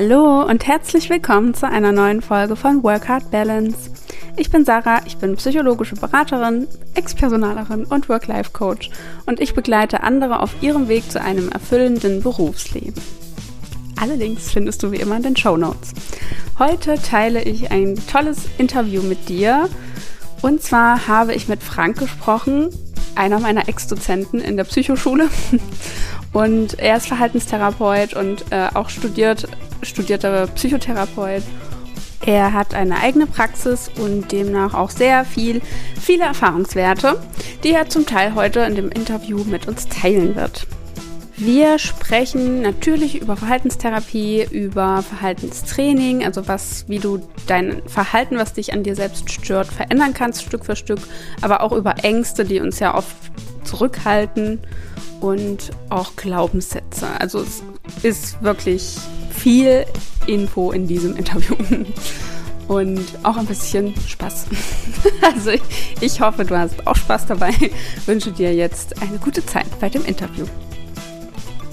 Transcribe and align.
Hallo 0.00 0.44
und 0.44 0.64
herzlich 0.64 1.10
willkommen 1.10 1.54
zu 1.54 1.68
einer 1.68 1.90
neuen 1.90 2.22
Folge 2.22 2.54
von 2.54 2.84
Work 2.84 3.08
Hard 3.08 3.32
Balance. 3.32 3.90
Ich 4.36 4.48
bin 4.48 4.64
Sarah, 4.64 5.00
ich 5.06 5.16
bin 5.16 5.34
psychologische 5.34 5.96
Beraterin, 5.96 6.68
Ex-Personalerin 6.94 7.84
und 7.84 8.08
Work-Life-Coach 8.08 8.90
und 9.26 9.40
ich 9.40 9.54
begleite 9.54 10.04
andere 10.04 10.38
auf 10.38 10.62
ihrem 10.62 10.86
Weg 10.86 11.10
zu 11.10 11.20
einem 11.20 11.48
erfüllenden 11.48 12.22
Berufsleben. 12.22 13.02
Alle 14.00 14.14
Links 14.14 14.52
findest 14.52 14.84
du 14.84 14.92
wie 14.92 14.98
immer 14.98 15.16
in 15.16 15.24
den 15.24 15.36
Show 15.36 15.56
Notes. 15.56 15.94
Heute 16.60 16.94
teile 17.02 17.42
ich 17.42 17.72
ein 17.72 17.96
tolles 18.06 18.48
Interview 18.56 19.02
mit 19.02 19.28
dir 19.28 19.68
und 20.42 20.62
zwar 20.62 21.08
habe 21.08 21.34
ich 21.34 21.48
mit 21.48 21.60
Frank 21.60 21.98
gesprochen, 21.98 22.68
einer 23.16 23.40
meiner 23.40 23.68
Ex-Dozenten 23.68 24.40
in 24.40 24.56
der 24.56 24.62
Psychoschule. 24.62 25.28
Und 26.32 26.78
er 26.78 26.98
ist 26.98 27.06
Verhaltenstherapeut 27.06 28.12
und 28.12 28.44
äh, 28.50 28.68
auch 28.74 28.90
studiert, 28.90 29.48
studierter 29.82 30.46
Psychotherapeut. 30.48 31.42
Er 32.26 32.52
hat 32.52 32.74
eine 32.74 32.98
eigene 33.00 33.26
Praxis 33.26 33.90
und 33.96 34.32
demnach 34.32 34.74
auch 34.74 34.90
sehr 34.90 35.24
viel, 35.24 35.62
viele 36.00 36.24
Erfahrungswerte, 36.24 37.18
die 37.64 37.72
er 37.72 37.88
zum 37.88 38.06
Teil 38.06 38.34
heute 38.34 38.60
in 38.60 38.74
dem 38.74 38.90
Interview 38.90 39.44
mit 39.44 39.68
uns 39.68 39.88
teilen 39.88 40.36
wird. 40.36 40.66
Wir 41.40 41.78
sprechen 41.78 42.62
natürlich 42.62 43.22
über 43.22 43.36
Verhaltenstherapie, 43.36 44.44
über 44.50 45.02
Verhaltenstraining, 45.02 46.24
also 46.24 46.48
was, 46.48 46.84
wie 46.88 46.98
du 46.98 47.20
dein 47.46 47.80
Verhalten, 47.86 48.38
was 48.38 48.54
dich 48.54 48.72
an 48.72 48.82
dir 48.82 48.96
selbst 48.96 49.30
stört, 49.30 49.68
verändern 49.68 50.14
kannst, 50.14 50.42
Stück 50.42 50.64
für 50.64 50.74
Stück, 50.74 50.98
aber 51.40 51.62
auch 51.62 51.70
über 51.70 52.02
Ängste, 52.02 52.44
die 52.44 52.58
uns 52.58 52.80
ja 52.80 52.96
oft 52.96 53.14
zurückhalten 53.62 54.58
und 55.20 55.70
auch 55.90 56.16
Glaubenssätze. 56.16 57.06
Also 57.20 57.40
es 57.40 57.62
ist 58.02 58.42
wirklich 58.42 58.98
viel 59.38 59.86
Info 60.26 60.72
in 60.72 60.86
diesem 60.86 61.16
Interview. 61.16 61.56
Und 62.68 63.00
auch 63.22 63.36
ein 63.36 63.46
bisschen 63.46 63.94
Spaß. 64.06 64.46
Also 65.22 65.52
ich 66.00 66.20
hoffe, 66.20 66.44
du 66.44 66.58
hast 66.58 66.86
auch 66.86 66.96
Spaß 66.96 67.26
dabei. 67.26 67.50
Ich 67.50 68.06
wünsche 68.06 68.32
dir 68.32 68.54
jetzt 68.54 69.00
eine 69.00 69.18
gute 69.18 69.44
Zeit 69.44 69.66
bei 69.80 69.88
dem 69.88 70.04
Interview. 70.04 70.44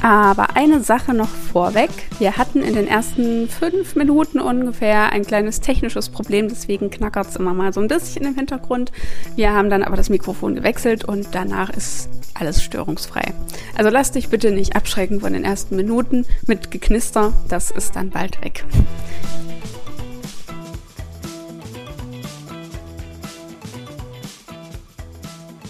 Aber 0.05 0.55
eine 0.55 0.81
Sache 0.81 1.15
noch 1.15 1.27
vorweg. 1.27 1.89
Wir 2.19 2.37
hatten 2.37 2.61
in 2.61 2.75
den 2.75 2.87
ersten 2.87 3.49
fünf 3.49 3.95
Minuten 3.95 4.39
ungefähr 4.39 5.11
ein 5.11 5.25
kleines 5.25 5.61
technisches 5.61 6.09
Problem, 6.09 6.47
deswegen 6.47 6.91
knackert 6.91 7.29
es 7.29 7.35
immer 7.37 7.55
mal 7.55 7.73
so 7.73 7.81
ein 7.81 7.87
bisschen 7.87 8.23
im 8.23 8.35
Hintergrund. 8.35 8.91
Wir 9.35 9.51
haben 9.53 9.71
dann 9.71 9.81
aber 9.81 9.95
das 9.95 10.11
Mikrofon 10.11 10.53
gewechselt 10.53 11.05
und 11.05 11.29
danach 11.31 11.71
ist 11.71 12.07
alles 12.35 12.61
störungsfrei. 12.61 13.33
Also 13.75 13.89
lass 13.89 14.11
dich 14.11 14.29
bitte 14.29 14.51
nicht 14.51 14.75
abschrecken 14.75 15.21
von 15.21 15.33
den 15.33 15.43
ersten 15.43 15.75
Minuten 15.75 16.27
mit 16.45 16.69
Geknister, 16.69 17.33
das 17.47 17.71
ist 17.71 17.95
dann 17.95 18.11
bald 18.11 18.45
weg. 18.45 18.63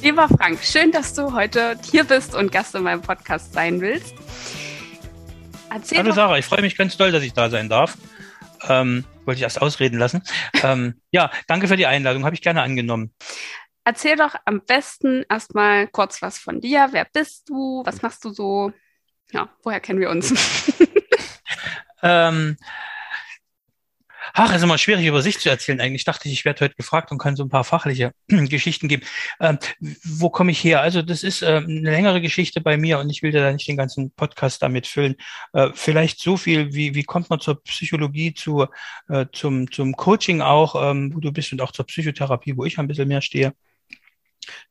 Lieber 0.05 0.29
Frank, 0.29 0.63
schön, 0.63 0.91
dass 0.91 1.15
du 1.15 1.33
heute 1.33 1.79
hier 1.89 2.03
bist 2.03 2.35
und 2.35 2.51
Gast 2.51 2.75
in 2.75 2.83
meinem 2.83 3.01
Podcast 3.01 3.53
sein 3.53 3.81
willst. 3.81 4.13
Erzähl 5.71 5.97
Hallo 5.97 6.11
Sarah, 6.11 6.37
ich 6.37 6.45
freue 6.45 6.61
mich 6.61 6.77
ganz 6.77 6.95
doll, 6.95 7.11
dass 7.11 7.23
ich 7.23 7.33
da 7.33 7.49
sein 7.49 7.69
darf. 7.69 7.97
Ähm, 8.69 9.03
wollte 9.25 9.39
ich 9.39 9.41
erst 9.41 9.59
ausreden 9.59 9.97
lassen. 9.97 10.21
ähm, 10.61 11.01
ja, 11.09 11.31
danke 11.47 11.67
für 11.67 11.75
die 11.75 11.87
Einladung, 11.87 12.23
habe 12.23 12.35
ich 12.35 12.43
gerne 12.43 12.61
angenommen. 12.61 13.15
Erzähl 13.83 14.15
doch 14.15 14.35
am 14.45 14.61
besten 14.63 15.25
erstmal 15.27 15.87
kurz 15.87 16.21
was 16.21 16.37
von 16.37 16.61
dir. 16.61 16.89
Wer 16.91 17.07
bist 17.11 17.49
du? 17.49 17.81
Was 17.83 18.03
machst 18.03 18.23
du 18.25 18.29
so? 18.29 18.73
Ja, 19.31 19.49
woher 19.63 19.79
kennen 19.79 19.99
wir 19.99 20.11
uns? 20.11 20.71
ähm, 22.03 22.57
Ach, 24.33 24.53
ist 24.53 24.63
immer 24.63 24.77
schwierig 24.77 25.05
über 25.05 25.21
sich 25.21 25.39
zu 25.39 25.49
erzählen. 25.49 25.79
Eigentlich 25.79 26.03
dachte 26.03 26.27
ich, 26.27 26.33
ich 26.33 26.45
werde 26.45 26.65
heute 26.65 26.75
gefragt 26.75 27.11
und 27.11 27.17
kann 27.17 27.35
so 27.35 27.43
ein 27.43 27.49
paar 27.49 27.63
fachliche 27.63 28.11
Geschichten 28.27 28.87
geben. 28.87 29.03
Ähm, 29.39 29.59
wo 30.03 30.29
komme 30.29 30.51
ich 30.51 30.63
her? 30.63 30.81
Also 30.81 31.01
das 31.01 31.23
ist 31.23 31.41
äh, 31.41 31.57
eine 31.57 31.91
längere 31.91 32.21
Geschichte 32.21 32.61
bei 32.61 32.77
mir 32.77 32.99
und 32.99 33.09
ich 33.09 33.23
will 33.23 33.31
da 33.31 33.51
nicht 33.51 33.67
den 33.67 33.77
ganzen 33.77 34.11
Podcast 34.11 34.61
damit 34.61 34.87
füllen. 34.87 35.15
Äh, 35.53 35.69
vielleicht 35.73 36.19
so 36.19 36.37
viel, 36.37 36.73
wie, 36.73 36.95
wie 36.95 37.03
kommt 37.03 37.29
man 37.29 37.39
zur 37.39 37.61
Psychologie, 37.63 38.33
zu, 38.33 38.65
äh, 39.09 39.25
zum, 39.31 39.71
zum 39.71 39.95
Coaching 39.95 40.41
auch, 40.41 40.91
ähm, 40.91 41.13
wo 41.13 41.19
du 41.19 41.31
bist 41.31 41.51
und 41.51 41.61
auch 41.61 41.71
zur 41.71 41.85
Psychotherapie, 41.85 42.57
wo 42.57 42.65
ich 42.65 42.77
ein 42.79 42.87
bisschen 42.87 43.07
mehr 43.07 43.21
stehe. 43.21 43.53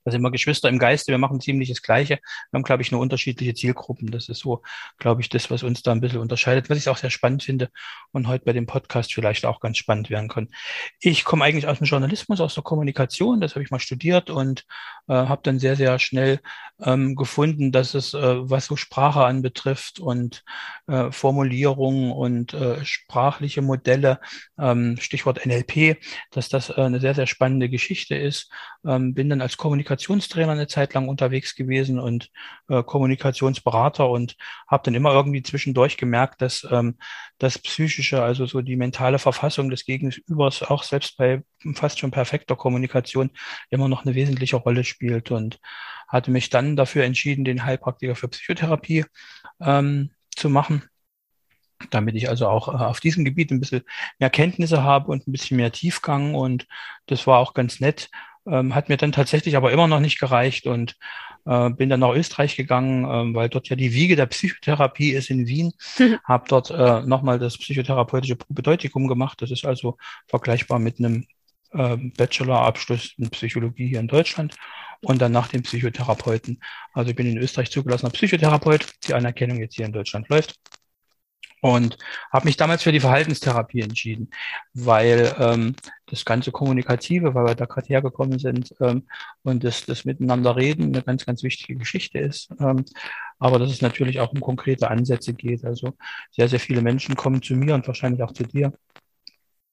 Da 0.04 0.10
sind 0.10 0.22
wir 0.22 0.30
Geschwister 0.30 0.68
im 0.68 0.78
Geiste, 0.78 1.12
wir 1.12 1.18
machen 1.18 1.40
ziemlich 1.40 1.68
das 1.68 1.82
Gleiche. 1.82 2.18
Wir 2.50 2.58
haben, 2.58 2.64
glaube 2.64 2.82
ich, 2.82 2.92
nur 2.92 3.00
unterschiedliche 3.00 3.54
Zielgruppen. 3.54 4.10
Das 4.10 4.28
ist 4.28 4.40
so, 4.40 4.62
glaube 4.98 5.20
ich, 5.20 5.28
das, 5.28 5.50
was 5.50 5.62
uns 5.62 5.82
da 5.82 5.92
ein 5.92 6.00
bisschen 6.00 6.20
unterscheidet, 6.20 6.70
was 6.70 6.78
ich 6.78 6.88
auch 6.88 6.96
sehr 6.96 7.10
spannend 7.10 7.42
finde 7.42 7.70
und 8.12 8.28
heute 8.28 8.44
bei 8.44 8.52
dem 8.52 8.66
Podcast 8.66 9.12
vielleicht 9.14 9.44
auch 9.46 9.60
ganz 9.60 9.78
spannend 9.78 10.10
werden 10.10 10.28
kann. 10.28 10.48
Ich 11.00 11.24
komme 11.24 11.44
eigentlich 11.44 11.66
aus 11.66 11.78
dem 11.78 11.86
Journalismus, 11.86 12.40
aus 12.40 12.54
der 12.54 12.62
Kommunikation, 12.62 13.40
das 13.40 13.54
habe 13.54 13.64
ich 13.64 13.70
mal 13.70 13.78
studiert 13.78 14.30
und 14.30 14.64
äh, 15.08 15.14
habe 15.14 15.42
dann 15.42 15.58
sehr, 15.58 15.76
sehr 15.76 15.98
schnell 15.98 16.40
ähm, 16.82 17.14
gefunden, 17.14 17.72
dass 17.72 17.94
es, 17.94 18.14
äh, 18.14 18.50
was 18.50 18.66
so 18.66 18.76
Sprache 18.76 19.24
anbetrifft 19.24 20.00
und 20.00 20.44
äh, 20.86 21.10
Formulierungen 21.10 22.12
und 22.12 22.54
äh, 22.54 22.84
sprachliche 22.84 23.62
Modelle, 23.62 24.20
ähm, 24.58 24.96
Stichwort 25.00 25.44
NLP, 25.44 25.98
dass 26.30 26.48
das 26.48 26.70
äh, 26.70 26.74
eine 26.74 27.00
sehr, 27.00 27.14
sehr 27.14 27.26
spannende 27.26 27.68
Geschichte 27.68 28.16
ist. 28.16 28.50
Ähm, 28.84 29.14
bin 29.14 29.28
dann 29.28 29.40
als 29.40 29.56
Kommunikationstrainer 29.64 30.52
eine 30.52 30.66
Zeit 30.66 30.92
lang 30.92 31.08
unterwegs 31.08 31.54
gewesen 31.54 31.98
und 31.98 32.30
äh, 32.68 32.82
Kommunikationsberater 32.82 34.10
und 34.10 34.36
habe 34.68 34.82
dann 34.84 34.94
immer 34.94 35.14
irgendwie 35.14 35.42
zwischendurch 35.42 35.96
gemerkt, 35.96 36.42
dass 36.42 36.68
ähm, 36.70 36.98
das 37.38 37.58
Psychische, 37.58 38.22
also 38.22 38.44
so 38.44 38.60
die 38.60 38.76
mentale 38.76 39.18
Verfassung 39.18 39.70
des 39.70 39.86
Gegenübers 39.86 40.62
auch 40.64 40.82
selbst 40.82 41.16
bei 41.16 41.42
fast 41.76 41.98
schon 41.98 42.10
perfekter 42.10 42.56
Kommunikation 42.56 43.30
immer 43.70 43.88
noch 43.88 44.04
eine 44.04 44.14
wesentliche 44.14 44.56
Rolle 44.56 44.84
spielt 44.84 45.30
und 45.30 45.60
hatte 46.08 46.30
mich 46.30 46.50
dann 46.50 46.76
dafür 46.76 47.04
entschieden, 47.04 47.46
den 47.46 47.64
Heilpraktiker 47.64 48.16
für 48.16 48.28
Psychotherapie 48.28 49.06
ähm, 49.62 50.10
zu 50.36 50.50
machen 50.50 50.82
damit 51.90 52.14
ich 52.14 52.28
also 52.28 52.48
auch 52.48 52.68
äh, 52.68 52.84
auf 52.84 53.00
diesem 53.00 53.24
Gebiet 53.24 53.50
ein 53.50 53.60
bisschen 53.60 53.82
mehr 54.18 54.30
Kenntnisse 54.30 54.82
habe 54.82 55.10
und 55.10 55.26
ein 55.26 55.32
bisschen 55.32 55.56
mehr 55.56 55.72
Tiefgang. 55.72 56.34
Und 56.34 56.66
das 57.06 57.26
war 57.26 57.38
auch 57.38 57.52
ganz 57.52 57.80
nett 57.80 58.10
ähm, 58.46 58.74
hat 58.74 58.88
mir 58.88 58.96
dann 58.96 59.12
tatsächlich 59.12 59.56
aber 59.56 59.72
immer 59.72 59.86
noch 59.86 60.00
nicht 60.00 60.18
gereicht 60.18 60.66
und 60.66 60.96
äh, 61.46 61.70
bin 61.70 61.88
dann 61.88 62.00
nach 62.00 62.14
Österreich 62.14 62.56
gegangen, 62.56 63.04
ähm, 63.08 63.34
weil 63.34 63.48
dort 63.48 63.68
ja 63.68 63.76
die 63.76 63.92
Wiege 63.94 64.16
der 64.16 64.26
Psychotherapie 64.26 65.10
ist 65.10 65.30
in 65.30 65.46
Wien. 65.46 65.72
Habe 66.24 66.44
dort 66.48 66.70
äh, 66.70 67.02
nochmal 67.02 67.38
das 67.38 67.58
psychotherapeutische 67.58 68.36
Probedeutikum 68.36 69.08
gemacht. 69.08 69.40
Das 69.42 69.50
ist 69.50 69.64
also 69.64 69.96
vergleichbar 70.26 70.78
mit 70.78 70.98
einem 70.98 71.26
äh, 71.72 71.96
Bachelorabschluss 71.96 73.14
in 73.18 73.30
Psychologie 73.30 73.88
hier 73.88 74.00
in 74.00 74.08
Deutschland 74.08 74.54
und 75.02 75.20
dann 75.20 75.32
nach 75.32 75.48
dem 75.48 75.62
Psychotherapeuten. 75.62 76.60
Also 76.92 77.10
ich 77.10 77.16
bin 77.16 77.26
in 77.26 77.38
Österreich 77.38 77.70
zugelassener 77.70 78.12
Psychotherapeut. 78.12 78.86
Die 79.06 79.14
Anerkennung 79.14 79.58
jetzt 79.58 79.74
hier 79.74 79.86
in 79.86 79.92
Deutschland 79.92 80.28
läuft 80.28 80.54
und 81.64 81.96
habe 82.30 82.44
mich 82.44 82.58
damals 82.58 82.82
für 82.82 82.92
die 82.92 83.00
Verhaltenstherapie 83.00 83.80
entschieden, 83.80 84.28
weil 84.74 85.34
ähm, 85.38 85.74
das 86.04 86.26
ganze 86.26 86.52
Kommunikative, 86.52 87.34
weil 87.34 87.46
wir 87.46 87.54
da 87.54 87.64
gerade 87.64 87.86
hergekommen 87.88 88.38
sind 88.38 88.74
ähm, 88.82 89.04
und 89.44 89.64
das, 89.64 89.86
das 89.86 90.04
Miteinander 90.04 90.56
reden 90.56 90.94
eine 90.94 91.00
ganz, 91.00 91.24
ganz 91.24 91.42
wichtige 91.42 91.78
Geschichte 91.78 92.18
ist. 92.18 92.50
Ähm, 92.60 92.84
aber 93.38 93.58
dass 93.58 93.70
es 93.70 93.80
natürlich 93.80 94.20
auch 94.20 94.32
um 94.32 94.42
konkrete 94.42 94.90
Ansätze 94.90 95.32
geht. 95.32 95.64
Also 95.64 95.94
sehr, 96.32 96.50
sehr 96.50 96.60
viele 96.60 96.82
Menschen 96.82 97.16
kommen 97.16 97.40
zu 97.40 97.54
mir 97.54 97.74
und 97.74 97.86
wahrscheinlich 97.86 98.22
auch 98.22 98.32
zu 98.32 98.44
dir 98.44 98.74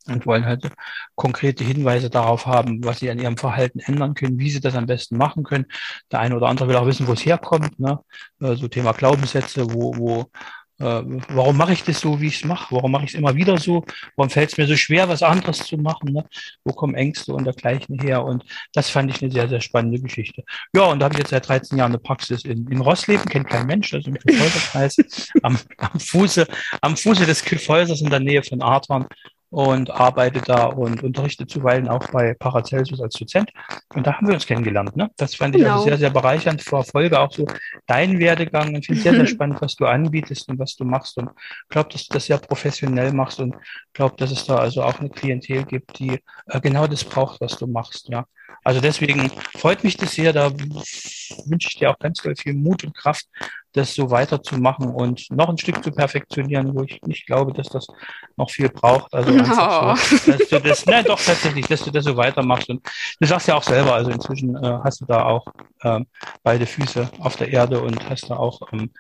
und 0.07 0.25
wollen 0.25 0.45
halt 0.45 0.71
konkrete 1.15 1.65
Hinweise 1.65 2.09
darauf 2.09 2.45
haben, 2.45 2.85
was 2.85 2.99
sie 2.99 3.11
an 3.11 3.19
ihrem 3.19 3.35
Verhalten 3.35 3.79
ändern 3.79 4.13
können, 4.13 4.39
wie 4.39 4.49
sie 4.49 4.61
das 4.61 4.75
am 4.75 4.85
besten 4.85 5.17
machen 5.17 5.43
können. 5.43 5.65
Der 6.09 6.21
eine 6.21 6.37
oder 6.37 6.47
andere 6.47 6.69
will 6.69 6.77
auch 6.77 6.87
wissen, 6.87 7.07
wo 7.07 7.13
es 7.13 7.25
herkommt. 7.25 7.81
Ne? 7.81 7.99
Äh, 8.39 8.55
so 8.55 8.69
Thema 8.69 8.93
Glaubenssätze, 8.93 9.65
wo, 9.73 9.93
wo 9.97 10.31
warum 10.81 11.57
mache 11.57 11.73
ich 11.73 11.83
das 11.83 11.99
so, 11.99 12.19
wie 12.19 12.27
ich 12.27 12.37
es 12.37 12.45
mache? 12.45 12.73
Warum 12.75 12.91
mache 12.91 13.05
ich 13.05 13.11
es 13.11 13.15
immer 13.15 13.35
wieder 13.35 13.57
so? 13.57 13.85
Warum 14.15 14.29
fällt 14.29 14.51
es 14.51 14.57
mir 14.57 14.67
so 14.67 14.75
schwer, 14.75 15.07
was 15.09 15.23
anderes 15.23 15.59
zu 15.59 15.77
machen? 15.77 16.13
Ne? 16.13 16.25
Wo 16.63 16.73
kommen 16.73 16.95
Ängste 16.95 17.33
und 17.33 17.45
dergleichen 17.45 17.99
her? 17.99 18.23
Und 18.23 18.43
das 18.73 18.89
fand 18.89 19.11
ich 19.11 19.21
eine 19.21 19.31
sehr, 19.31 19.47
sehr 19.47 19.61
spannende 19.61 19.99
Geschichte. 19.99 20.43
Ja, 20.75 20.83
und 20.83 20.99
da 20.99 21.05
habe 21.05 21.13
ich 21.15 21.19
jetzt 21.19 21.29
seit 21.29 21.47
13 21.47 21.77
Jahren 21.77 21.91
eine 21.91 21.99
Praxis 21.99 22.45
in, 22.45 22.67
in 22.67 22.81
Rossleben, 22.81 23.25
kennt 23.25 23.47
kein 23.47 23.67
Mensch, 23.67 23.91
das 23.91 24.01
ist 24.01 24.07
im 24.07 24.15
Kyffhäuserkreis, 24.15 25.31
am, 25.43 25.57
am, 25.77 25.99
Fuße, 25.99 26.47
am 26.81 26.97
Fuße 26.97 27.25
des 27.25 27.43
Kyffhäusers 27.43 28.01
in 28.01 28.09
der 28.09 28.19
Nähe 28.19 28.43
von 28.43 28.61
Artern 28.61 29.07
und 29.51 29.91
arbeite 29.91 30.41
da 30.41 30.65
und 30.65 31.03
unterrichte 31.03 31.45
zuweilen 31.45 31.89
auch 31.89 32.07
bei 32.11 32.33
Paracelsus 32.33 33.01
als 33.01 33.15
Dozent. 33.15 33.51
Und 33.93 34.07
da 34.07 34.13
haben 34.13 34.27
wir 34.27 34.33
uns 34.33 34.45
kennengelernt. 34.47 34.95
Ne? 34.95 35.11
Das 35.17 35.35
fand 35.35 35.55
ich 35.55 35.61
also 35.61 35.65
genau. 35.65 35.75
also 35.75 35.89
sehr, 35.89 35.97
sehr 35.97 36.09
bereichernd. 36.09 36.61
Verfolge 36.61 37.19
auch 37.19 37.31
so 37.31 37.45
deinen 37.85 38.17
Werdegang 38.19 38.73
und 38.73 38.85
finde 38.85 39.01
sehr, 39.01 39.13
sehr 39.13 39.27
spannend, 39.27 39.61
was 39.61 39.75
du 39.75 39.85
anbietest 39.85 40.47
und 40.49 40.57
was 40.57 40.77
du 40.77 40.85
machst. 40.85 41.17
Und 41.17 41.31
glaube, 41.67 41.89
dass 41.89 42.07
du 42.07 42.13
das 42.13 42.25
sehr 42.25 42.37
professionell 42.37 43.11
machst 43.11 43.41
und 43.41 43.55
glaube, 43.91 44.15
dass 44.17 44.31
es 44.31 44.45
da 44.45 44.55
also 44.55 44.83
auch 44.83 44.99
eine 44.99 45.09
Klientel 45.09 45.65
gibt, 45.65 45.99
die 45.99 46.19
äh, 46.47 46.61
genau 46.61 46.87
das 46.87 47.03
braucht, 47.03 47.41
was 47.41 47.57
du 47.57 47.67
machst. 47.67 48.07
Ja. 48.07 48.25
Also 48.63 48.81
deswegen 48.81 49.29
freut 49.57 49.83
mich 49.83 49.97
das 49.97 50.13
sehr. 50.13 50.33
Da 50.33 50.51
wünsche 50.51 51.69
ich 51.69 51.77
dir 51.77 51.91
auch 51.91 51.99
ganz 51.99 52.21
viel 52.21 52.53
Mut 52.53 52.83
und 52.83 52.95
Kraft, 52.95 53.25
das 53.73 53.95
so 53.95 54.11
weiterzumachen 54.11 54.89
und 54.89 55.29
noch 55.31 55.49
ein 55.49 55.57
Stück 55.57 55.83
zu 55.83 55.91
perfektionieren, 55.91 56.75
wo 56.75 56.83
ich 56.83 57.01
nicht 57.03 57.25
glaube, 57.25 57.53
dass 57.53 57.69
das 57.69 57.87
noch 58.35 58.49
viel 58.49 58.69
braucht. 58.69 59.13
Also 59.13 59.31
einfach 59.37 59.97
so, 59.97 60.31
dass 60.31 60.49
du 60.49 60.59
das, 60.59 60.85
nein, 60.85 61.05
doch 61.05 61.19
tatsächlich, 61.19 61.67
dass 61.67 61.83
du 61.83 61.91
das 61.91 62.05
so 62.05 62.15
weitermachst. 62.17 62.69
Und 62.69 62.85
du 63.19 63.27
sagst 63.27 63.47
ja 63.47 63.55
auch 63.55 63.63
selber, 63.63 63.93
also 63.93 64.11
inzwischen 64.11 64.55
äh, 64.55 64.79
hast 64.83 65.01
du 65.01 65.05
da 65.05 65.25
auch 65.25 65.45
ähm, 65.83 66.05
beide 66.43 66.65
Füße 66.65 67.09
auf 67.19 67.37
der 67.37 67.49
Erde 67.49 67.81
und 67.81 68.09
hast 68.09 68.29
da 68.29 68.35
auch 68.35 68.59
ähm, 68.73 68.91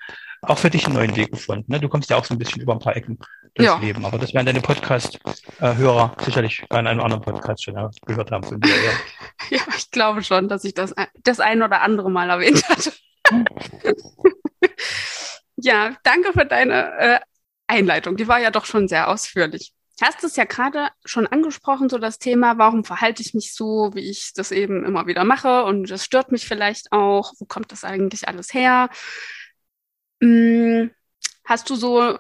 auch 0.41 0.57
für 0.57 0.69
dich 0.69 0.85
einen 0.85 0.95
neuen 0.95 1.15
Weg 1.15 1.31
gefunden. 1.31 1.71
Ne? 1.71 1.79
Du 1.79 1.87
kommst 1.87 2.09
ja 2.09 2.17
auch 2.17 2.25
so 2.25 2.33
ein 2.33 2.37
bisschen 2.37 2.61
über 2.61 2.73
ein 2.73 2.79
paar 2.79 2.95
Ecken 2.95 3.19
durchs 3.53 3.73
ja. 3.73 3.79
Leben. 3.79 4.05
Aber 4.05 4.17
das 4.17 4.33
werden 4.33 4.47
deine 4.47 4.61
Podcast-Hörer 4.61 6.15
sicherlich 6.23 6.65
bei 6.67 6.79
einem 6.79 6.99
anderen 6.99 7.21
Podcast 7.21 7.63
schon 7.63 7.75
gehört 8.05 8.31
haben 8.31 8.43
von 8.43 8.59
dir. 8.59 8.73
Ja. 8.73 8.91
ja, 9.57 9.61
ich 9.77 9.91
glaube 9.91 10.23
schon, 10.23 10.49
dass 10.49 10.63
ich 10.63 10.73
das, 10.73 10.93
das 11.23 11.39
ein 11.39 11.61
oder 11.61 11.81
andere 11.81 12.09
Mal 12.09 12.29
erwähnt 12.29 12.67
hatte. 12.67 12.91
ja, 15.57 15.95
danke 16.03 16.33
für 16.33 16.45
deine 16.45 16.97
äh, 16.97 17.19
Einleitung. 17.67 18.17
Die 18.17 18.27
war 18.27 18.39
ja 18.39 18.49
doch 18.49 18.65
schon 18.65 18.87
sehr 18.87 19.09
ausführlich. 19.09 19.73
Hast 20.01 20.23
es 20.23 20.35
ja 20.35 20.45
gerade 20.45 20.89
schon 21.05 21.27
angesprochen, 21.27 21.87
so 21.87 21.99
das 21.99 22.17
Thema, 22.17 22.57
warum 22.57 22.83
verhalte 22.83 23.21
ich 23.21 23.35
mich 23.35 23.53
so, 23.53 23.91
wie 23.93 24.09
ich 24.09 24.33
das 24.33 24.51
eben 24.51 24.83
immer 24.83 25.05
wieder 25.05 25.23
mache 25.23 25.63
und 25.65 25.91
das 25.91 26.03
stört 26.03 26.31
mich 26.31 26.47
vielleicht 26.47 26.91
auch. 26.91 27.33
Wo 27.37 27.45
kommt 27.45 27.71
das 27.71 27.83
eigentlich 27.83 28.27
alles 28.27 28.51
her? 28.51 28.89
Hm, 30.21 30.91
hast 31.45 31.69
du 31.69 31.75
so 31.75 32.19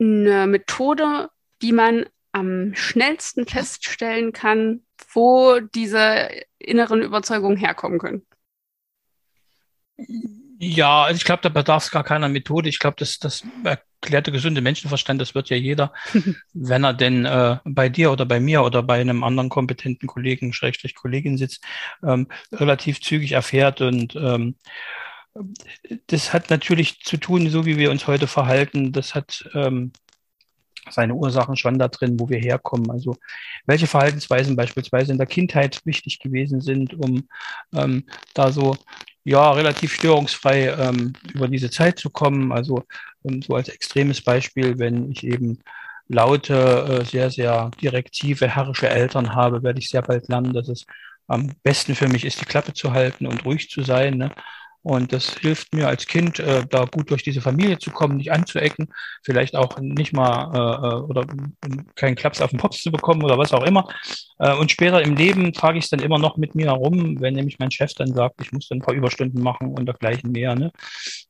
eine 0.00 0.46
Methode, 0.46 1.30
wie 1.60 1.72
man 1.72 2.06
am 2.32 2.74
schnellsten 2.74 3.46
feststellen 3.46 4.32
kann, 4.32 4.82
wo 5.12 5.60
diese 5.60 6.28
inneren 6.58 7.02
Überzeugungen 7.02 7.56
herkommen 7.56 7.98
können? 7.98 8.22
Ja, 10.60 11.04
also 11.04 11.16
ich 11.16 11.24
glaube, 11.24 11.42
da 11.42 11.48
bedarf 11.48 11.84
es 11.84 11.90
gar 11.90 12.04
keiner 12.04 12.28
Methode. 12.28 12.68
Ich 12.68 12.78
glaube, 12.78 12.96
das, 12.98 13.18
das 13.18 13.44
erklärte 13.64 14.32
gesunde 14.32 14.60
Menschenverstand, 14.60 15.20
das 15.20 15.34
wird 15.34 15.50
ja 15.50 15.56
jeder, 15.56 15.92
wenn 16.52 16.84
er 16.84 16.94
denn 16.94 17.24
äh, 17.24 17.58
bei 17.64 17.88
dir 17.88 18.12
oder 18.12 18.26
bei 18.26 18.40
mir 18.40 18.62
oder 18.62 18.82
bei 18.82 19.00
einem 19.00 19.24
anderen 19.24 19.48
kompetenten 19.48 20.08
Kollegen, 20.08 20.52
Schrägstrich 20.52 20.94
Kollegin 20.94 21.36
sitzt, 21.36 21.64
ähm, 22.02 22.28
relativ 22.52 23.00
zügig 23.00 23.32
erfährt 23.32 23.80
und 23.80 24.14
ähm, 24.16 24.56
das 26.06 26.32
hat 26.32 26.50
natürlich 26.50 27.00
zu 27.00 27.16
tun, 27.16 27.48
so 27.50 27.66
wie 27.66 27.76
wir 27.76 27.90
uns 27.90 28.06
heute 28.06 28.26
verhalten, 28.26 28.92
das 28.92 29.14
hat 29.14 29.48
ähm, 29.54 29.92
seine 30.90 31.14
Ursachen 31.14 31.56
schon 31.56 31.78
da 31.78 31.88
drin, 31.88 32.18
wo 32.18 32.28
wir 32.28 32.38
herkommen. 32.38 32.90
Also 32.90 33.16
welche 33.66 33.86
Verhaltensweisen 33.86 34.56
beispielsweise 34.56 35.12
in 35.12 35.18
der 35.18 35.26
Kindheit 35.26 35.80
wichtig 35.84 36.18
gewesen 36.18 36.60
sind, 36.60 36.94
um 36.94 37.28
ähm, 37.74 38.04
da 38.34 38.50
so 38.50 38.76
ja 39.24 39.50
relativ 39.52 39.92
störungsfrei 39.92 40.68
ähm, 40.68 41.12
über 41.32 41.48
diese 41.48 41.70
Zeit 41.70 41.98
zu 41.98 42.10
kommen. 42.10 42.52
Also 42.52 42.84
ähm, 43.24 43.42
so 43.42 43.54
als 43.54 43.68
extremes 43.68 44.22
Beispiel, 44.22 44.78
wenn 44.78 45.10
ich 45.10 45.24
eben 45.24 45.58
laute, 46.08 46.54
äh, 46.54 47.04
sehr, 47.04 47.30
sehr 47.30 47.70
direktive, 47.82 48.48
herrische 48.48 48.88
Eltern 48.88 49.34
habe, 49.34 49.62
werde 49.62 49.78
ich 49.78 49.90
sehr 49.90 50.02
bald 50.02 50.28
lernen, 50.28 50.54
dass 50.54 50.68
es 50.68 50.86
am 51.26 51.52
besten 51.62 51.94
für 51.94 52.08
mich 52.08 52.24
ist, 52.24 52.40
die 52.40 52.46
Klappe 52.46 52.72
zu 52.72 52.92
halten 52.92 53.26
und 53.26 53.44
ruhig 53.44 53.68
zu 53.68 53.82
sein. 53.82 54.16
Ne? 54.16 54.30
Und 54.82 55.12
das 55.12 55.36
hilft 55.38 55.74
mir 55.74 55.88
als 55.88 56.06
Kind, 56.06 56.38
äh, 56.38 56.64
da 56.68 56.84
gut 56.84 57.10
durch 57.10 57.22
diese 57.22 57.40
Familie 57.40 57.78
zu 57.78 57.90
kommen, 57.90 58.16
nicht 58.16 58.32
anzuecken, 58.32 58.88
vielleicht 59.24 59.56
auch 59.56 59.78
nicht 59.80 60.12
mal 60.12 60.54
äh, 60.54 60.86
äh 60.86 61.00
oder 61.02 61.26
keinen 61.94 62.14
Klaps 62.14 62.40
auf 62.40 62.50
den 62.50 62.58
Pops 62.58 62.82
zu 62.82 62.92
bekommen 62.92 63.22
oder 63.22 63.38
was 63.38 63.52
auch 63.52 63.64
immer. 63.64 63.88
Äh, 64.38 64.54
und 64.54 64.70
später 64.70 65.02
im 65.02 65.16
Leben 65.16 65.52
trage 65.52 65.78
ich 65.78 65.84
es 65.84 65.90
dann 65.90 66.00
immer 66.00 66.18
noch 66.18 66.36
mit 66.36 66.54
mir 66.54 66.66
herum, 66.66 67.20
wenn 67.20 67.34
nämlich 67.34 67.58
mein 67.58 67.70
Chef 67.70 67.92
dann 67.94 68.14
sagt, 68.14 68.36
ich 68.40 68.52
muss 68.52 68.68
dann 68.68 68.78
ein 68.78 68.82
paar 68.82 68.94
Überstunden 68.94 69.42
machen 69.42 69.74
und 69.74 69.86
dergleichen 69.86 70.30
mehr. 70.30 70.54
Ne? 70.54 70.70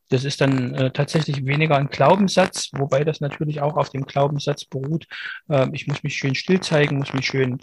Das 0.09 0.23
ist 0.23 0.41
dann 0.41 0.75
äh, 0.75 0.91
tatsächlich 0.91 1.45
weniger 1.45 1.77
ein 1.77 1.89
Glaubenssatz, 1.89 2.69
wobei 2.73 3.03
das 3.03 3.19
natürlich 3.19 3.61
auch 3.61 3.77
auf 3.77 3.89
dem 3.89 4.05
Glaubenssatz 4.05 4.65
beruht. 4.65 5.05
Äh, 5.49 5.67
ich 5.73 5.87
muss 5.87 6.03
mich 6.03 6.15
schön 6.15 6.35
still 6.35 6.59
zeigen, 6.59 6.97
muss 6.97 7.13
mich 7.13 7.25
schön 7.25 7.59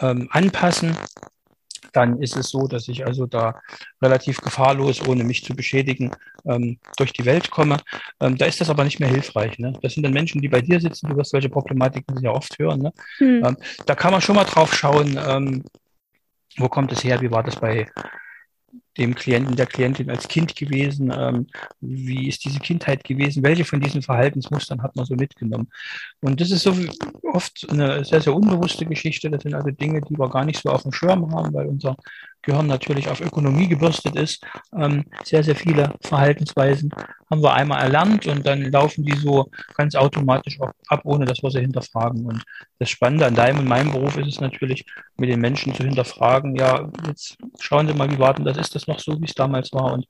ähm, 0.00 0.28
anpassen 0.32 0.96
dann 1.92 2.20
ist 2.22 2.36
es 2.36 2.50
so, 2.50 2.66
dass 2.66 2.88
ich 2.88 3.06
also 3.06 3.26
da 3.26 3.60
relativ 4.02 4.40
gefahrlos, 4.40 5.06
ohne 5.06 5.24
mich 5.24 5.44
zu 5.44 5.54
beschädigen, 5.54 6.10
ähm, 6.44 6.78
durch 6.96 7.12
die 7.12 7.24
Welt 7.24 7.50
komme. 7.50 7.78
Ähm, 8.20 8.36
da 8.36 8.46
ist 8.46 8.60
das 8.60 8.70
aber 8.70 8.84
nicht 8.84 9.00
mehr 9.00 9.08
hilfreich. 9.08 9.58
Ne? 9.58 9.72
Das 9.82 9.94
sind 9.94 10.02
dann 10.02 10.12
Menschen, 10.12 10.40
die 10.40 10.48
bei 10.48 10.60
dir 10.60 10.80
sitzen, 10.80 11.08
du 11.08 11.16
wirst 11.16 11.30
solche 11.30 11.48
Problematiken 11.48 12.16
sehr 12.16 12.34
oft 12.34 12.58
hören. 12.58 12.80
Ne? 12.80 12.92
Hm. 13.18 13.44
Ähm, 13.44 13.56
da 13.86 13.94
kann 13.94 14.12
man 14.12 14.20
schon 14.20 14.36
mal 14.36 14.44
drauf 14.44 14.74
schauen, 14.74 15.18
ähm, 15.26 15.64
wo 16.56 16.68
kommt 16.68 16.92
es 16.92 17.04
her, 17.04 17.20
wie 17.20 17.30
war 17.30 17.42
das 17.42 17.56
bei 17.56 17.86
dem 18.98 19.14
Klienten, 19.14 19.56
der 19.56 19.66
Klientin 19.66 20.10
als 20.10 20.28
Kind 20.28 20.54
gewesen? 20.56 21.12
Ähm, 21.16 21.46
wie 21.80 22.28
ist 22.28 22.44
diese 22.44 22.58
Kindheit 22.60 23.04
gewesen? 23.04 23.42
Welche 23.42 23.64
von 23.64 23.80
diesen 23.80 24.02
Verhaltensmustern 24.02 24.82
hat 24.82 24.96
man 24.96 25.06
so 25.06 25.14
mitgenommen? 25.14 25.68
Und 26.20 26.40
das 26.40 26.50
ist 26.50 26.62
so 26.62 26.74
oft 27.22 27.66
eine 27.70 28.04
sehr, 28.04 28.20
sehr 28.20 28.34
unbewusste 28.34 28.86
Geschichte. 28.86 29.30
Das 29.30 29.42
sind 29.42 29.54
also 29.54 29.70
Dinge, 29.70 30.00
die 30.00 30.18
wir 30.18 30.28
gar 30.28 30.44
nicht 30.44 30.60
so 30.60 30.70
auf 30.70 30.82
dem 30.82 30.92
Schirm 30.92 31.32
haben, 31.34 31.54
weil 31.54 31.66
unser 31.66 31.96
Gehirn 32.42 32.66
natürlich 32.66 33.08
auf 33.08 33.20
Ökonomie 33.20 33.68
gebürstet 33.68 34.16
ist. 34.16 34.44
Ähm, 34.74 35.04
sehr, 35.24 35.42
sehr 35.44 35.56
viele 35.56 35.94
Verhaltensweisen 36.00 36.90
haben 37.30 37.42
wir 37.42 37.52
einmal 37.52 37.82
erlernt 37.82 38.26
und 38.26 38.46
dann 38.46 38.62
laufen 38.70 39.04
die 39.04 39.16
so 39.16 39.50
ganz 39.76 39.94
automatisch 39.94 40.58
ab, 40.88 41.00
ohne 41.04 41.26
dass 41.26 41.42
wir 41.42 41.50
sie 41.50 41.60
hinterfragen. 41.60 42.24
Und 42.26 42.42
das 42.78 42.88
Spannende 42.88 43.26
an 43.26 43.34
deinem 43.34 43.58
und 43.58 43.68
meinem 43.68 43.92
Beruf 43.92 44.16
ist 44.16 44.28
es 44.28 44.40
natürlich, 44.40 44.84
mit 45.16 45.28
den 45.28 45.40
Menschen 45.40 45.74
zu 45.74 45.84
hinterfragen, 45.84 46.56
ja, 46.56 46.90
jetzt 47.06 47.36
schauen 47.60 47.86
Sie 47.86 47.94
mal, 47.94 48.10
wie 48.10 48.18
war 48.18 48.34
denn 48.34 48.44
das? 48.44 48.56
Ist 48.56 48.74
das 48.74 48.86
noch 48.88 49.00
so, 49.00 49.20
wie 49.20 49.26
es 49.26 49.34
damals 49.34 49.72
war? 49.72 49.92
Und 49.92 50.06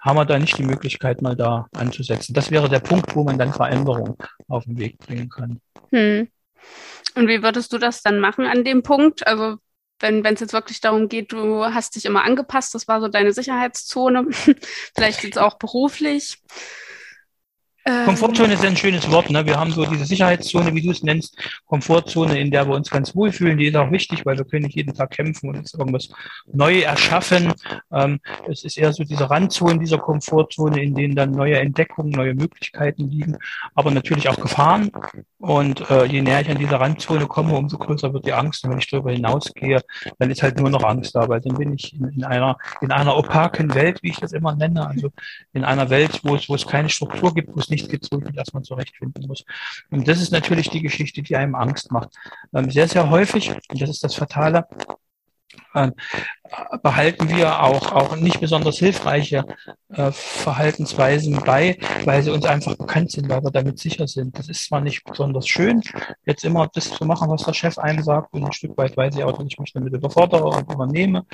haben 0.00 0.16
wir 0.16 0.24
da 0.24 0.38
nicht 0.38 0.58
die 0.58 0.64
Möglichkeit, 0.64 1.22
mal 1.22 1.36
da 1.36 1.66
anzusetzen? 1.76 2.34
Das 2.34 2.50
wäre 2.50 2.68
der 2.68 2.80
Punkt, 2.80 3.14
wo 3.14 3.24
man 3.24 3.38
dann 3.38 3.52
Veränderungen 3.52 4.16
auf 4.48 4.64
den 4.64 4.78
Weg 4.78 4.98
bringen 4.98 5.28
kann. 5.28 5.60
Hm. 5.90 6.28
Und 7.14 7.28
wie 7.28 7.42
würdest 7.42 7.72
du 7.72 7.78
das 7.78 8.02
dann 8.02 8.18
machen 8.18 8.46
an 8.46 8.64
dem 8.64 8.82
Punkt? 8.82 9.26
Also 9.26 9.58
wenn 10.02 10.24
es 10.24 10.40
jetzt 10.40 10.52
wirklich 10.52 10.80
darum 10.80 11.08
geht, 11.08 11.32
du 11.32 11.64
hast 11.64 11.94
dich 11.94 12.04
immer 12.04 12.24
angepasst, 12.24 12.74
das 12.74 12.88
war 12.88 13.00
so 13.00 13.08
deine 13.08 13.32
Sicherheitszone, 13.32 14.26
vielleicht 14.94 15.22
jetzt 15.22 15.38
auch 15.38 15.58
beruflich. 15.58 16.38
Ähm, 17.84 18.04
Komfortzone 18.04 18.54
ist 18.54 18.64
ein 18.64 18.76
schönes 18.76 19.10
Wort. 19.10 19.30
Ne? 19.30 19.44
Wir 19.44 19.58
haben 19.58 19.72
so 19.72 19.84
diese 19.84 20.04
Sicherheitszone, 20.04 20.74
wie 20.74 20.82
du 20.82 20.90
es 20.90 21.02
nennst, 21.02 21.36
Komfortzone, 21.66 22.38
in 22.38 22.50
der 22.50 22.66
wir 22.68 22.74
uns 22.74 22.90
ganz 22.90 23.14
wohlfühlen. 23.16 23.58
Die 23.58 23.66
ist 23.66 23.76
auch 23.76 23.90
wichtig, 23.90 24.24
weil 24.24 24.38
wir 24.38 24.44
können 24.44 24.64
nicht 24.64 24.76
jeden 24.76 24.94
Tag 24.94 25.10
kämpfen 25.10 25.48
und 25.48 25.56
uns 25.56 25.74
irgendwas 25.74 26.08
neu 26.52 26.80
erschaffen. 26.80 27.52
Ähm, 27.92 28.20
es 28.48 28.64
ist 28.64 28.78
eher 28.78 28.92
so 28.92 29.02
diese 29.02 29.28
Randzone 29.28 29.80
dieser 29.80 29.98
Komfortzone, 29.98 30.82
in 30.82 30.94
denen 30.94 31.16
dann 31.16 31.32
neue 31.32 31.58
Entdeckungen, 31.58 32.12
neue 32.12 32.34
Möglichkeiten 32.34 33.10
liegen, 33.10 33.36
aber 33.74 33.90
natürlich 33.90 34.28
auch 34.28 34.36
Gefahren. 34.36 34.90
Und 35.38 35.90
äh, 35.90 36.04
je 36.04 36.22
näher 36.22 36.40
ich 36.40 36.50
an 36.50 36.58
dieser 36.58 36.80
Randzone 36.80 37.26
komme, 37.26 37.54
umso 37.54 37.78
größer 37.78 38.12
wird 38.12 38.26
die 38.26 38.32
Angst. 38.32 38.64
Und 38.64 38.70
wenn 38.70 38.78
ich 38.78 38.88
darüber 38.88 39.10
hinausgehe, 39.10 39.80
dann 40.18 40.30
ist 40.30 40.42
halt 40.42 40.58
nur 40.58 40.70
noch 40.70 40.84
Angst 40.84 41.16
da, 41.16 41.28
weil 41.28 41.40
dann 41.40 41.56
bin 41.56 41.74
ich 41.74 41.92
in, 41.94 42.08
in 42.10 42.24
einer 42.24 42.56
in 42.80 42.92
einer 42.92 43.16
opaken 43.16 43.74
Welt, 43.74 43.98
wie 44.02 44.10
ich 44.10 44.20
das 44.20 44.32
immer 44.32 44.54
nenne, 44.54 44.86
also 44.86 45.10
in 45.52 45.64
einer 45.64 45.90
Welt, 45.90 46.20
wo 46.22 46.36
es 46.36 46.48
wo 46.48 46.54
es 46.54 46.66
keine 46.66 46.88
Struktur 46.88 47.34
gibt, 47.34 47.54
wo 47.54 47.58
es 47.58 47.71
nicht 47.72 47.92
ich 47.92 48.10
mich 48.10 48.36
erstmal 48.36 48.62
zurechtfinden 48.62 49.26
muss. 49.26 49.44
Und 49.90 50.06
das 50.06 50.20
ist 50.20 50.30
natürlich 50.32 50.70
die 50.70 50.82
Geschichte, 50.82 51.22
die 51.22 51.36
einem 51.36 51.54
Angst 51.54 51.90
macht. 51.90 52.10
Ähm, 52.54 52.70
sehr, 52.70 52.88
sehr 52.88 53.10
häufig, 53.10 53.50
und 53.50 53.80
das 53.80 53.90
ist 53.90 54.04
das 54.04 54.14
Fatale, 54.14 54.66
ähm, 55.74 55.92
behalten 56.82 57.28
wir 57.28 57.62
auch, 57.62 57.92
auch 57.92 58.16
nicht 58.16 58.40
besonders 58.40 58.78
hilfreiche 58.78 59.44
äh, 59.90 60.12
Verhaltensweisen 60.12 61.40
bei, 61.44 61.78
weil 62.04 62.22
sie 62.22 62.30
uns 62.30 62.44
einfach 62.44 62.76
bekannt 62.76 63.10
sind, 63.10 63.28
weil 63.28 63.42
wir 63.42 63.50
damit 63.50 63.78
sicher 63.78 64.06
sind. 64.06 64.38
Das 64.38 64.48
ist 64.48 64.66
zwar 64.66 64.80
nicht 64.80 65.04
besonders 65.04 65.48
schön, 65.48 65.82
jetzt 66.24 66.44
immer 66.44 66.68
das 66.72 66.90
zu 66.90 67.04
machen, 67.04 67.30
was 67.30 67.44
der 67.44 67.54
Chef 67.54 67.78
einem 67.78 68.02
sagt, 68.02 68.32
und 68.32 68.44
ein 68.44 68.52
Stück 68.52 68.76
weit 68.76 68.96
weiß 68.96 69.16
ich 69.16 69.24
auch, 69.24 69.36
dass 69.36 69.46
ich 69.46 69.58
mich 69.58 69.72
damit 69.72 69.92
überfordere 69.92 70.44
und 70.44 70.72
übernehme, 70.72 71.24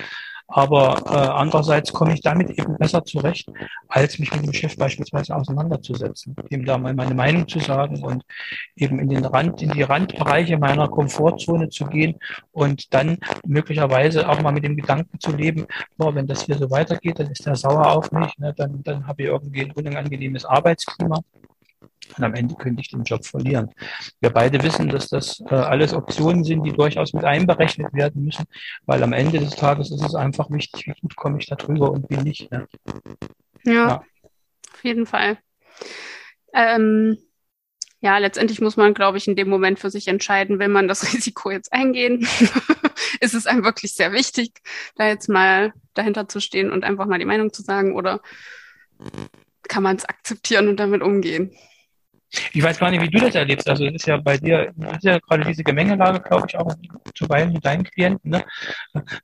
aber 0.49 1.03
äh, 1.07 1.29
andererseits 1.29 1.93
komme 1.93 2.15
ich 2.15 2.23
damit 2.23 2.51
eben 2.59 2.79
besser 2.79 3.05
zurecht, 3.05 3.51
als 3.89 4.19
mich 4.19 4.35
mit 4.35 4.47
dem 4.47 4.53
Chef 4.55 4.77
beispielsweise 4.77 5.37
auseinanderzusetzen, 5.37 6.35
ihm 6.49 6.65
da 6.65 6.79
mal 6.79 6.95
meine 6.95 7.15
Meinung 7.15 7.47
zu 7.47 7.61
sagen 7.61 8.03
und 8.03 8.25
eben 8.75 8.99
in 8.99 9.11
den 9.11 9.27
Rand, 9.27 9.61
in 9.61 9.71
die 9.71 9.83
Randbereiche 9.83 10.57
meiner 10.57 10.89
Komfortzone 10.89 11.69
zu 11.69 11.85
gehen 11.85 12.19
und 12.53 12.93
dann 12.95 13.19
möglicherweise 13.47 14.27
auch 14.27 14.41
mal 14.41 14.53
mit 14.53 14.65
dem 14.65 14.77
Gedanken 14.77 15.21
zu 15.21 15.37
leben, 15.37 15.67
boah, 15.99 16.15
wenn 16.15 16.27
das 16.27 16.43
hier 16.43 16.57
so 16.57 16.71
weitergeht, 16.71 17.19
dann 17.19 17.31
ist 17.31 17.47
er 17.47 17.55
sauer 17.55 17.87
auf 17.93 18.11
mich, 18.11 18.37
ne, 18.39 18.55
dann, 18.57 18.83
dann 18.83 19.07
habe 19.07 19.23
ich 19.23 19.29
irgendwie 19.29 19.67
ein 19.67 19.73
unangenehmes 19.73 20.47
Arbeitsklima. 20.47 21.21
Und 22.17 22.25
am 22.25 22.35
Ende 22.35 22.55
könnte 22.55 22.81
ich 22.81 22.89
den 22.89 23.05
Job 23.05 23.25
verlieren. 23.25 23.71
Wir 24.21 24.31
beide 24.31 24.63
wissen, 24.63 24.89
dass 24.89 25.09
das 25.09 25.41
äh, 25.51 25.55
alles 25.55 25.93
Optionen 25.93 26.45
sind, 26.45 26.65
die 26.65 26.73
durchaus 26.73 27.13
mit 27.13 27.25
einberechnet 27.25 27.93
werden 27.93 28.25
müssen, 28.25 28.47
weil 28.87 29.03
am 29.03 29.13
Ende 29.13 29.39
des 29.39 29.51
Tages 29.57 29.91
ist 29.91 30.05
es 30.05 30.15
einfach 30.15 30.51
wichtig, 30.51 30.87
wie 30.87 31.01
gut 31.01 31.17
komme 31.17 31.39
ich 31.39 31.47
da 31.47 31.57
drüber 31.57 31.91
und 31.91 32.09
wie 32.11 32.17
nicht. 32.19 32.51
Ne? 32.51 32.67
Ja, 33.65 33.73
ja, 33.73 34.05
auf 34.73 34.85
jeden 34.85 35.07
Fall. 35.07 35.39
Ähm, 36.55 37.19
Ja, 38.01 38.19
letztendlich 38.19 38.61
muss 38.61 38.77
man, 38.77 38.95
glaube 38.95 39.19
ich, 39.19 39.27
in 39.27 39.35
dem 39.35 39.49
Moment 39.49 39.81
für 39.81 39.91
sich 39.91 40.07
entscheiden, 40.07 40.61
will 40.61 40.69
man 40.69 40.87
das 40.87 41.03
Risiko 41.13 41.51
jetzt 41.51 41.73
eingehen? 41.73 42.27
ist 43.21 43.35
es 43.35 43.47
einem 43.47 43.65
wirklich 43.65 43.95
sehr 43.95 44.13
wichtig, 44.13 44.53
da 44.97 45.09
jetzt 45.09 45.29
mal 45.29 45.73
dahinter 45.95 46.29
zu 46.29 46.41
stehen 46.41 46.71
und 46.71 46.85
einfach 46.85 47.07
mal 47.07 47.19
die 47.19 47.25
Meinung 47.25 47.53
zu 47.53 47.63
sagen 47.63 47.97
oder 47.97 48.21
kann 49.69 49.83
man 49.83 49.97
es 49.97 50.05
akzeptieren 50.05 50.69
und 50.69 50.79
damit 50.79 51.03
umgehen? 51.03 51.53
Ich 52.53 52.63
weiß 52.63 52.79
gar 52.79 52.91
nicht, 52.91 53.03
wie 53.03 53.09
du 53.09 53.19
das 53.19 53.35
erlebst. 53.35 53.69
Also 53.69 53.87
es 53.87 53.95
ist 53.95 54.07
ja 54.07 54.19
bei 54.19 54.37
dir, 54.37 54.73
ist 54.95 55.05
ja 55.05 55.19
gerade 55.19 55.45
diese 55.45 55.65
Gemengelage, 55.65 56.21
glaube 56.21 56.47
ich, 56.49 56.57
auch 56.59 56.75
zuweilen 57.15 57.53
mit 57.53 57.65
deinen 57.65 57.85
Klienten. 57.85 58.31
Ne? 58.31 58.45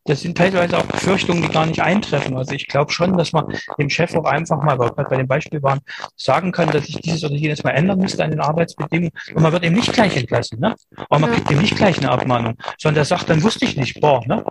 Das 0.05 0.23
sind 0.23 0.39
teilweise 0.39 0.79
auch 0.79 0.87
Befürchtungen, 0.87 1.43
die 1.43 1.49
gar 1.49 1.67
nicht 1.67 1.83
eintreffen. 1.83 2.37
Also 2.37 2.55
ich 2.55 2.67
glaube 2.67 2.93
schon, 2.93 3.17
dass 3.19 3.33
man 3.33 3.47
dem 3.79 3.91
Chef 3.91 4.15
auch 4.15 4.25
einfach 4.25 4.63
mal, 4.63 4.79
weil 4.79 4.91
wir 4.97 5.05
bei 5.05 5.17
dem 5.17 5.29
Beispiel 5.29 5.63
waren, 5.63 5.81
sagen 6.17 6.51
kann, 6.53 6.71
dass 6.71 6.89
ich 6.89 6.97
dieses 6.97 7.25
oder 7.25 7.35
jenes 7.35 7.63
mal 7.63 7.73
ändern 7.73 7.99
müsste 7.99 8.25
an 8.25 8.31
den 8.31 8.41
Arbeitsbedingungen. 8.41 9.13
Und 9.35 9.43
man 9.43 9.53
wird 9.53 9.65
eben 9.65 9.75
nicht 9.75 9.93
gleich 9.93 10.17
entlassen. 10.17 10.61
Ne? 10.61 10.75
Aber 10.97 11.19
man 11.19 11.33
kriegt 11.33 11.51
eben 11.51 11.61
nicht 11.61 11.77
gleich 11.77 11.99
eine 11.99 12.11
Abmahnung, 12.11 12.57
sondern 12.79 12.97
der 12.97 13.05
sagt, 13.05 13.29
dann 13.29 13.43
wusste 13.43 13.67
ich 13.67 13.77
nicht, 13.77 14.01
boah, 14.01 14.27
ne? 14.27 14.45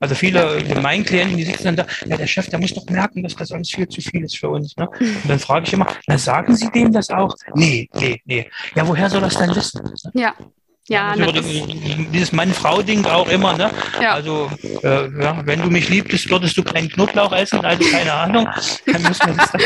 Also 0.00 0.14
viele 0.14 0.62
meinen 0.80 1.04
Klienten, 1.04 1.36
die 1.36 1.44
sitzen 1.44 1.64
dann 1.64 1.76
da, 1.76 1.86
ja, 2.06 2.16
der 2.16 2.26
Chef, 2.26 2.48
der 2.48 2.60
muss 2.60 2.72
doch 2.72 2.86
merken, 2.86 3.22
dass 3.22 3.34
das 3.34 3.50
alles 3.50 3.70
viel 3.70 3.88
zu 3.88 4.00
viel 4.00 4.22
ist 4.24 4.38
für 4.38 4.48
uns. 4.48 4.76
Ne? 4.76 4.88
Und 5.00 5.28
dann 5.28 5.38
frage 5.38 5.66
ich 5.66 5.72
immer, 5.72 5.86
na, 6.06 6.16
sagen 6.16 6.54
Sie 6.54 6.70
dem 6.70 6.92
das 6.92 7.10
auch? 7.10 7.34
Nee, 7.54 7.88
nee, 7.94 8.20
nee. 8.24 8.50
Ja, 8.76 8.86
woher 8.86 9.10
soll 9.10 9.22
das 9.22 9.36
denn 9.36 9.54
wissen? 9.54 9.80
Ja. 10.14 10.34
Ja, 10.90 11.08
also 11.08 11.30
dieses 12.12 12.32
Mann-Frau-Ding 12.32 13.04
auch 13.04 13.28
immer, 13.28 13.54
ne? 13.58 13.70
Ja. 14.00 14.14
Also, 14.14 14.50
äh, 14.82 15.22
ja, 15.22 15.42
wenn 15.44 15.60
du 15.60 15.68
mich 15.68 15.90
liebtest, 15.90 16.30
würdest 16.30 16.56
du 16.56 16.62
keinen 16.62 16.88
Knoblauch 16.88 17.32
essen, 17.32 17.62
also 17.62 17.84
keine 17.90 18.10
Ahnung. 18.10 18.48
Dann 18.86 19.02
muss 19.02 19.18
man 19.18 19.36
das 19.36 19.52
dann, 19.52 19.60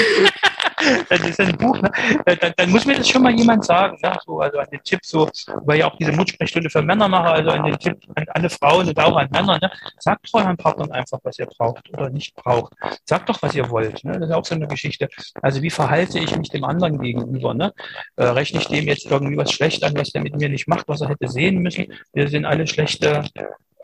das 1.09 1.21
ist 1.21 1.41
ein 1.41 1.57
Buch, 1.57 1.81
ne? 1.81 1.91
dann, 2.25 2.53
dann, 2.57 2.71
muss 2.71 2.85
mir 2.87 2.97
das 2.97 3.09
schon 3.09 3.23
mal 3.23 3.33
jemand 3.33 3.65
sagen, 3.65 3.97
ne? 4.03 4.17
so, 4.27 4.41
also 4.41 4.59
an 4.59 4.67
den 4.71 4.83
Tipp, 4.83 5.01
so, 5.03 5.29
weil 5.65 5.81
ja 5.81 5.87
auch 5.91 5.97
diese 5.97 6.13
Mutsprechstunde 6.13 6.71
für 6.71 6.83
Männer 6.83 7.09
mache, 7.09 7.31
also 7.31 7.51
an 7.51 7.65
den 7.65 7.79
Tipp 7.79 7.99
an 8.15 8.27
alle 8.31 8.51
Frauen 8.51 8.89
und 8.89 8.99
auch 8.99 9.17
an 9.17 9.29
Männer, 9.31 9.59
ne? 9.61 9.71
sagt 9.99 10.29
euren 10.33 10.57
Partnern 10.57 10.91
einfach, 10.93 11.19
was 11.23 11.39
ihr 11.39 11.47
braucht 11.47 11.89
oder 11.91 12.11
nicht 12.11 12.35
braucht. 12.35 12.73
Sagt 13.05 13.29
doch, 13.29 13.41
was 13.43 13.55
ihr 13.55 13.69
wollt. 13.71 14.05
Ne? 14.05 14.13
Das 14.13 14.29
ist 14.29 14.35
auch 14.35 14.45
so 14.45 14.55
eine 14.55 14.67
Geschichte. 14.67 15.09
Also 15.41 15.63
wie 15.63 15.71
verhalte 15.71 16.19
ich 16.19 16.37
mich 16.37 16.51
dem 16.51 16.65
anderen 16.65 16.99
gegenüber? 16.99 17.55
Ne? 17.55 17.73
Äh, 18.17 18.25
rechne 18.25 18.61
ich 18.61 18.67
dem 18.67 18.87
jetzt 18.87 19.11
irgendwie 19.11 19.37
was 19.37 19.53
schlecht 19.53 19.85
an, 19.85 19.97
was 19.97 20.11
der 20.11 20.23
mit 20.23 20.37
mir 20.37 20.49
nicht 20.49 20.69
macht, 20.69 20.89
was 20.89 21.01
er 21.01 21.09
hätte 21.09 21.29
sehen 21.29 21.59
müssen? 21.59 21.93
Wir 22.13 22.29
sind 22.29 22.45
alle 22.45 22.67
schlechte 22.67 23.25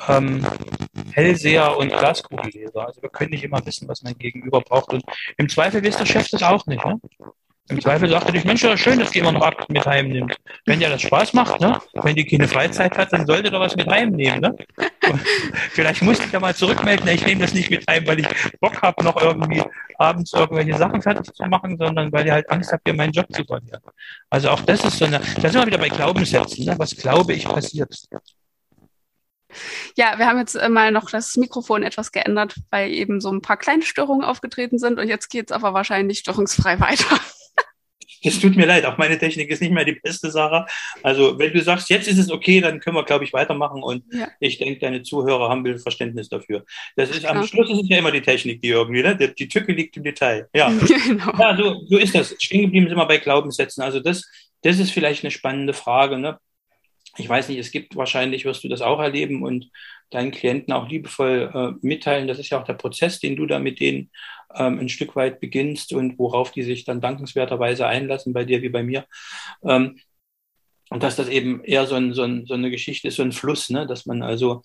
ähm, 0.07 0.47
Hellseher 1.12 1.76
und 1.76 1.88
Glaskugelleser. 1.88 2.87
Also 2.87 3.02
wir 3.02 3.09
können 3.09 3.31
nicht 3.31 3.45
immer 3.45 3.64
wissen, 3.67 3.88
was 3.88 4.02
mein 4.02 4.17
Gegenüber 4.19 4.61
braucht. 4.61 4.93
Und 4.93 5.02
im 5.37 5.49
Zweifel 5.49 5.85
weiß 5.85 5.97
der 5.97 6.07
Chef 6.07 6.28
das 6.28 6.43
auch 6.43 6.67
nicht. 6.67 6.85
Ne? 6.85 7.00
Im 7.71 7.83
Zweifel 7.83 8.09
sagt 8.09 8.26
er 8.26 8.33
dich, 8.33 8.45
Mensch, 8.45 8.62
das 8.62 8.81
schön, 8.81 8.99
dass 8.99 9.11
die 9.11 9.19
immer 9.19 9.33
noch 9.33 9.43
Akten 9.43 9.71
mit 9.75 9.85
heimnimmt. 9.85 10.35
Wenn 10.64 10.81
dir 10.81 10.88
das 10.88 11.02
Spaß 11.02 11.35
macht, 11.35 11.61
ne? 11.61 11.78
wenn 11.93 12.17
die 12.17 12.25
keine 12.25 12.49
Freizeit 12.49 12.97
hat, 12.97 13.12
dann 13.12 13.26
sollte 13.26 13.50
doch 13.50 13.61
was 13.61 13.76
mit 13.76 13.87
heimnehmen. 13.87 14.40
Ne? 14.40 14.57
Vielleicht 15.71 16.00
muss 16.00 16.19
ich 16.19 16.33
ja 16.33 16.40
mal 16.40 16.55
zurückmelden, 16.55 17.07
ich 17.09 17.26
nehme 17.26 17.43
das 17.43 17.52
nicht 17.52 17.71
mit 17.71 17.85
heim, 17.87 18.07
weil 18.07 18.21
ich 18.21 18.26
Bock 18.61 18.81
habe, 18.81 19.05
noch 19.05 19.21
irgendwie 19.21 19.62
abends 19.99 20.33
irgendwelche 20.33 20.78
Sachen 20.78 21.02
fertig 21.02 21.35
zu 21.35 21.45
machen, 21.45 21.76
sondern 21.76 22.11
weil 22.11 22.25
ich 22.25 22.33
halt 22.33 22.50
Angst 22.50 22.73
habe, 22.73 22.81
hier 22.87 22.95
meinen 22.95 23.12
Job 23.12 23.26
zu 23.31 23.45
verlieren. 23.45 23.83
Also 24.31 24.49
auch 24.49 24.61
das 24.62 24.85
ist 24.85 24.99
so 24.99 25.05
eine, 25.05 25.19
da 25.19 25.49
sind 25.50 25.61
wir 25.61 25.67
wieder 25.67 25.78
bei 25.78 25.90
Glaubenssätzen. 25.90 26.64
Ne? 26.64 26.75
Was 26.78 26.97
glaube 26.97 27.35
ich 27.35 27.45
passiert? 27.45 27.95
Ja, 29.97 30.19
wir 30.19 30.26
haben 30.26 30.38
jetzt 30.38 30.55
äh, 30.55 30.69
mal 30.69 30.93
noch 30.93 31.11
das 31.11 31.37
Mikrofon 31.37 31.83
etwas 31.83 32.12
geändert, 32.12 32.55
weil 32.71 32.93
eben 32.93 33.21
so 33.21 33.31
ein 33.31 33.43
paar 33.43 33.57
kleine 33.57 33.83
Störungen 33.83 34.25
aufgetreten 34.25 34.78
sind 34.78 34.99
und 34.99 35.09
jetzt 35.09 35.28
geht 35.28 35.50
es 35.50 35.52
aber 35.57 35.75
wahrscheinlich 35.75 36.21
störungsfrei 36.21 36.81
weiter. 36.81 37.19
Es 38.23 38.40
tut 38.40 38.57
mir 38.57 38.67
leid, 38.67 38.85
auch 38.85 38.99
meine 38.99 39.19
Technik 39.19 39.50
ist 39.50 39.62
nicht 39.62 39.73
mehr 39.73 39.85
die 39.85 39.93
beste 39.93 40.31
Sache. 40.31 40.67
Also, 41.02 41.38
wenn 41.38 41.52
du 41.52 41.62
sagst, 41.62 41.88
jetzt 41.88 42.09
ist 42.09 42.19
es 42.19 42.31
okay, 42.31 42.61
dann 42.61 42.81
können 42.81 42.97
wir, 42.97 43.05
glaube 43.05 43.25
ich, 43.25 43.33
weitermachen 43.33 43.83
und 43.83 44.02
ja. 44.12 44.28
ich 44.40 44.59
denke, 44.59 44.81
deine 44.81 45.02
Zuhörer 45.02 45.49
haben 45.49 45.64
ein 45.64 45.78
Verständnis 45.78 46.28
dafür. 46.28 46.64
Das 46.97 47.11
ist, 47.11 47.25
am 47.25 47.47
Schluss 47.47 47.71
ist 47.71 47.83
es 47.83 47.88
ja 47.88 47.99
immer 47.99 48.11
die 48.11 48.23
Technik, 48.23 48.61
die 48.61 48.69
irgendwie, 48.71 49.02
ne? 49.02 49.17
Die, 49.17 49.35
die 49.35 49.49
Tücke 49.49 49.73
liegt 49.73 49.97
im 49.97 50.02
Detail. 50.02 50.49
Ja, 50.52 50.69
genau. 51.07 51.33
ja 51.38 51.57
so, 51.57 51.85
so 51.87 51.97
ist 51.97 52.14
das. 52.14 52.35
Stehen 52.40 52.62
geblieben 52.62 52.88
sind 52.88 52.99
wir 52.99 53.07
bei 53.07 53.19
Glaubenssätzen. 53.19 53.83
Also, 53.83 54.00
das, 54.00 54.25
das 54.62 54.78
ist 54.78 54.90
vielleicht 54.90 55.23
eine 55.23 55.31
spannende 55.31 55.73
Frage, 55.73 56.19
ne? 56.19 56.38
Ich 57.17 57.29
weiß 57.29 57.49
nicht, 57.49 57.59
es 57.59 57.71
gibt 57.71 57.97
wahrscheinlich, 57.97 58.45
wirst 58.45 58.65
du 58.65 58.69
das 58.69 58.83
auch 58.83 59.00
erleben 59.00 59.43
und 59.43 59.71
deinen 60.11 60.31
Klienten 60.31 60.73
auch 60.73 60.88
liebevoll 60.88 61.50
äh, 61.55 61.87
mitteilen. 61.87 62.29
Das 62.29 62.38
ist 62.38 62.50
ja 62.50 62.61
auch 62.61 62.65
der 62.65 62.75
Prozess, 62.75 63.19
den 63.19 63.37
du 63.37 63.47
da 63.47 63.59
mit 63.59 63.81
denen 63.81 64.11
ähm, 64.55 64.79
ein 64.79 64.88
Stück 64.88 65.17
weit 65.17 65.41
beginnst 65.41 65.93
und 65.93 66.19
worauf 66.19 66.53
die 66.53 66.62
sich 66.62 66.85
dann 66.85 67.00
dankenswerterweise 67.00 67.87
einlassen, 67.87 68.33
bei 68.33 68.45
dir 68.45 68.62
wie 68.62 68.69
bei 68.69 68.83
mir. 68.83 69.07
Ähm, 69.62 69.99
und 70.91 71.03
dass 71.03 71.17
das 71.17 71.29
eben 71.29 71.62
eher 71.65 71.87
so, 71.87 71.97
ein, 71.97 72.15
so, 72.15 72.23
ein, 72.23 72.47
so 72.47 72.55
eine 72.55 72.71
Geschichte 72.71 73.09
ist, 73.09 73.17
so 73.17 73.23
ein 73.23 73.33
Fluss, 73.33 73.69
ne? 73.69 73.87
dass 73.87 74.07
man 74.07 74.23
also 74.23 74.62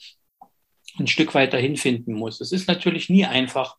ein 0.98 1.08
Stück 1.08 1.34
weit 1.34 1.54
dahin 1.54 1.76
finden 1.76 2.14
muss. 2.14 2.40
Es 2.40 2.52
ist 2.52 2.68
natürlich 2.68 3.10
nie 3.10 3.26
einfach, 3.26 3.78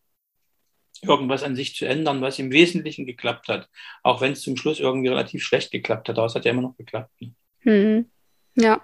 irgendwas 1.03 1.43
an 1.43 1.57
sich 1.57 1.75
zu 1.75 1.87
ändern, 1.87 2.23
was 2.23 2.39
im 2.39 2.51
Wesentlichen 2.51 3.07
geklappt 3.07 3.49
hat. 3.49 3.69
Auch 4.03 4.21
wenn 4.21 4.33
es 4.33 4.43
zum 4.43 4.57
Schluss 4.57 4.81
irgendwie 4.81 5.09
relativ 5.09 5.43
schlecht 5.43 5.71
geklappt 5.71 6.09
hat, 6.09 6.19
aber 6.19 6.27
es 6.27 6.35
hat 6.35 6.45
ja 6.45 6.53
immer 6.53 6.63
noch 6.63 6.77
geklappt. 6.77 7.11
Ne? 7.21 7.35
Hm. 7.61 8.11
Ja. 8.57 8.83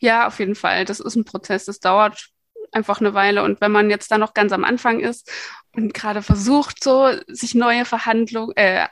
Ja, 0.00 0.26
auf 0.26 0.38
jeden 0.38 0.54
Fall. 0.54 0.84
Das 0.84 1.00
ist 1.00 1.16
ein 1.16 1.24
Prozess. 1.24 1.66
Das 1.66 1.80
dauert 1.80 2.32
einfach 2.72 3.00
eine 3.00 3.14
Weile. 3.14 3.42
Und 3.42 3.60
wenn 3.60 3.70
man 3.72 3.90
jetzt 3.90 4.10
da 4.10 4.18
noch 4.18 4.34
ganz 4.34 4.52
am 4.52 4.64
Anfang 4.64 5.00
ist 5.00 5.30
und 5.72 5.94
gerade 5.94 6.22
versucht, 6.22 6.82
so 6.82 7.10
sich 7.28 7.54
neue 7.54 7.84
Verhandlungen, 7.84 8.56
äh, 8.56 8.86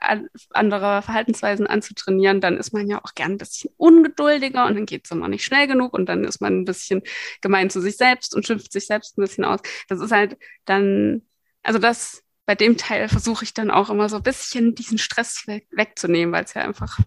andere 0.51 1.03
Verhaltensweisen 1.03 1.67
anzutrainieren, 1.67 2.41
dann 2.41 2.57
ist 2.57 2.73
man 2.73 2.87
ja 2.89 3.03
auch 3.03 3.15
gern 3.15 3.33
ein 3.33 3.39
bisschen 3.39 3.71
ungeduldiger 3.77 4.67
und 4.67 4.75
dann 4.75 4.87
geht 4.87 5.07
es 5.07 5.11
immer 5.11 5.29
nicht 5.29 5.45
schnell 5.45 5.67
genug 5.67 5.95
und 5.95 6.07
dann 6.07 6.25
ist 6.25 6.41
man 6.41 6.61
ein 6.61 6.65
bisschen 6.65 7.03
gemein 7.41 7.71
zu 7.71 7.81
sich 7.81 7.97
selbst 7.97 8.35
und 8.35 8.47
schimpft 8.47 8.73
sich 8.73 8.87
selbst 8.87 9.19
ein 9.19 9.23
bisschen 9.23 9.45
aus. 9.45 9.61
Das 9.89 10.01
ist 10.01 10.13
halt 10.13 10.39
dann, 10.67 11.23
also 11.63 11.79
das, 11.79 12.23
bei 12.47 12.55
dem 12.55 12.77
Teil 12.77 13.09
versuche 13.09 13.45
ich 13.45 13.55
dann 13.55 13.71
auch 13.71 13.91
immer 13.91 14.09
so 14.09 14.17
ein 14.17 14.23
bisschen 14.23 14.75
diesen 14.75 14.99
Stress 14.99 15.47
weg, 15.47 15.67
wegzunehmen, 15.71 16.33
weil 16.35 16.45
es 16.45 16.55
ja 16.55 16.63
einfach 16.63 16.99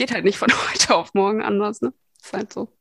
geht 0.00 0.12
halt 0.12 0.24
nicht 0.24 0.38
von 0.38 0.48
heute 0.70 0.94
auf 0.94 1.12
morgen 1.12 1.42
anders, 1.42 1.82
ne? 1.82 1.92
Ist 2.22 2.32
halt 2.32 2.52
so. 2.52 2.74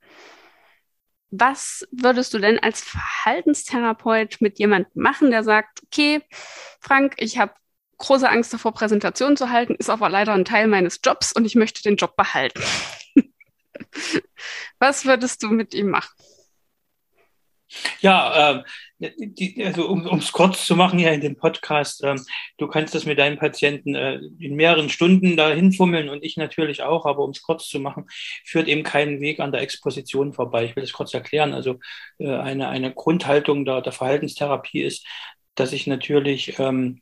Was 1.32 1.86
würdest 1.92 2.34
du 2.34 2.40
denn 2.40 2.58
als 2.60 2.82
Verhaltenstherapeut 2.82 4.38
mit 4.40 4.58
jemandem 4.58 4.92
machen, 4.96 5.30
der 5.30 5.44
sagt, 5.44 5.84
okay, 5.84 6.22
Frank, 6.80 7.16
ich 7.18 7.38
habe 7.38 7.54
große 7.98 8.28
Angst 8.28 8.54
davor, 8.54 8.74
Präsentationen 8.74 9.36
zu 9.36 9.50
halten, 9.50 9.76
ist 9.76 9.90
aber 9.90 10.10
leider 10.10 10.34
ein 10.34 10.46
Teil 10.46 10.68
meines 10.68 11.02
Jobs 11.04 11.34
und 11.34 11.46
ich 11.46 11.56
möchte 11.56 11.84
den 11.84 11.98
Job 11.98 12.16
behalten. 12.16 12.64
Was 14.80 15.06
würdest 15.06 15.44
du 15.44 15.50
mit 15.50 15.74
ihm 15.74 15.90
machen? 15.90 16.16
Ja, 18.00 18.60
äh, 18.60 18.64
die, 19.00 19.64
also 19.64 19.88
um 19.88 20.20
es 20.20 20.32
kurz 20.32 20.66
zu 20.66 20.76
machen 20.76 21.00
hier 21.00 21.12
in 21.14 21.22
dem 21.22 21.38
Podcast, 21.38 22.04
äh, 22.04 22.16
du 22.58 22.68
kannst 22.68 22.94
das 22.94 23.06
mit 23.06 23.18
deinen 23.18 23.38
Patienten 23.38 23.96
äh, 23.96 24.20
in 24.40 24.56
mehreren 24.56 24.90
Stunden 24.90 25.38
dahin 25.38 25.72
fummeln 25.72 26.10
und 26.10 26.24
ich 26.24 26.36
natürlich 26.36 26.84
auch, 26.84 27.06
aber 27.06 27.24
um 27.24 27.32
es 27.32 27.42
kurz 27.42 27.68
zu 27.68 27.80
machen, 27.80 28.08
führt 28.46 28.68
eben 28.68 28.84
keinen 28.84 29.22
Weg 29.22 29.40
an 29.40 29.52
der 29.52 29.62
Exposition 29.62 30.34
vorbei. 30.34 30.66
Ich 30.66 30.76
will 30.76 30.84
das 30.84 30.94
kurz 30.94 31.14
erklären. 31.14 31.54
Also 31.54 31.80
äh, 32.18 32.30
eine, 32.30 32.68
eine 32.68 32.94
Grundhaltung 32.94 33.64
der, 33.64 33.82
der 33.82 33.94
Verhaltenstherapie 33.94 34.82
ist, 34.82 35.08
dass 35.56 35.72
ich 35.72 35.88
natürlich 35.88 36.60
ähm, 36.60 37.02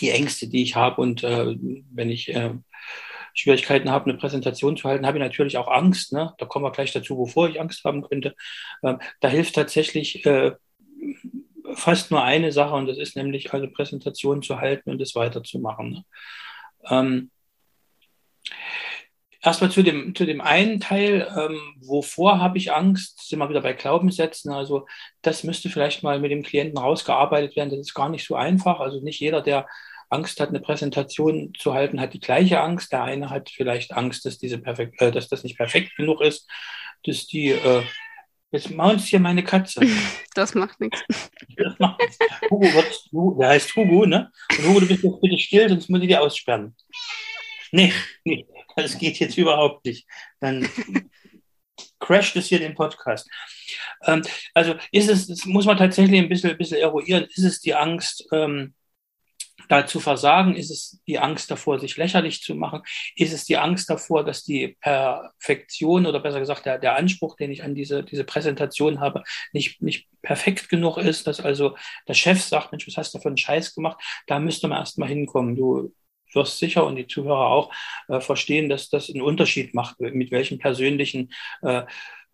die 0.00 0.10
Ängste, 0.10 0.48
die 0.48 0.62
ich 0.62 0.76
habe 0.76 1.00
und 1.00 1.24
äh, 1.24 1.56
wenn 1.92 2.10
ich 2.10 2.32
äh, 2.32 2.54
Schwierigkeiten 3.34 3.90
habe, 3.90 4.10
eine 4.10 4.18
Präsentation 4.18 4.76
zu 4.76 4.88
halten, 4.88 5.06
habe 5.06 5.18
ich 5.18 5.22
natürlich 5.24 5.56
auch 5.56 5.68
Angst. 5.68 6.12
Ne? 6.12 6.34
Da 6.38 6.46
kommen 6.46 6.64
wir 6.64 6.72
gleich 6.72 6.92
dazu, 6.92 7.16
wovor 7.16 7.48
ich 7.48 7.60
Angst 7.60 7.84
haben 7.84 8.02
könnte. 8.02 8.34
Ähm, 8.82 8.98
da 9.20 9.28
hilft 9.28 9.54
tatsächlich 9.54 10.24
äh, 10.26 10.52
fast 11.74 12.10
nur 12.10 12.22
eine 12.22 12.52
Sache 12.52 12.74
und 12.74 12.86
das 12.86 12.98
ist 12.98 13.16
nämlich 13.16 13.52
also 13.52 13.68
Präsentation 13.68 14.42
zu 14.42 14.60
halten 14.60 14.90
und 14.90 15.00
es 15.00 15.14
weiterzumachen. 15.14 15.90
Ne? 15.90 16.04
Ähm, 16.88 17.30
Erstmal 19.42 19.70
zu 19.70 19.82
dem, 19.82 20.14
zu 20.14 20.26
dem 20.26 20.42
einen 20.42 20.80
Teil, 20.80 21.26
ähm, 21.34 21.58
wovor 21.80 22.40
habe 22.40 22.58
ich 22.58 22.74
Angst, 22.74 23.26
sind 23.26 23.38
wir 23.38 23.48
wieder 23.48 23.62
bei 23.62 23.72
Glaubenssätzen. 23.72 24.52
Also 24.52 24.86
das 25.22 25.44
müsste 25.44 25.70
vielleicht 25.70 26.02
mal 26.02 26.20
mit 26.20 26.30
dem 26.30 26.42
Klienten 26.42 26.76
rausgearbeitet 26.76 27.56
werden. 27.56 27.70
Das 27.70 27.78
ist 27.78 27.94
gar 27.94 28.10
nicht 28.10 28.26
so 28.26 28.34
einfach. 28.34 28.80
Also 28.80 29.00
nicht 29.00 29.18
jeder, 29.18 29.40
der 29.40 29.66
Angst 30.10 30.40
hat, 30.40 30.50
eine 30.50 30.60
Präsentation 30.60 31.54
zu 31.58 31.72
halten, 31.72 32.00
hat 32.02 32.12
die 32.12 32.20
gleiche 32.20 32.60
Angst. 32.60 32.92
Der 32.92 33.02
eine 33.02 33.30
hat 33.30 33.48
vielleicht 33.48 33.92
Angst, 33.94 34.26
dass, 34.26 34.36
diese 34.36 34.58
perfekt, 34.58 35.00
äh, 35.00 35.10
dass 35.10 35.28
das 35.28 35.42
nicht 35.42 35.56
perfekt 35.56 35.96
genug 35.96 36.20
ist, 36.20 36.46
dass 37.04 37.26
die, 37.26 37.52
äh, 37.52 37.82
jetzt 38.50 38.70
maunzt 38.70 39.08
hier 39.08 39.20
meine 39.20 39.44
Katze. 39.44 39.80
Das 40.34 40.54
macht 40.54 40.80
nichts. 40.80 41.02
Das 41.56 41.76
macht 41.80 42.00
nichts. 42.00 42.18
Hugo 42.50 43.36
der 43.40 43.48
heißt 43.48 43.74
Hugo, 43.74 44.06
ne? 44.06 44.30
Und 44.50 44.68
Hugo, 44.68 44.80
du 44.80 44.86
bist 44.86 45.02
jetzt 45.02 45.20
bitte 45.20 45.38
still, 45.38 45.68
sonst 45.68 45.90
muss 45.90 46.00
ich 46.00 46.06
dir 46.06 46.20
aussperren. 46.20 46.76
Nee, 47.72 47.92
nee, 48.24 48.46
das 48.76 48.96
geht 48.96 49.18
jetzt 49.18 49.36
überhaupt 49.36 49.84
nicht. 49.84 50.06
Dann 50.38 50.68
crasht 51.98 52.36
es 52.36 52.46
hier 52.46 52.60
den 52.60 52.74
Podcast. 52.74 53.28
Ähm, 54.04 54.22
also 54.54 54.74
ist 54.92 55.08
es, 55.08 55.26
das 55.26 55.44
muss 55.46 55.66
man 55.66 55.76
tatsächlich 55.76 56.20
ein 56.20 56.28
bisschen, 56.28 56.50
ein 56.50 56.58
bisschen 56.58 56.78
eruieren, 56.78 57.26
ist 57.34 57.44
es 57.44 57.60
die 57.60 57.74
Angst, 57.74 58.26
ähm, 58.32 58.74
da 59.70 59.86
zu 59.86 60.00
versagen? 60.00 60.56
Ist 60.56 60.70
es 60.70 61.00
die 61.06 61.20
Angst 61.20 61.50
davor, 61.50 61.78
sich 61.78 61.96
lächerlich 61.96 62.42
zu 62.42 62.56
machen? 62.56 62.82
Ist 63.14 63.32
es 63.32 63.44
die 63.44 63.56
Angst 63.56 63.88
davor, 63.88 64.24
dass 64.24 64.42
die 64.42 64.76
Perfektion 64.80 66.06
oder 66.06 66.18
besser 66.18 66.40
gesagt 66.40 66.66
der, 66.66 66.78
der 66.78 66.96
Anspruch, 66.96 67.36
den 67.36 67.52
ich 67.52 67.62
an 67.62 67.76
diese, 67.76 68.02
diese 68.02 68.24
Präsentation 68.24 68.98
habe, 68.98 69.22
nicht, 69.52 69.80
nicht 69.80 70.08
perfekt 70.22 70.68
genug 70.68 70.98
ist, 70.98 71.28
dass 71.28 71.40
also 71.40 71.76
der 72.08 72.14
Chef 72.14 72.42
sagt, 72.42 72.72
Mensch, 72.72 72.86
was 72.88 72.96
hast 72.96 73.14
du 73.14 73.20
für 73.20 73.28
einen 73.28 73.36
Scheiß 73.36 73.74
gemacht? 73.74 74.02
Da 74.26 74.40
müsste 74.40 74.66
man 74.66 74.78
erst 74.78 74.98
mal 74.98 75.08
hinkommen. 75.08 75.54
Du 75.54 75.94
wirst 76.34 76.58
sicher 76.58 76.84
und 76.84 76.96
die 76.96 77.06
Zuhörer 77.06 77.46
auch 77.46 77.72
äh, 78.08 78.20
verstehen, 78.20 78.68
dass 78.68 78.88
das 78.88 79.08
einen 79.08 79.22
Unterschied 79.22 79.74
macht, 79.74 80.00
mit 80.00 80.32
welchen 80.32 80.58
persönlichen 80.58 81.32
äh, 81.62 81.82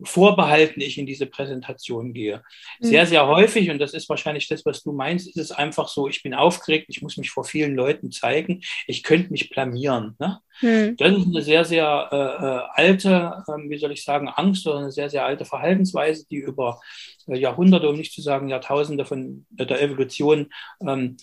vorbehalten 0.03 0.81
ich 0.81 0.97
in 0.97 1.05
diese 1.05 1.25
Präsentation 1.25 2.13
gehe. 2.13 2.43
Mhm. 2.79 2.85
Sehr, 2.85 3.05
sehr 3.05 3.27
häufig, 3.27 3.69
und 3.69 3.79
das 3.79 3.93
ist 3.93 4.07
wahrscheinlich 4.09 4.47
das, 4.47 4.65
was 4.65 4.83
du 4.83 4.91
meinst, 4.91 5.27
ist 5.27 5.37
es 5.37 5.51
einfach 5.51 5.87
so, 5.87 6.07
ich 6.07 6.23
bin 6.23 6.33
aufgeregt, 6.33 6.87
ich 6.89 7.01
muss 7.01 7.17
mich 7.17 7.31
vor 7.31 7.43
vielen 7.43 7.75
Leuten 7.75 8.11
zeigen, 8.11 8.61
ich 8.85 9.03
könnte 9.03 9.31
mich 9.31 9.49
blamieren. 9.49 10.15
Ne? 10.19 10.39
Mhm. 10.61 10.95
Das 10.97 11.17
ist 11.17 11.27
eine 11.27 11.41
sehr, 11.41 11.65
sehr 11.65 12.09
äh, 12.11 12.45
äh 12.45 12.87
alte, 12.87 13.43
äh, 13.47 13.69
wie 13.69 13.77
soll 13.77 13.91
ich 13.91 14.03
sagen, 14.03 14.27
Angst 14.29 14.67
oder 14.67 14.79
eine 14.79 14.91
sehr, 14.91 15.09
sehr 15.09 15.25
alte 15.25 15.45
Verhaltensweise, 15.45 16.25
die 16.29 16.37
über 16.37 16.79
äh, 17.27 17.37
Jahrhunderte, 17.37 17.89
um 17.89 17.97
nicht 17.97 18.13
zu 18.13 18.21
sagen 18.21 18.49
Jahrtausende 18.49 19.05
von 19.05 19.45
der 19.49 19.81
Evolution 19.81 20.49
ähm, 20.81 21.17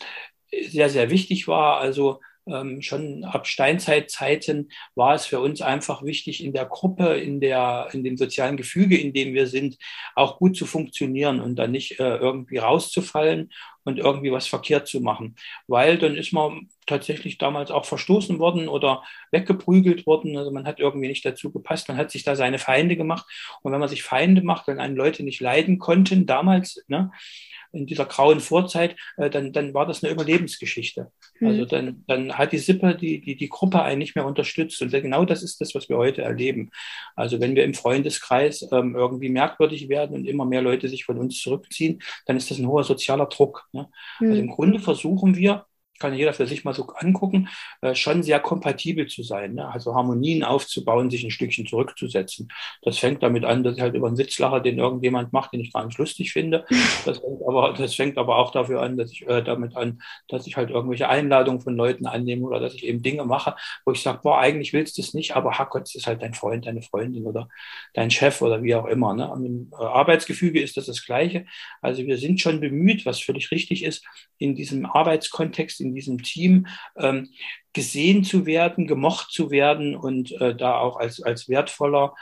sehr, 0.68 0.88
sehr 0.88 1.10
wichtig 1.10 1.48
war. 1.48 1.78
Also 1.78 2.20
ähm, 2.46 2.82
schon 2.82 3.24
ab 3.24 3.46
Steinzeitzeiten 3.46 4.70
war 4.94 5.14
es 5.14 5.26
für 5.26 5.40
uns 5.40 5.62
einfach 5.62 6.02
wichtig, 6.02 6.44
in 6.44 6.52
der 6.52 6.66
Gruppe, 6.66 7.14
in, 7.14 7.40
der, 7.40 7.88
in 7.92 8.04
dem 8.04 8.16
sozialen 8.16 8.56
Gefüge, 8.56 8.98
in 8.98 9.12
dem 9.12 9.34
wir 9.34 9.46
sind, 9.46 9.76
auch 10.14 10.38
gut 10.38 10.56
zu 10.56 10.66
funktionieren 10.66 11.40
und 11.40 11.56
dann 11.56 11.70
nicht 11.70 11.98
äh, 12.00 12.16
irgendwie 12.16 12.58
rauszufallen 12.58 13.50
und 13.84 13.98
irgendwie 13.98 14.32
was 14.32 14.46
verkehrt 14.46 14.88
zu 14.88 15.00
machen. 15.00 15.36
Weil 15.66 15.98
dann 15.98 16.16
ist 16.16 16.32
man 16.32 16.68
tatsächlich 16.86 17.38
damals 17.38 17.70
auch 17.70 17.84
verstoßen 17.84 18.38
worden 18.38 18.68
oder 18.68 19.02
weggeprügelt 19.30 20.06
worden. 20.06 20.36
Also 20.36 20.50
man 20.50 20.66
hat 20.66 20.80
irgendwie 20.80 21.08
nicht 21.08 21.24
dazu 21.24 21.52
gepasst. 21.52 21.88
Man 21.88 21.96
hat 21.96 22.10
sich 22.10 22.24
da 22.24 22.36
seine 22.36 22.58
Feinde 22.58 22.96
gemacht. 22.96 23.26
Und 23.62 23.72
wenn 23.72 23.80
man 23.80 23.88
sich 23.88 24.02
Feinde 24.02 24.42
macht, 24.42 24.66
wenn 24.66 24.80
einen 24.80 24.96
Leute 24.96 25.22
nicht 25.22 25.40
leiden 25.40 25.78
konnten 25.78 26.26
damals, 26.26 26.82
ne, 26.88 27.10
in 27.74 27.86
dieser 27.86 28.06
grauen 28.06 28.40
Vorzeit, 28.40 28.96
äh, 29.16 29.30
dann, 29.30 29.52
dann 29.52 29.74
war 29.74 29.86
das 29.86 30.02
eine 30.02 30.12
Überlebensgeschichte. 30.12 31.10
Mhm. 31.40 31.48
Also 31.48 31.64
dann, 31.64 32.04
dann 32.06 32.38
hat 32.38 32.52
die 32.52 32.58
Sippe 32.58 32.94
die, 32.94 33.20
die, 33.20 33.36
die 33.36 33.48
Gruppe 33.48 33.82
einen 33.82 33.98
nicht 33.98 34.16
mehr 34.16 34.26
unterstützt. 34.26 34.80
Und 34.82 34.90
genau 34.90 35.24
das 35.24 35.42
ist 35.42 35.60
das, 35.60 35.74
was 35.74 35.88
wir 35.88 35.96
heute 35.96 36.22
erleben. 36.22 36.70
Also 37.16 37.40
wenn 37.40 37.56
wir 37.56 37.64
im 37.64 37.74
Freundeskreis 37.74 38.66
ähm, 38.72 38.94
irgendwie 38.94 39.28
merkwürdig 39.28 39.88
werden 39.88 40.14
und 40.14 40.26
immer 40.26 40.44
mehr 40.44 40.62
Leute 40.62 40.88
sich 40.88 41.04
von 41.04 41.18
uns 41.18 41.40
zurückziehen, 41.40 42.00
dann 42.26 42.36
ist 42.36 42.50
das 42.50 42.58
ein 42.58 42.66
hoher 42.66 42.84
sozialer 42.84 43.26
Druck. 43.26 43.68
Ne? 43.72 43.88
Mhm. 44.20 44.28
Also 44.28 44.40
im 44.40 44.50
Grunde 44.50 44.78
versuchen 44.78 45.36
wir, 45.36 45.66
kann 45.98 46.14
jeder 46.14 46.32
für 46.32 46.46
sich 46.46 46.64
mal 46.64 46.74
so 46.74 46.86
angucken, 46.96 47.48
äh, 47.80 47.94
schon 47.94 48.22
sehr 48.22 48.40
kompatibel 48.40 49.06
zu 49.06 49.22
sein. 49.22 49.54
Ne? 49.54 49.68
Also 49.68 49.94
Harmonien 49.94 50.44
aufzubauen, 50.44 51.10
sich 51.10 51.24
ein 51.24 51.30
Stückchen 51.30 51.66
zurückzusetzen. 51.66 52.48
Das 52.82 52.98
fängt 52.98 53.22
damit 53.22 53.44
an, 53.44 53.62
dass 53.62 53.76
ich 53.76 53.82
halt 53.82 53.94
über 53.94 54.08
einen 54.08 54.16
Sitzlacher, 54.16 54.60
den 54.60 54.78
irgendjemand 54.78 55.32
macht, 55.32 55.52
den 55.52 55.60
ich 55.60 55.72
gar 55.72 55.84
nicht 55.84 55.98
lustig 55.98 56.32
finde. 56.32 56.64
Das 57.04 57.18
fängt 57.18 57.42
aber, 57.46 57.74
das 57.74 57.94
fängt 57.94 58.18
aber 58.18 58.36
auch 58.36 58.50
dafür 58.50 58.82
an, 58.82 58.96
dass 58.96 59.12
ich 59.12 59.26
äh, 59.28 59.42
damit 59.42 59.76
an, 59.76 60.00
dass 60.28 60.46
ich 60.46 60.56
halt 60.56 60.70
irgendwelche 60.70 61.08
Einladungen 61.08 61.60
von 61.60 61.76
Leuten 61.76 62.06
annehme 62.06 62.44
oder 62.44 62.60
dass 62.60 62.74
ich 62.74 62.84
eben 62.84 63.02
Dinge 63.02 63.24
mache, 63.24 63.54
wo 63.84 63.92
ich 63.92 64.02
sage, 64.02 64.20
boah, 64.22 64.38
eigentlich 64.38 64.72
willst 64.72 64.98
du 64.98 65.02
es 65.02 65.14
nicht, 65.14 65.36
aber 65.36 65.58
Hackgott, 65.58 65.94
ist 65.94 66.06
halt 66.06 66.22
dein 66.22 66.34
Freund, 66.34 66.66
deine 66.66 66.82
Freundin 66.82 67.26
oder 67.26 67.48
dein 67.92 68.10
Chef 68.10 68.42
oder 68.42 68.62
wie 68.62 68.74
auch 68.74 68.86
immer. 68.86 69.14
Ne? 69.14 69.30
Im 69.36 69.70
äh, 69.72 69.84
Arbeitsgefüge 69.84 70.60
ist 70.60 70.76
das 70.76 70.86
das 70.86 71.04
Gleiche. 71.04 71.46
Also 71.80 72.04
wir 72.06 72.18
sind 72.18 72.40
schon 72.40 72.60
bemüht, 72.60 73.06
was 73.06 73.20
völlig 73.20 73.50
richtig 73.50 73.84
ist, 73.84 74.04
in 74.38 74.54
diesem 74.54 74.86
Arbeitskontext, 74.86 75.80
in 75.84 75.94
diesem 75.94 76.22
Team 76.22 76.66
ähm, 76.96 77.28
gesehen 77.72 78.24
zu 78.24 78.46
werden, 78.46 78.86
gemocht 78.86 79.30
zu 79.30 79.50
werden 79.50 79.94
und 79.96 80.32
äh, 80.40 80.54
da 80.56 80.78
auch 80.78 80.96
als, 80.96 81.22
als 81.22 81.48
wertvoller 81.48 82.14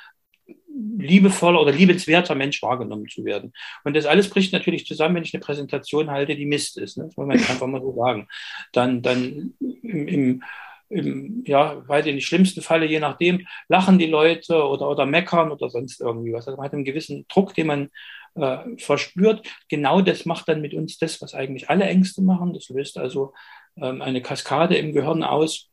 liebevoller 0.75 1.61
oder 1.61 1.73
liebenswerter 1.73 2.35
Mensch 2.35 2.63
wahrgenommen 2.63 3.09
zu 3.09 3.25
werden. 3.25 3.53
Und 3.85 3.95
das 3.95 4.07
alles 4.07 4.29
bricht 4.31 4.53
natürlich 4.53 4.87
zusammen, 4.87 5.17
wenn 5.17 5.23
ich 5.23 5.35
eine 5.35 5.43
Präsentation 5.43 6.11
halte, 6.11 6.37
die 6.37 6.47
Mist 6.47 6.79
ist. 6.79 6.97
Ne? 6.97 7.05
Das 7.05 7.17
muss 7.17 7.27
man 7.27 7.39
einfach 7.39 7.67
mal 7.67 7.81
so 7.81 7.95
sagen. 7.95 8.29
Dann, 8.73 9.03
dann 9.03 9.55
im, 9.61 10.09
im, 10.09 10.43
im, 10.89 11.45
ja, 11.47 11.87
weit 11.89 12.07
in 12.07 12.17
die 12.17 12.23
schlimmsten 12.23 12.63
Falle, 12.63 12.87
je 12.87 13.01
nachdem, 13.01 13.47
lachen 13.69 13.99
die 13.99 14.07
Leute 14.07 14.65
oder, 14.65 14.89
oder 14.89 15.07
meckern 15.07 15.51
oder 15.51 15.69
sonst 15.71 16.01
irgendwie 16.01 16.33
was. 16.33 16.47
Also 16.47 16.57
man 16.57 16.67
hat 16.67 16.75
einen 16.75 16.85
gewissen 16.85 17.27
Druck, 17.29 17.55
den 17.55 17.67
man 17.67 17.91
äh, 18.35 18.59
verspürt. 18.79 19.47
Genau 19.69 20.01
das 20.01 20.27
macht 20.27 20.49
dann 20.49 20.61
mit 20.61 20.75
uns 20.75 20.99
das, 20.99 21.21
was 21.21 21.35
eigentlich 21.35 21.71
alle 21.71 21.85
Ängste 21.85 22.23
machen. 22.23 22.53
Das 22.53 22.69
löst 22.69 22.99
also 22.99 23.33
ähm, 23.77 24.03
eine 24.03 24.23
Kaskade 24.23 24.77
im 24.77 24.93
Gehirn 24.93 25.23
aus, 25.23 25.69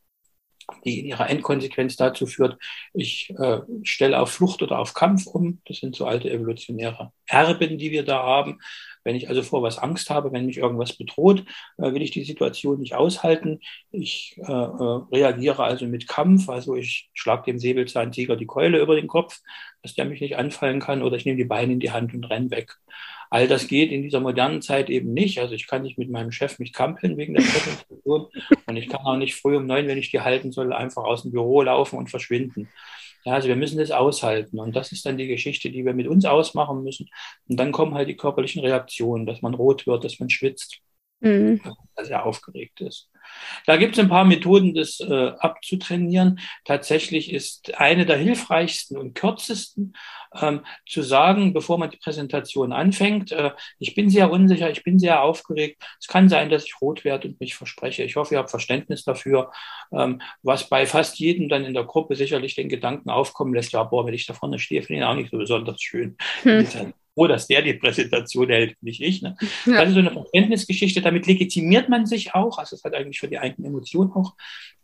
die 0.84 1.00
in 1.00 1.06
ihrer 1.06 1.28
Endkonsequenz 1.28 1.96
dazu 1.96 2.26
führt, 2.26 2.58
ich 2.92 3.32
äh, 3.38 3.60
stelle 3.82 4.20
auf 4.20 4.30
Flucht 4.30 4.62
oder 4.62 4.78
auf 4.78 4.94
Kampf 4.94 5.26
um. 5.26 5.60
Das 5.66 5.78
sind 5.78 5.96
so 5.96 6.06
alte 6.06 6.30
evolutionäre 6.30 7.12
Erben, 7.26 7.78
die 7.78 7.90
wir 7.90 8.04
da 8.04 8.22
haben. 8.22 8.58
Wenn 9.02 9.16
ich 9.16 9.28
also 9.28 9.42
vor 9.42 9.62
was 9.62 9.78
Angst 9.78 10.10
habe, 10.10 10.32
wenn 10.32 10.46
mich 10.46 10.58
irgendwas 10.58 10.96
bedroht, 10.96 11.44
äh, 11.78 11.92
will 11.92 12.02
ich 12.02 12.10
die 12.10 12.24
Situation 12.24 12.80
nicht 12.80 12.94
aushalten. 12.94 13.60
Ich 13.90 14.36
äh, 14.38 14.52
äh, 14.52 15.00
reagiere 15.12 15.64
also 15.64 15.86
mit 15.86 16.06
Kampf, 16.06 16.48
also 16.48 16.76
ich 16.76 17.10
schlage 17.14 17.44
dem 17.44 17.58
Säbelzahntiger 17.58 18.36
die 18.36 18.46
Keule 18.46 18.78
über 18.80 18.96
den 18.96 19.06
Kopf, 19.06 19.40
dass 19.82 19.94
der 19.94 20.04
mich 20.04 20.20
nicht 20.20 20.36
anfallen 20.36 20.80
kann, 20.80 21.02
oder 21.02 21.16
ich 21.16 21.24
nehme 21.24 21.38
die 21.38 21.44
Beine 21.44 21.72
in 21.72 21.80
die 21.80 21.92
Hand 21.92 22.12
und 22.12 22.24
renne 22.24 22.50
weg. 22.50 22.76
All 23.32 23.46
das 23.46 23.68
geht 23.68 23.92
in 23.92 24.02
dieser 24.02 24.18
modernen 24.18 24.60
Zeit 24.60 24.90
eben 24.90 25.14
nicht. 25.14 25.38
Also 25.38 25.54
ich 25.54 25.68
kann 25.68 25.82
nicht 25.82 25.98
mit 25.98 26.10
meinem 26.10 26.32
Chef 26.32 26.58
mich 26.58 26.72
kampeln 26.72 27.16
wegen 27.16 27.34
der 27.34 27.42
Präsentation 27.42 28.26
und 28.66 28.76
ich 28.76 28.88
kann 28.88 29.06
auch 29.06 29.16
nicht 29.16 29.36
früh 29.36 29.56
um 29.56 29.66
neun, 29.66 29.86
wenn 29.86 29.98
ich 29.98 30.10
die 30.10 30.20
halten 30.20 30.50
soll, 30.50 30.72
einfach 30.72 31.04
aus 31.04 31.22
dem 31.22 31.30
Büro 31.30 31.62
laufen 31.62 31.96
und 31.96 32.10
verschwinden. 32.10 32.68
Ja, 33.24 33.34
also 33.34 33.48
wir 33.48 33.56
müssen 33.56 33.78
das 33.78 33.92
aushalten 33.92 34.58
und 34.58 34.74
das 34.74 34.92
ist 34.92 35.06
dann 35.06 35.18
die 35.18 35.28
Geschichte, 35.28 35.70
die 35.70 35.84
wir 35.84 35.94
mit 35.94 36.08
uns 36.08 36.24
ausmachen 36.24 36.82
müssen. 36.82 37.08
Und 37.48 37.58
dann 37.58 37.70
kommen 37.70 37.94
halt 37.94 38.08
die 38.08 38.16
körperlichen 38.16 38.62
Reaktionen, 38.62 39.26
dass 39.26 39.42
man 39.42 39.54
rot 39.54 39.86
wird, 39.86 40.04
dass 40.04 40.18
man 40.18 40.30
schwitzt, 40.30 40.80
mhm. 41.20 41.60
dass 41.94 42.08
er 42.08 42.26
aufgeregt 42.26 42.80
ist. 42.80 43.10
Da 43.66 43.76
gibt 43.76 43.94
es 43.94 43.98
ein 43.98 44.08
paar 44.08 44.24
Methoden, 44.24 44.74
das 44.74 45.00
äh, 45.00 45.32
abzutrainieren. 45.38 46.40
Tatsächlich 46.64 47.32
ist 47.32 47.78
eine 47.78 48.06
der 48.06 48.16
hilfreichsten 48.16 48.96
und 48.96 49.14
kürzesten 49.14 49.94
ähm, 50.40 50.64
zu 50.86 51.02
sagen, 51.02 51.52
bevor 51.52 51.78
man 51.78 51.90
die 51.90 51.96
Präsentation 51.96 52.72
anfängt, 52.72 53.32
äh, 53.32 53.50
ich 53.78 53.94
bin 53.94 54.10
sehr 54.10 54.30
unsicher, 54.30 54.70
ich 54.70 54.82
bin 54.84 54.98
sehr 54.98 55.22
aufgeregt. 55.22 55.82
Es 56.00 56.06
kann 56.06 56.28
sein, 56.28 56.50
dass 56.50 56.64
ich 56.64 56.80
rot 56.80 57.04
werde 57.04 57.28
und 57.28 57.40
mich 57.40 57.54
verspreche. 57.54 58.02
Ich 58.04 58.16
hoffe, 58.16 58.34
ihr 58.34 58.38
habt 58.38 58.50
Verständnis 58.50 59.04
dafür, 59.04 59.50
ähm, 59.92 60.20
was 60.42 60.68
bei 60.68 60.86
fast 60.86 61.18
jedem 61.18 61.48
dann 61.48 61.64
in 61.64 61.74
der 61.74 61.84
Gruppe 61.84 62.16
sicherlich 62.16 62.54
den 62.54 62.68
Gedanken 62.68 63.10
aufkommen 63.10 63.54
lässt, 63.54 63.72
ja, 63.72 63.82
boah, 63.82 64.06
wenn 64.06 64.14
ich 64.14 64.26
da 64.26 64.34
vorne 64.34 64.58
stehe, 64.58 64.82
finde 64.82 65.02
ich 65.02 65.06
auch 65.06 65.14
nicht 65.14 65.30
so 65.30 65.38
besonders 65.38 65.80
schön. 65.80 66.16
Hm 66.42 66.92
froh, 67.14 67.26
dass 67.26 67.46
der 67.46 67.62
die 67.62 67.74
Präsentation 67.74 68.48
hält, 68.48 68.82
nicht 68.82 69.00
ich. 69.00 69.22
Ne? 69.22 69.36
Ja. 69.66 69.80
Das 69.80 69.88
ist 69.88 69.94
so 69.94 70.00
eine 70.00 70.12
Verständnisgeschichte. 70.12 71.00
Damit 71.00 71.26
legitimiert 71.26 71.88
man 71.88 72.06
sich 72.06 72.34
auch. 72.34 72.58
Also 72.58 72.76
es 72.76 72.84
hat 72.84 72.94
eigentlich 72.94 73.20
für 73.20 73.28
die 73.28 73.38
eigenen 73.38 73.70
Emotionen 73.70 74.12
auch 74.12 74.34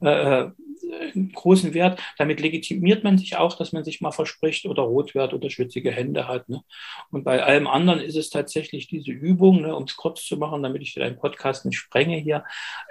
äh, 0.01 0.51
äh, 0.91 1.13
einen 1.15 1.33
großen 1.33 1.75
Wert. 1.75 2.01
Damit 2.19 2.41
legitimiert 2.41 3.05
man 3.05 3.19
sich 3.19 3.37
auch, 3.37 3.57
dass 3.57 3.73
man 3.73 3.85
sich 3.85 4.01
mal 4.01 4.13
verspricht 4.13 4.67
oder 4.67 4.83
rot 4.83 5.15
wird 5.15 5.35
oder 5.35 5.51
schwitzige 5.51 5.91
Hände 5.91 6.29
hat. 6.29 6.49
Ne? 6.49 6.63
Und 7.11 7.25
bei 7.25 7.43
allem 7.43 7.67
anderen 7.67 8.01
ist 8.01 8.17
es 8.17 8.31
tatsächlich 8.31 8.89
diese 8.89 9.13
Übung, 9.13 9.63
ne, 9.63 9.75
um 9.75 9.85
es 9.85 9.97
kurz 9.97 10.25
zu 10.25 10.37
machen, 10.37 10.63
damit 10.63 10.83
ich 10.83 10.95
deinen 10.95 11.19
Podcast 11.19 11.65
nicht 11.65 11.79
sprenge 11.79 12.17
hier, 12.17 12.45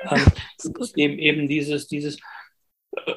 ähm, 0.09 0.25
ist 0.79 0.97
eben, 0.97 1.19
eben 1.19 1.47
dieses, 1.47 1.87
dieses 1.87 2.19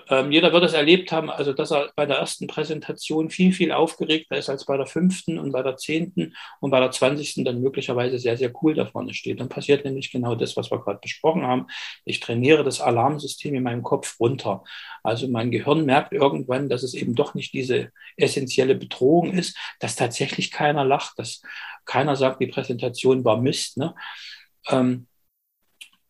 ähm, 0.08 0.32
jeder 0.32 0.52
wird 0.52 0.64
es 0.64 0.72
erlebt 0.72 1.12
haben, 1.12 1.30
also 1.30 1.52
dass 1.52 1.70
er 1.70 1.90
bei 1.94 2.06
der 2.06 2.16
ersten 2.16 2.46
Präsentation 2.46 3.30
viel, 3.30 3.52
viel 3.52 3.72
aufgeregter 3.72 4.36
ist 4.36 4.48
als 4.48 4.64
bei 4.64 4.76
der 4.76 4.86
fünften 4.86 5.38
und 5.38 5.52
bei 5.52 5.62
der 5.62 5.76
zehnten 5.76 6.34
und 6.60 6.70
bei 6.70 6.80
der 6.80 6.90
zwanzigsten 6.90 7.44
dann 7.44 7.60
möglicherweise 7.60 8.18
sehr, 8.18 8.36
sehr 8.36 8.52
cool 8.62 8.74
da 8.74 8.86
vorne 8.86 9.14
steht. 9.14 9.40
Dann 9.40 9.48
passiert 9.48 9.84
nämlich 9.84 10.10
genau 10.10 10.34
das, 10.34 10.56
was 10.56 10.70
wir 10.70 10.80
gerade 10.80 11.00
besprochen 11.00 11.46
haben. 11.46 11.66
Ich 12.04 12.20
trainiere 12.20 12.64
das 12.64 12.80
Alarmsystem 12.80 13.54
in 13.54 13.62
meinem 13.62 13.82
Kopf 13.82 14.18
runter. 14.18 14.64
Also 15.02 15.28
mein 15.28 15.50
Gehirn 15.50 15.84
merkt 15.84 16.12
irgendwann, 16.12 16.68
dass 16.68 16.82
es 16.82 16.94
eben 16.94 17.14
doch 17.14 17.34
nicht 17.34 17.52
diese 17.52 17.90
essentielle 18.16 18.74
Bedrohung 18.74 19.32
ist, 19.32 19.56
dass 19.80 19.96
tatsächlich 19.96 20.50
keiner 20.50 20.84
lacht, 20.84 21.18
dass 21.18 21.42
keiner 21.84 22.16
sagt, 22.16 22.40
die 22.40 22.46
Präsentation 22.48 23.24
war 23.24 23.40
Mist. 23.40 23.76
Ne? 23.76 23.94
Ähm, 24.68 25.06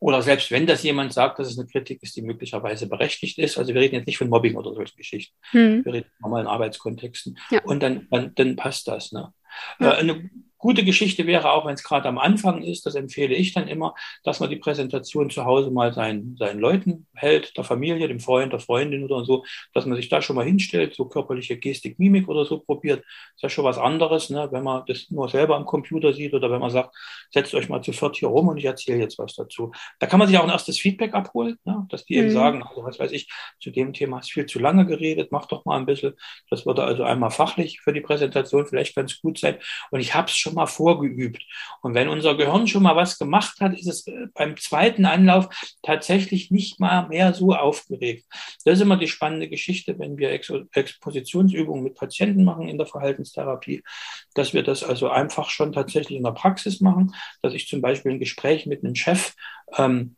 oder 0.00 0.22
selbst 0.22 0.50
wenn 0.50 0.66
das 0.66 0.82
jemand 0.82 1.12
sagt, 1.12 1.38
dass 1.38 1.50
es 1.50 1.58
eine 1.58 1.66
Kritik 1.66 2.02
ist, 2.02 2.14
die 2.16 2.22
möglicherweise 2.22 2.88
berechtigt 2.88 3.38
ist. 3.38 3.58
Also 3.58 3.74
wir 3.74 3.80
reden 3.80 3.96
jetzt 3.96 4.06
nicht 4.06 4.18
von 4.18 4.28
Mobbing 4.28 4.56
oder 4.56 4.72
solchen 4.72 4.96
Geschichten. 4.96 5.34
Hm. 5.50 5.84
Wir 5.84 5.92
reden 5.92 6.10
von 6.20 6.30
normalen 6.30 6.46
Arbeitskontexten. 6.46 7.38
Ja. 7.50 7.62
Und 7.64 7.82
dann, 7.82 8.06
dann, 8.10 8.34
dann 8.34 8.56
passt 8.56 8.86
das. 8.86 9.12
Ne? 9.12 9.32
Ja. 9.80 9.94
Äh, 9.94 9.96
eine 9.96 10.30
gute 10.58 10.84
Geschichte 10.84 11.26
wäre 11.26 11.52
auch, 11.52 11.66
wenn 11.66 11.74
es 11.74 11.84
gerade 11.84 12.08
am 12.08 12.18
Anfang 12.18 12.62
ist, 12.62 12.84
das 12.84 12.94
empfehle 12.94 13.34
ich 13.34 13.54
dann 13.54 13.68
immer, 13.68 13.94
dass 14.24 14.40
man 14.40 14.50
die 14.50 14.56
Präsentation 14.56 15.30
zu 15.30 15.44
Hause 15.44 15.70
mal 15.70 15.92
seinen, 15.92 16.36
seinen 16.36 16.58
Leuten 16.58 17.06
hält, 17.14 17.56
der 17.56 17.64
Familie, 17.64 18.08
dem 18.08 18.20
Freund, 18.20 18.52
der 18.52 18.60
Freundin 18.60 19.04
oder 19.04 19.24
so, 19.24 19.44
dass 19.72 19.86
man 19.86 19.96
sich 19.96 20.08
da 20.08 20.20
schon 20.20 20.36
mal 20.36 20.44
hinstellt, 20.44 20.94
so 20.94 21.06
körperliche 21.06 21.56
Gestik, 21.56 21.98
Mimik 21.98 22.28
oder 22.28 22.44
so 22.44 22.58
probiert. 22.58 23.00
Das 23.00 23.36
ist 23.36 23.42
ja 23.42 23.48
schon 23.48 23.64
was 23.64 23.78
anderes, 23.78 24.30
ne? 24.30 24.48
wenn 24.50 24.64
man 24.64 24.82
das 24.86 25.10
nur 25.10 25.28
selber 25.28 25.56
am 25.56 25.64
Computer 25.64 26.12
sieht 26.12 26.34
oder 26.34 26.50
wenn 26.50 26.60
man 26.60 26.70
sagt, 26.70 26.94
setzt 27.30 27.54
euch 27.54 27.68
mal 27.68 27.82
zu 27.82 27.92
viert 27.92 28.16
hier 28.16 28.28
rum 28.28 28.48
und 28.48 28.58
ich 28.58 28.64
erzähle 28.64 28.98
jetzt 28.98 29.18
was 29.18 29.34
dazu. 29.34 29.72
Da 30.00 30.06
kann 30.06 30.18
man 30.18 30.28
sich 30.28 30.36
auch 30.38 30.44
ein 30.44 30.50
erstes 30.50 30.78
Feedback 30.78 31.14
abholen, 31.14 31.56
ne? 31.64 31.86
dass 31.90 32.04
die 32.04 32.16
mhm. 32.16 32.22
eben 32.24 32.30
sagen, 32.30 32.62
also 32.62 32.82
was 32.84 32.98
weiß 32.98 33.12
ich, 33.12 33.28
zu 33.60 33.70
dem 33.70 33.92
Thema 33.92 34.18
hast 34.18 34.32
viel 34.32 34.46
zu 34.46 34.58
lange 34.58 34.86
geredet, 34.86 35.30
mach 35.30 35.46
doch 35.46 35.64
mal 35.64 35.78
ein 35.78 35.86
bisschen. 35.86 36.14
Das 36.50 36.66
würde 36.66 36.82
also 36.82 37.04
einmal 37.04 37.30
fachlich 37.30 37.80
für 37.80 37.92
die 37.92 38.00
Präsentation 38.00 38.66
vielleicht 38.66 38.96
ganz 38.96 39.20
gut 39.20 39.38
sein. 39.38 39.56
Und 39.90 40.00
ich 40.00 40.14
habe 40.14 40.28
es 40.28 40.36
schon 40.36 40.47
schon 40.48 40.54
mal 40.54 40.66
vorgeübt. 40.66 41.44
Und 41.82 41.94
wenn 41.94 42.08
unser 42.08 42.36
Gehirn 42.36 42.66
schon 42.66 42.82
mal 42.82 42.96
was 42.96 43.18
gemacht 43.18 43.60
hat, 43.60 43.78
ist 43.78 43.86
es 43.86 44.06
äh, 44.06 44.26
beim 44.34 44.56
zweiten 44.56 45.04
Anlauf 45.04 45.48
tatsächlich 45.82 46.50
nicht 46.50 46.80
mal 46.80 47.08
mehr 47.08 47.34
so 47.34 47.54
aufgeregt. 47.54 48.26
Das 48.64 48.74
ist 48.74 48.80
immer 48.80 48.96
die 48.96 49.08
spannende 49.08 49.48
Geschichte, 49.48 49.98
wenn 49.98 50.16
wir 50.16 50.30
Ex 50.30 50.52
Expositionsübungen 50.72 51.84
mit 51.84 51.94
Patienten 51.94 52.44
machen 52.44 52.68
in 52.68 52.78
der 52.78 52.86
Verhaltenstherapie, 52.86 53.82
dass 54.34 54.54
wir 54.54 54.62
das 54.62 54.82
also 54.82 55.08
einfach 55.08 55.50
schon 55.50 55.72
tatsächlich 55.72 56.16
in 56.16 56.24
der 56.24 56.32
Praxis 56.32 56.80
machen, 56.80 57.14
dass 57.42 57.54
ich 57.54 57.68
zum 57.68 57.80
Beispiel 57.80 58.12
ein 58.12 58.20
Gespräch 58.20 58.66
mit 58.66 58.84
einem 58.84 58.94
Chef 58.94 59.34
ähm, 59.76 60.16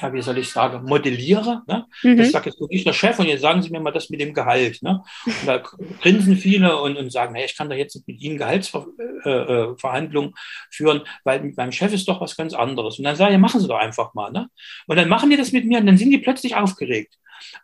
ja, 0.00 0.12
wie 0.12 0.22
soll 0.22 0.38
ich 0.38 0.50
sagen, 0.50 0.84
modelliere. 0.84 1.62
Ne? 1.66 1.86
Mhm. 2.02 2.16
Das 2.16 2.30
sagt 2.32 2.46
jetzt 2.46 2.60
wirklich 2.60 2.84
der 2.84 2.92
Chef 2.92 3.18
und 3.18 3.26
jetzt 3.26 3.42
sagen 3.42 3.62
Sie 3.62 3.70
mir 3.70 3.80
mal 3.80 3.92
das 3.92 4.10
mit 4.10 4.20
dem 4.20 4.34
Gehalt. 4.34 4.82
Ne? 4.82 5.02
Und 5.26 5.46
da 5.46 5.58
grinsen 5.58 6.36
viele 6.36 6.80
und, 6.80 6.96
und 6.96 7.10
sagen, 7.10 7.34
hey, 7.34 7.46
ich 7.46 7.56
kann 7.56 7.68
da 7.68 7.76
jetzt 7.76 8.06
mit 8.06 8.20
Ihnen 8.20 8.38
Gehaltsverhandlungen 8.38 10.30
äh, 10.30 10.32
äh 10.32 10.68
führen, 10.70 11.02
weil 11.24 11.42
mit 11.42 11.56
meinem 11.56 11.72
Chef 11.72 11.92
ist 11.92 12.08
doch 12.08 12.20
was 12.20 12.36
ganz 12.36 12.54
anderes. 12.54 12.98
Und 12.98 13.04
dann 13.04 13.16
sage 13.16 13.30
ich, 13.30 13.34
ja, 13.34 13.38
machen 13.38 13.60
Sie 13.60 13.68
doch 13.68 13.78
einfach 13.78 14.14
mal. 14.14 14.30
Ne? 14.30 14.48
Und 14.86 14.96
dann 14.96 15.08
machen 15.08 15.30
die 15.30 15.36
das 15.36 15.52
mit 15.52 15.64
mir 15.66 15.78
und 15.78 15.86
dann 15.86 15.98
sind 15.98 16.10
die 16.10 16.18
plötzlich 16.18 16.56
aufgeregt. 16.56 17.14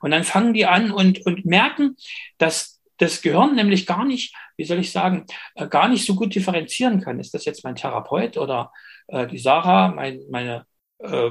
Und 0.01 0.11
dann 0.11 0.25
fangen 0.25 0.55
die 0.55 0.67
an 0.67 0.91
und, 0.91 1.25
und 1.27 1.45
merken, 1.45 1.97
dass 2.39 2.81
das 2.99 3.23
Gehirn 3.23 3.55
nämlich 3.55 3.87
gar 3.87 4.05
nicht, 4.05 4.35
wie 4.57 4.65
soll 4.65 4.79
ich 4.79 4.93
sagen, 4.93 5.25
äh, 5.55 5.67
gar 5.67 5.89
nicht 5.89 6.05
so 6.05 6.15
gut 6.15 6.35
differenzieren 6.35 7.01
kann. 7.01 7.19
Ist 7.19 7.33
das 7.35 7.45
jetzt 7.45 7.65
mein 7.65 7.77
Therapeut 7.77 8.37
oder 8.37 8.73
äh, 9.09 9.27
die 9.27 9.39
Sarah, 9.39 9.89
mein, 9.89 10.21
meine 10.31 10.67
äh, 10.99 11.31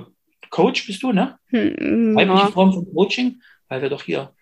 Coach 0.59 0.85
bist 0.85 1.01
du, 1.03 1.11
ne? 1.11 1.37
Hm, 1.47 2.15
Weibliche 2.15 2.43
ja. 2.43 2.51
Form 2.51 2.73
von 2.73 2.93
Coaching, 2.93 3.41
weil 3.67 3.81
wir 3.81 3.89
doch 3.89 4.03
hier 4.03 4.33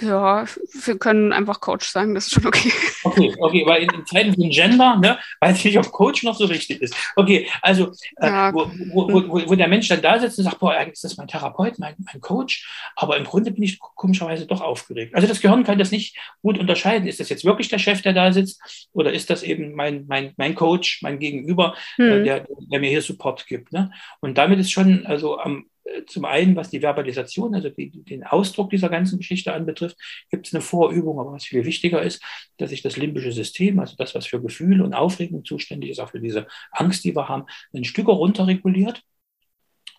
ja, 0.00 0.44
wir 0.84 0.98
können 0.98 1.32
einfach 1.32 1.60
Coach 1.60 1.88
sagen, 1.88 2.14
das 2.14 2.26
ist 2.26 2.34
schon 2.34 2.46
okay. 2.46 2.70
Okay, 3.02 3.34
okay, 3.38 3.64
weil 3.66 3.82
in, 3.82 4.06
Zeiten 4.06 4.34
von 4.34 4.50
Gender, 4.50 4.96
ne, 4.96 5.18
weil 5.40 5.54
es 5.54 5.64
nicht 5.64 5.78
auf 5.78 5.90
Coach 5.90 6.22
noch 6.22 6.36
so 6.36 6.44
richtig 6.44 6.82
ist. 6.82 6.94
Okay, 7.16 7.48
also 7.62 7.92
äh, 8.16 8.26
ja. 8.26 8.52
wo, 8.52 8.70
wo, 8.92 9.08
wo, 9.10 9.48
wo, 9.48 9.54
der 9.54 9.68
Mensch 9.68 9.88
dann 9.88 10.02
da 10.02 10.18
sitzt 10.18 10.38
und 10.38 10.44
sagt, 10.44 10.58
boah, 10.58 10.72
eigentlich 10.72 10.94
ist 10.94 11.04
das 11.04 11.16
mein 11.16 11.28
Therapeut, 11.28 11.78
mein, 11.78 11.94
mein 11.98 12.20
Coach, 12.20 12.68
aber 12.94 13.16
im 13.16 13.24
Grunde 13.24 13.52
bin 13.52 13.62
ich 13.62 13.78
komischerweise 13.78 14.46
doch 14.46 14.60
aufgeregt. 14.60 15.14
Also 15.14 15.26
das 15.28 15.40
Gehirn 15.40 15.64
kann 15.64 15.78
das 15.78 15.92
nicht 15.92 16.18
gut 16.42 16.58
unterscheiden. 16.58 17.08
Ist 17.08 17.20
das 17.20 17.30
jetzt 17.30 17.44
wirklich 17.44 17.68
der 17.68 17.78
Chef, 17.78 18.02
der 18.02 18.12
da 18.12 18.32
sitzt, 18.32 18.88
oder 18.92 19.12
ist 19.12 19.30
das 19.30 19.42
eben 19.42 19.74
mein, 19.74 20.04
mein, 20.08 20.34
mein 20.36 20.54
Coach, 20.54 21.00
mein 21.02 21.18
Gegenüber, 21.18 21.74
äh, 21.96 22.02
hm. 22.02 22.24
der, 22.24 22.46
der 22.70 22.80
mir 22.80 22.90
hier 22.90 23.02
Support 23.02 23.46
gibt? 23.46 23.72
Ne? 23.72 23.90
Und 24.20 24.36
damit 24.36 24.58
ist 24.58 24.72
schon 24.72 25.06
also 25.06 25.38
am 25.38 25.66
zum 26.06 26.24
einen, 26.24 26.56
was 26.56 26.70
die 26.70 26.82
Verbalisation, 26.82 27.54
also 27.54 27.68
die, 27.70 27.90
den 27.90 28.24
Ausdruck 28.24 28.70
dieser 28.70 28.88
ganzen 28.88 29.18
Geschichte 29.18 29.52
anbetrifft, 29.52 29.96
gibt 30.30 30.46
es 30.46 30.54
eine 30.54 30.62
Vorübung, 30.62 31.20
aber 31.20 31.32
was 31.32 31.44
viel 31.44 31.64
wichtiger 31.64 32.02
ist, 32.02 32.22
dass 32.58 32.70
sich 32.70 32.82
das 32.82 32.96
limbische 32.96 33.32
System, 33.32 33.78
also 33.78 33.96
das, 33.96 34.14
was 34.14 34.26
für 34.26 34.40
Gefühle 34.40 34.84
und 34.84 34.94
Aufregung 34.94 35.44
zuständig 35.44 35.90
ist, 35.90 36.00
auch 36.00 36.10
für 36.10 36.20
diese 36.20 36.46
Angst, 36.72 37.04
die 37.04 37.14
wir 37.14 37.28
haben, 37.28 37.46
ein 37.72 37.84
Stück 37.84 38.08
runterreguliert 38.08 39.02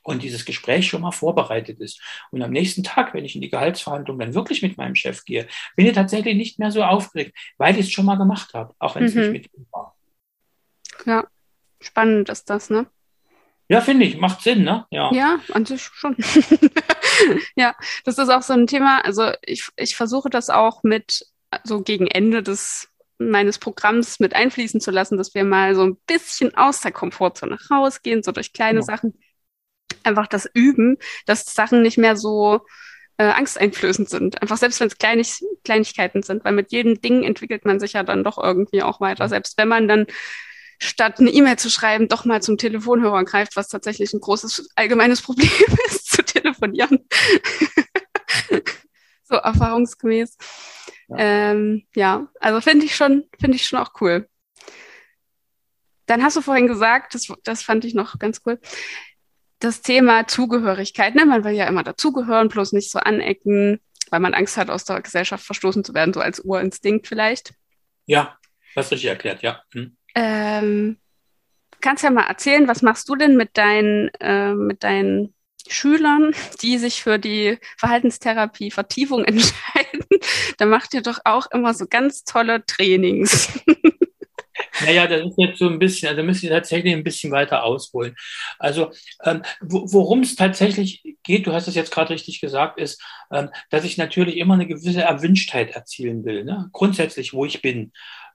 und 0.04 0.24
dieses 0.24 0.46
Gespräch 0.46 0.88
schon 0.88 1.02
mal 1.02 1.12
vorbereitet 1.12 1.80
ist. 1.80 2.02
Und 2.32 2.42
am 2.42 2.52
nächsten 2.52 2.84
Tag, 2.84 3.14
wenn 3.14 3.26
ich 3.26 3.36
in 3.36 3.42
die 3.42 3.50
Gehaltsverhandlung 3.50 4.18
dann 4.20 4.34
wirklich 4.34 4.62
mit 4.62 4.78
meinem 4.78 4.96
Chef 4.96 5.26
gehe, 5.26 5.48
bin 5.76 5.86
ich 5.86 5.94
tatsächlich 5.94 6.36
nicht 6.36 6.60
mehr 6.60 6.72
so 6.72 6.84
aufgeregt, 6.84 7.38
weil 7.58 7.74
ich 7.76 7.88
es 7.88 7.92
schon 7.92 8.06
mal 8.06 8.16
gemacht 8.16 8.54
habe, 8.54 8.74
auch 8.80 8.96
wenn 8.96 9.04
es 9.04 9.16
mhm. 9.16 9.22
nicht 9.22 9.32
mit 9.32 9.54
ihm 9.54 9.66
war. 9.72 9.96
Ja, 11.06 11.28
spannend 11.82 12.30
ist 12.30 12.50
das, 12.50 12.70
ne? 12.70 12.88
Ja, 13.70 13.82
finde 13.82 14.06
ich, 14.06 14.18
macht 14.18 14.42
Sinn, 14.42 14.64
ne? 14.64 14.86
Ja, 14.92 15.12
ja 15.14 15.40
an 15.52 15.66
sich 15.66 15.84
schon. 15.84 16.16
ja, 17.56 17.76
das 18.06 18.18
ist 18.18 18.30
auch 18.30 18.42
so 18.42 18.54
ein 18.54 18.68
Thema. 18.68 19.04
Also 19.04 19.32
ich, 19.42 19.68
ich 19.76 19.96
versuche 19.96 20.30
das 20.30 20.50
auch 20.50 20.84
mit, 20.84 21.26
so 21.64 21.82
gegen 21.82 22.08
Ende 22.08 22.44
des 22.44 22.90
meines 23.20 23.58
Programms 23.58 24.20
mit 24.20 24.36
einfließen 24.36 24.80
zu 24.80 24.92
lassen, 24.92 25.18
dass 25.18 25.34
wir 25.34 25.44
mal 25.44 25.76
so 25.76 25.84
ein 25.84 25.98
bisschen 26.06 26.56
aus 26.56 26.82
der 26.82 26.92
Komfortzone 26.92 27.58
rausgehen, 27.72 28.24
so 28.24 28.32
durch 28.32 28.54
kleine 28.54 28.80
ja. 28.80 28.84
Sachen. 28.84 29.20
Einfach 30.04 30.28
das 30.28 30.50
Üben, 30.54 30.98
dass 31.26 31.46
Sachen 31.46 31.82
nicht 31.82 31.98
mehr 31.98 32.16
so 32.16 32.62
äh, 33.18 33.26
angsteinflößend 33.26 34.10
sind. 34.10 34.42
Einfach 34.42 34.58
selbst 34.58 34.80
wenn 34.80 34.88
es 34.88 34.98
Kleinig 34.98 35.44
Kleinigkeiten 35.64 36.22
sind, 36.24 36.46
weil 36.46 36.54
mit 36.54 36.72
jedem 36.72 37.02
Ding 37.02 37.24
entwickelt 37.24 37.66
man 37.66 37.80
sich 37.80 37.94
ja 37.94 38.04
dann 38.04 38.24
doch 38.24 38.38
irgendwie 38.38 38.84
auch 38.84 39.02
weiter. 39.02 39.24
Ja. 39.24 39.30
Selbst 39.30 39.58
wenn 39.58 39.68
man 39.68 39.88
dann 39.88 40.06
statt 40.80 41.20
eine 41.20 41.32
E-Mail 41.32 41.58
zu 41.58 41.70
schreiben, 41.70 42.08
doch 42.08 42.26
mal 42.26 42.42
zum 42.42 42.58
Telefonhörer 42.58 43.24
greift, 43.24 43.56
was 43.56 43.68
tatsächlich 43.68 44.14
ein 44.14 44.20
großes 44.20 44.70
allgemeines 44.76 45.22
Problem 45.22 45.50
ist, 45.88 46.12
zu 46.12 46.24
telefonieren. 46.24 47.08
so 49.24 49.36
erfahrungsgemäß. 49.36 50.38
Ja, 51.10 51.16
ähm, 51.18 51.84
ja 51.96 52.28
also 52.40 52.62
finde 52.62 52.86
ich 52.86 52.96
schon, 52.96 53.26
finde 53.40 53.56
ich 53.58 53.66
schon 53.66 53.80
auch 53.80 53.92
cool. 54.02 54.28
Dann 56.06 56.24
hast 56.24 56.38
du 56.38 56.42
vorhin 56.42 56.68
gesagt, 56.68 57.16
das, 57.16 57.28
das 57.44 57.64
fand 57.64 57.84
ich 57.84 57.94
noch 57.94 58.18
ganz 58.18 58.42
cool, 58.46 58.60
das 59.60 59.82
Thema 59.82 60.28
Zugehörigkeit. 60.28 61.16
Ne? 61.16 61.26
Man 61.26 61.44
will 61.44 61.54
ja 61.54 61.66
immer 61.66 61.84
dazugehören, 61.84 62.48
bloß 62.48 62.74
nicht 62.74 62.92
so 62.92 63.00
anecken, 63.00 63.82
weil 64.10 64.20
man 64.20 64.34
Angst 64.34 64.58
hat, 64.58 64.70
aus 64.70 64.86
der 64.86 65.02
Gesellschaft 65.02 65.46
verstoßen 65.46 65.84
zu 65.84 65.94
werden, 65.94 66.14
so 66.14 66.22
als 66.22 66.40
Urinstinkt 66.40 67.08
vielleicht. 67.08 67.54
Ja, 68.06 68.38
hast 68.76 68.92
du 68.92 68.96
richtig 68.96 69.10
erklärt, 69.10 69.42
ja. 69.42 69.64
Hm. 69.74 69.97
Ähm, 70.20 70.98
kannst 71.80 72.04
ja 72.04 72.10
mal 72.10 72.24
erzählen, 72.24 72.68
was 72.68 72.82
machst 72.82 73.08
du 73.08 73.16
denn 73.16 73.38
mit 73.38 73.56
deinen, 73.56 74.10
äh, 74.20 74.56
mit 74.56 74.84
deinen 74.84 75.36
Schülern, 75.68 76.34
die 76.62 76.80
sich 76.80 77.04
für 77.04 77.20
die 77.20 77.60
Verhaltenstherapie 77.78 78.72
Vertiefung 78.72 79.24
entscheiden? 79.26 80.06
da 80.58 80.66
macht 80.66 80.96
ihr 80.96 81.04
doch 81.04 81.20
auch 81.24 81.46
immer 81.52 81.76
so 81.76 81.86
ganz 81.88 82.24
tolle 82.24 82.66
Trainings. 82.66 83.60
Naja, 84.84 85.08
das 85.08 85.22
ist 85.22 85.38
jetzt 85.38 85.60
so 85.60 85.68
ein 85.68 85.80
bisschen, 85.80 86.10
also 86.10 86.24
müsst 86.24 86.44
ihr 86.44 86.50
tatsächlich 86.50 86.94
ein 86.94 87.04
bisschen 87.04 87.32
weiter 87.32 87.64
ausholen. 87.64 88.16
Also 88.60 88.92
ähm, 89.24 89.42
worum 89.62 90.22
es 90.22 90.36
tatsächlich 90.36 91.04
geht, 91.24 91.48
du 91.48 91.54
hast 91.54 91.68
es 91.68 91.76
jetzt 91.76 91.92
gerade 91.92 92.12
richtig 92.12 92.42
gesagt, 92.42 92.80
ist, 92.80 93.02
ähm, 93.32 93.50
dass 93.70 93.86
ich 93.86 93.98
natürlich 93.98 94.38
immer 94.38 94.56
eine 94.56 94.68
gewisse 94.68 95.02
Erwünschtheit 95.02 95.72
erzielen 95.72 96.26
will. 96.26 96.44
Ne? 96.44 96.70
Grundsätzlich, 96.74 97.34
wo 97.34 97.46
ich 97.46 97.62
bin. 97.62 97.92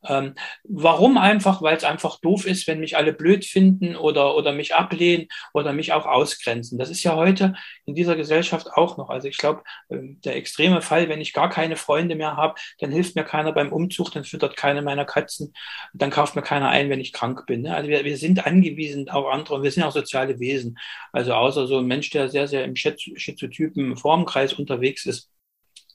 Ähm, 0.07 0.35
warum 0.65 1.19
einfach? 1.19 1.62
Weil 1.62 1.77
es 1.77 1.85
einfach 1.85 2.21
doof 2.21 2.47
ist, 2.47 2.67
wenn 2.67 2.81
mich 2.81 2.97
alle 2.97 3.12
blöd 3.12 3.45
finden 3.45 3.97
oder, 3.97 4.37
oder 4.37 4.53
mich 4.53 4.75
ablehnen 4.75 5.29
oder 5.53 5.73
mich 5.73 5.93
auch 5.93 6.07
ausgrenzen. 6.07 6.79
Das 6.79 6.91
ist 6.91 7.03
ja 7.03 7.15
heute 7.15 7.55
in 7.87 7.95
dieser 7.95 8.17
Gesellschaft 8.17 8.69
auch 8.73 8.97
noch. 8.97 9.11
Also 9.11 9.29
ich 9.29 9.38
glaube, 9.38 9.62
ähm, 9.91 10.21
der 10.25 10.37
extreme 10.37 10.83
Fall, 10.83 11.09
wenn 11.09 11.21
ich 11.21 11.33
gar 11.33 11.51
keine 11.51 11.77
Freunde 11.77 12.15
mehr 12.15 12.37
habe, 12.37 12.55
dann 12.81 12.91
hilft 12.91 13.17
mir 13.17 13.25
keiner 13.25 13.53
beim 13.53 13.73
Umzug, 13.73 14.11
dann 14.12 14.25
füttert 14.25 14.57
keine 14.57 14.83
meiner 14.83 15.05
Katzen, 15.05 15.53
dann 15.95 16.11
kauft 16.11 16.37
mir 16.37 16.43
keiner 16.43 16.69
ein, 16.69 16.91
wenn 16.91 17.01
ich 17.01 17.12
krank 17.12 17.47
bin. 17.47 17.62
Ne? 17.62 17.75
Also 17.75 17.88
wir, 17.88 18.05
wir 18.05 18.17
sind 18.17 18.47
angewiesen 18.47 19.09
auf 19.09 19.27
andere 19.27 19.55
und 19.55 19.62
wir 19.62 19.71
sind 19.71 19.83
auch 19.83 19.93
soziale 19.93 20.38
Wesen. 20.41 20.79
Also 21.12 21.35
außer 21.35 21.67
so 21.67 21.79
ein 21.79 21.87
Mensch, 21.87 22.11
der 22.11 22.29
sehr, 22.29 22.49
sehr 22.49 22.65
im 22.65 22.77
schizotypen 22.77 23.97
Formkreis 23.97 24.53
unterwegs 24.53 25.07
ist, 25.07 25.31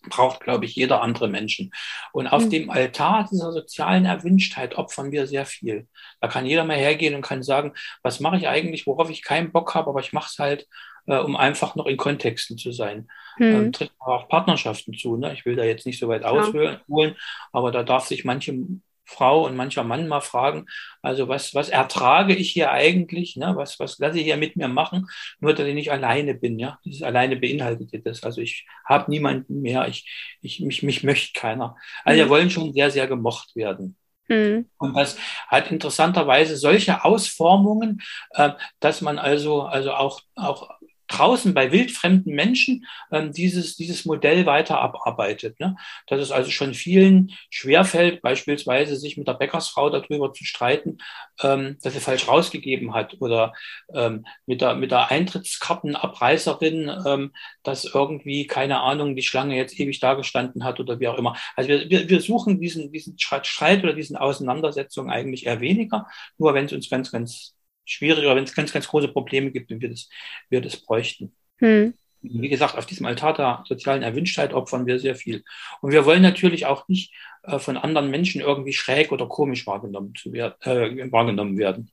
braucht, 0.09 0.41
glaube 0.41 0.65
ich, 0.65 0.75
jeder 0.75 1.01
andere 1.01 1.27
Menschen. 1.27 1.71
Und 2.11 2.27
auf 2.27 2.45
mhm. 2.45 2.49
dem 2.49 2.69
Altar 2.69 3.27
dieser 3.31 3.51
sozialen 3.51 4.05
Erwünschtheit 4.05 4.75
opfern 4.75 5.11
wir 5.11 5.27
sehr 5.27 5.45
viel. 5.45 5.87
Da 6.21 6.27
kann 6.27 6.45
jeder 6.45 6.63
mal 6.63 6.77
hergehen 6.77 7.15
und 7.15 7.21
kann 7.21 7.43
sagen, 7.43 7.73
was 8.03 8.19
mache 8.19 8.37
ich 8.37 8.47
eigentlich, 8.47 8.87
worauf 8.87 9.09
ich 9.09 9.23
keinen 9.23 9.51
Bock 9.51 9.75
habe, 9.75 9.89
aber 9.89 9.99
ich 9.99 10.13
mache 10.13 10.29
es 10.31 10.39
halt, 10.39 10.67
äh, 11.07 11.17
um 11.17 11.35
einfach 11.35 11.75
noch 11.75 11.85
in 11.85 11.97
Kontexten 11.97 12.57
zu 12.57 12.71
sein. 12.71 13.07
Mhm. 13.37 13.45
Ähm, 13.45 13.71
tritt 13.71 13.91
auch 13.99 14.27
Partnerschaften 14.29 14.93
zu. 14.93 15.17
Ne? 15.17 15.33
Ich 15.33 15.45
will 15.45 15.55
da 15.55 15.63
jetzt 15.63 15.85
nicht 15.85 15.99
so 15.99 16.07
weit 16.07 16.23
ja. 16.23 16.29
ausholen, 16.29 17.15
aber 17.51 17.71
da 17.71 17.83
darf 17.83 18.05
sich 18.05 18.25
manche 18.25 18.57
Frau 19.07 19.45
und 19.45 19.55
mancher 19.55 19.83
Mann 19.83 20.07
mal 20.07 20.21
fragen, 20.21 20.65
also 21.01 21.27
was, 21.27 21.55
was 21.55 21.69
ertrage 21.69 22.35
ich 22.35 22.51
hier 22.51 22.71
eigentlich, 22.71 23.37
ne? 23.37 23.53
was, 23.55 23.79
was 23.79 23.97
lasse 23.99 24.19
ich 24.19 24.25
hier 24.25 24.37
mit 24.37 24.55
mir 24.57 24.67
machen, 24.67 25.07
nur 25.39 25.53
dass 25.53 25.65
ich 25.65 25.73
nicht 25.73 25.91
alleine 25.91 26.35
bin, 26.35 26.59
ja, 26.59 26.77
dieses 26.85 27.01
alleine 27.01 27.37
beinhaltet 27.37 28.05
das, 28.05 28.23
also 28.23 28.41
ich 28.41 28.67
habe 28.85 29.09
niemanden 29.09 29.61
mehr, 29.61 29.87
ich, 29.87 30.37
ich, 30.41 30.59
mich, 30.59 30.83
mich 30.83 31.03
möchte 31.03 31.39
keiner. 31.39 31.77
Also 32.03 32.21
mhm. 32.21 32.25
wir 32.25 32.29
wollen 32.29 32.49
schon 32.49 32.73
sehr, 32.73 32.91
sehr 32.91 33.07
gemocht 33.07 33.55
werden. 33.55 33.95
Mhm. 34.27 34.69
Und 34.77 34.93
das 34.95 35.17
hat 35.47 35.71
interessanterweise 35.71 36.57
solche 36.57 37.05
Ausformungen, 37.05 38.01
äh, 38.31 38.51
dass 38.79 39.01
man 39.01 39.19
also, 39.19 39.63
also 39.63 39.93
auch, 39.93 40.21
auch 40.35 40.69
draußen 41.07 41.53
bei 41.53 41.71
wildfremden 41.71 42.33
Menschen 42.33 42.85
ähm, 43.11 43.31
dieses, 43.31 43.75
dieses 43.75 44.05
Modell 44.05 44.45
weiter 44.45 44.79
abarbeitet. 44.79 45.59
Ne? 45.59 45.75
Dass 46.07 46.21
es 46.21 46.31
also 46.31 46.51
schon 46.51 46.73
vielen 46.73 47.31
schwerfällt, 47.49 48.21
beispielsweise 48.21 48.95
sich 48.95 49.17
mit 49.17 49.27
der 49.27 49.33
Bäckersfrau 49.33 49.89
darüber 49.89 50.33
zu 50.33 50.45
streiten, 50.45 50.97
ähm, 51.41 51.77
dass 51.81 51.93
sie 51.93 51.99
falsch 51.99 52.27
rausgegeben 52.27 52.93
hat 52.93 53.17
oder 53.19 53.53
ähm, 53.93 54.25
mit 54.45 54.61
der, 54.61 54.75
mit 54.75 54.91
der 54.91 55.11
Eintrittskartenabreißerin, 55.11 56.91
ähm, 57.05 57.33
dass 57.63 57.85
irgendwie, 57.85 58.47
keine 58.47 58.79
Ahnung, 58.81 59.15
die 59.15 59.23
Schlange 59.23 59.55
jetzt 59.55 59.79
ewig 59.79 59.99
dagestanden 59.99 60.63
hat 60.63 60.79
oder 60.79 60.99
wie 60.99 61.07
auch 61.07 61.17
immer. 61.17 61.35
Also 61.55 61.69
wir, 61.69 61.89
wir, 61.89 62.09
wir 62.09 62.21
suchen 62.21 62.59
diesen, 62.59 62.91
diesen 62.91 63.17
Streit 63.17 63.83
oder 63.83 63.93
diesen 63.93 64.17
Auseinandersetzungen 64.17 65.09
eigentlich 65.09 65.45
eher 65.45 65.61
weniger, 65.61 66.07
nur 66.37 66.53
wenn 66.53 66.65
es 66.65 66.73
uns 66.73 66.89
ganz, 66.89 67.11
ganz 67.11 67.56
schwierig 67.87 68.25
oder 68.25 68.35
wenn 68.35 68.43
es 68.43 68.55
ganz, 68.55 68.71
ganz 68.71 68.87
große 68.87 69.07
Probleme 69.07 69.51
gibt 69.51 69.71
und 69.71 69.81
wir 69.81 69.89
das, 69.89 70.09
wir 70.49 70.61
das 70.61 70.77
bräuchten. 70.77 71.35
Hm. 71.57 71.93
Wie 72.21 72.49
gesagt, 72.49 72.77
auf 72.77 72.85
diesem 72.85 73.05
Altar 73.05 73.33
der 73.33 73.63
sozialen 73.67 74.03
Erwünschtheit 74.03 74.53
opfern 74.53 74.85
wir 74.85 74.99
sehr 74.99 75.15
viel. 75.15 75.43
Und 75.81 75.91
wir 75.91 76.05
wollen 76.05 76.21
natürlich 76.21 76.65
auch 76.65 76.87
nicht 76.87 77.13
äh, 77.43 77.59
von 77.59 77.77
anderen 77.77 78.09
Menschen 78.09 78.41
irgendwie 78.41 78.73
schräg 78.73 79.11
oder 79.11 79.27
komisch 79.27 79.65
wahrgenommen, 79.67 80.13
zu 80.15 80.33
werden, 80.33 80.55
äh, 80.61 81.11
wahrgenommen 81.11 81.57
werden. 81.57 81.91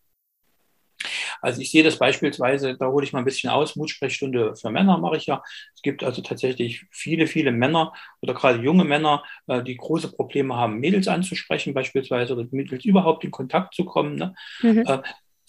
Also 1.41 1.61
ich 1.61 1.71
sehe 1.71 1.83
das 1.83 1.99
beispielsweise, 1.99 2.77
da 2.77 2.87
hole 2.87 3.05
ich 3.05 3.13
mal 3.13 3.19
ein 3.19 3.25
bisschen 3.27 3.51
aus, 3.51 3.77
Mutsprechstunde 3.77 4.57
für 4.57 4.71
Männer 4.71 4.97
mache 4.97 5.19
ich 5.19 5.27
ja. 5.27 5.43
Es 5.75 5.83
gibt 5.83 6.03
also 6.03 6.23
tatsächlich 6.23 6.87
viele, 6.91 7.27
viele 7.27 7.53
Männer 7.53 7.93
oder 8.23 8.33
gerade 8.33 8.63
junge 8.63 8.85
Männer, 8.85 9.23
äh, 9.47 9.63
die 9.63 9.77
große 9.77 10.13
Probleme 10.13 10.57
haben, 10.57 10.81
Mädels 10.81 11.07
anzusprechen 11.07 11.75
beispielsweise 11.75 12.35
oder 12.35 12.47
Mädels 12.51 12.85
überhaupt 12.87 13.25
in 13.25 13.31
Kontakt 13.31 13.75
zu 13.75 13.85
kommen. 13.85 14.17
Ne? 14.17 14.35
Mhm. 14.63 14.85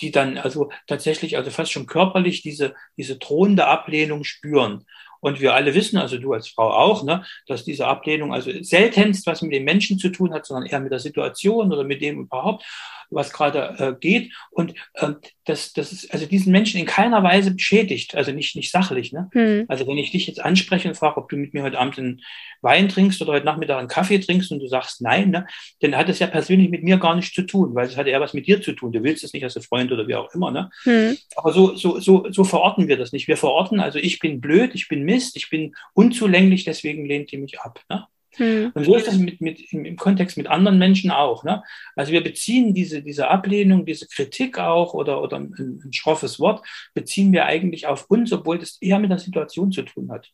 Die 0.01 0.11
dann 0.11 0.37
also 0.37 0.71
tatsächlich, 0.87 1.37
also 1.37 1.51
fast 1.51 1.71
schon 1.71 1.87
körperlich 1.87 2.41
diese, 2.41 2.75
diese 2.97 3.17
drohende 3.17 3.65
Ablehnung 3.67 4.23
spüren. 4.23 4.85
Und 5.21 5.39
wir 5.39 5.55
alle 5.55 5.73
wissen, 5.73 5.97
also 5.97 6.17
du 6.17 6.33
als 6.33 6.49
Frau 6.49 6.69
auch, 6.71 7.03
ne, 7.03 7.25
dass 7.47 7.63
diese 7.63 7.87
Ablehnung 7.87 8.31
also 8.31 8.51
seltenst 8.61 9.25
was 9.25 9.41
mit 9.41 9.53
dem 9.53 9.63
Menschen 9.63 9.97
zu 9.97 10.09
tun 10.09 10.33
hat, 10.33 10.45
sondern 10.45 10.67
eher 10.67 10.79
mit 10.79 10.91
der 10.91 10.99
Situation 10.99 11.73
oder 11.73 11.83
mit 11.83 12.01
dem 12.01 12.19
überhaupt 12.19 12.63
was 13.09 13.31
gerade 13.31 13.75
äh, 13.77 13.95
geht. 13.99 14.33
Und 14.51 14.73
ähm, 14.95 15.17
das, 15.45 15.73
das 15.73 15.91
ist 15.91 16.11
also 16.13 16.25
diesen 16.25 16.51
Menschen 16.51 16.79
in 16.79 16.85
keiner 16.85 17.23
Weise 17.23 17.51
beschädigt, 17.51 18.15
also 18.15 18.31
nicht, 18.31 18.55
nicht 18.55 18.71
sachlich. 18.71 19.13
Ne? 19.13 19.29
Hm. 19.33 19.65
Also 19.67 19.87
wenn 19.87 19.97
ich 19.97 20.11
dich 20.11 20.27
jetzt 20.27 20.43
anspreche 20.43 20.87
und 20.87 20.95
frage, 20.95 21.17
ob 21.17 21.29
du 21.29 21.37
mit 21.37 21.53
mir 21.53 21.63
heute 21.63 21.79
Abend 21.79 21.97
einen 21.99 22.21
Wein 22.61 22.89
trinkst 22.89 23.21
oder 23.21 23.33
heute 23.33 23.45
Nachmittag 23.45 23.77
einen 23.77 23.87
Kaffee 23.87 24.19
trinkst 24.19 24.51
und 24.51 24.59
du 24.59 24.67
sagst 24.67 25.01
nein, 25.01 25.29
ne, 25.29 25.45
dann 25.81 25.95
hat 25.95 26.09
es 26.09 26.19
ja 26.19 26.27
persönlich 26.27 26.69
mit 26.69 26.83
mir 26.83 26.97
gar 26.97 27.15
nichts 27.15 27.33
zu 27.33 27.43
tun, 27.43 27.75
weil 27.75 27.87
es 27.87 27.97
hat 27.97 28.07
eher 28.07 28.21
was 28.21 28.33
mit 28.33 28.47
dir 28.47 28.61
zu 28.61 28.73
tun. 28.73 28.91
Du 28.91 29.03
willst 29.03 29.23
es 29.23 29.33
nicht 29.33 29.43
als 29.43 29.55
Freund 29.65 29.91
oder 29.91 30.07
wie 30.07 30.15
auch 30.15 30.33
immer. 30.33 30.51
Ne? 30.51 30.69
Hm. 30.83 31.17
Aber 31.35 31.53
so, 31.53 31.75
so, 31.75 31.99
so, 31.99 32.25
so 32.31 32.43
verorten 32.43 32.87
wir 32.87 32.97
das 32.97 33.11
nicht. 33.11 33.27
Wir 33.27 33.37
verorten, 33.37 33.79
also 33.79 33.99
ich 33.99 34.19
bin 34.19 34.41
blöd, 34.41 34.71
ich 34.73 34.87
bin 34.87 35.03
Mist, 35.03 35.37
ich 35.37 35.49
bin 35.49 35.75
unzulänglich, 35.93 36.63
deswegen 36.63 37.05
lehnt 37.05 37.31
die 37.31 37.37
mich 37.37 37.59
ab. 37.59 37.81
Ne? 37.89 38.05
Hm. 38.37 38.71
Und 38.73 38.83
so 38.83 38.95
ist 38.95 39.07
das 39.07 39.17
mit, 39.17 39.41
mit, 39.41 39.71
im, 39.71 39.85
im, 39.85 39.95
Kontext 39.95 40.37
mit 40.37 40.47
anderen 40.47 40.77
Menschen 40.77 41.11
auch. 41.11 41.43
Ne? 41.43 41.63
Also 41.95 42.11
wir 42.11 42.23
beziehen 42.23 42.73
diese, 42.73 43.01
diese 43.01 43.29
Ablehnung, 43.29 43.85
diese 43.85 44.07
Kritik 44.07 44.59
auch 44.59 44.93
oder, 44.93 45.21
oder 45.21 45.37
ein, 45.37 45.81
ein 45.83 45.93
schroffes 45.93 46.39
Wort, 46.39 46.65
beziehen 46.93 47.31
wir 47.31 47.45
eigentlich 47.45 47.87
auf 47.87 48.09
uns, 48.09 48.31
obwohl 48.33 48.59
das 48.59 48.77
eher 48.81 48.99
mit 48.99 49.11
der 49.11 49.19
Situation 49.19 49.71
zu 49.71 49.83
tun 49.83 50.11
hat. 50.11 50.31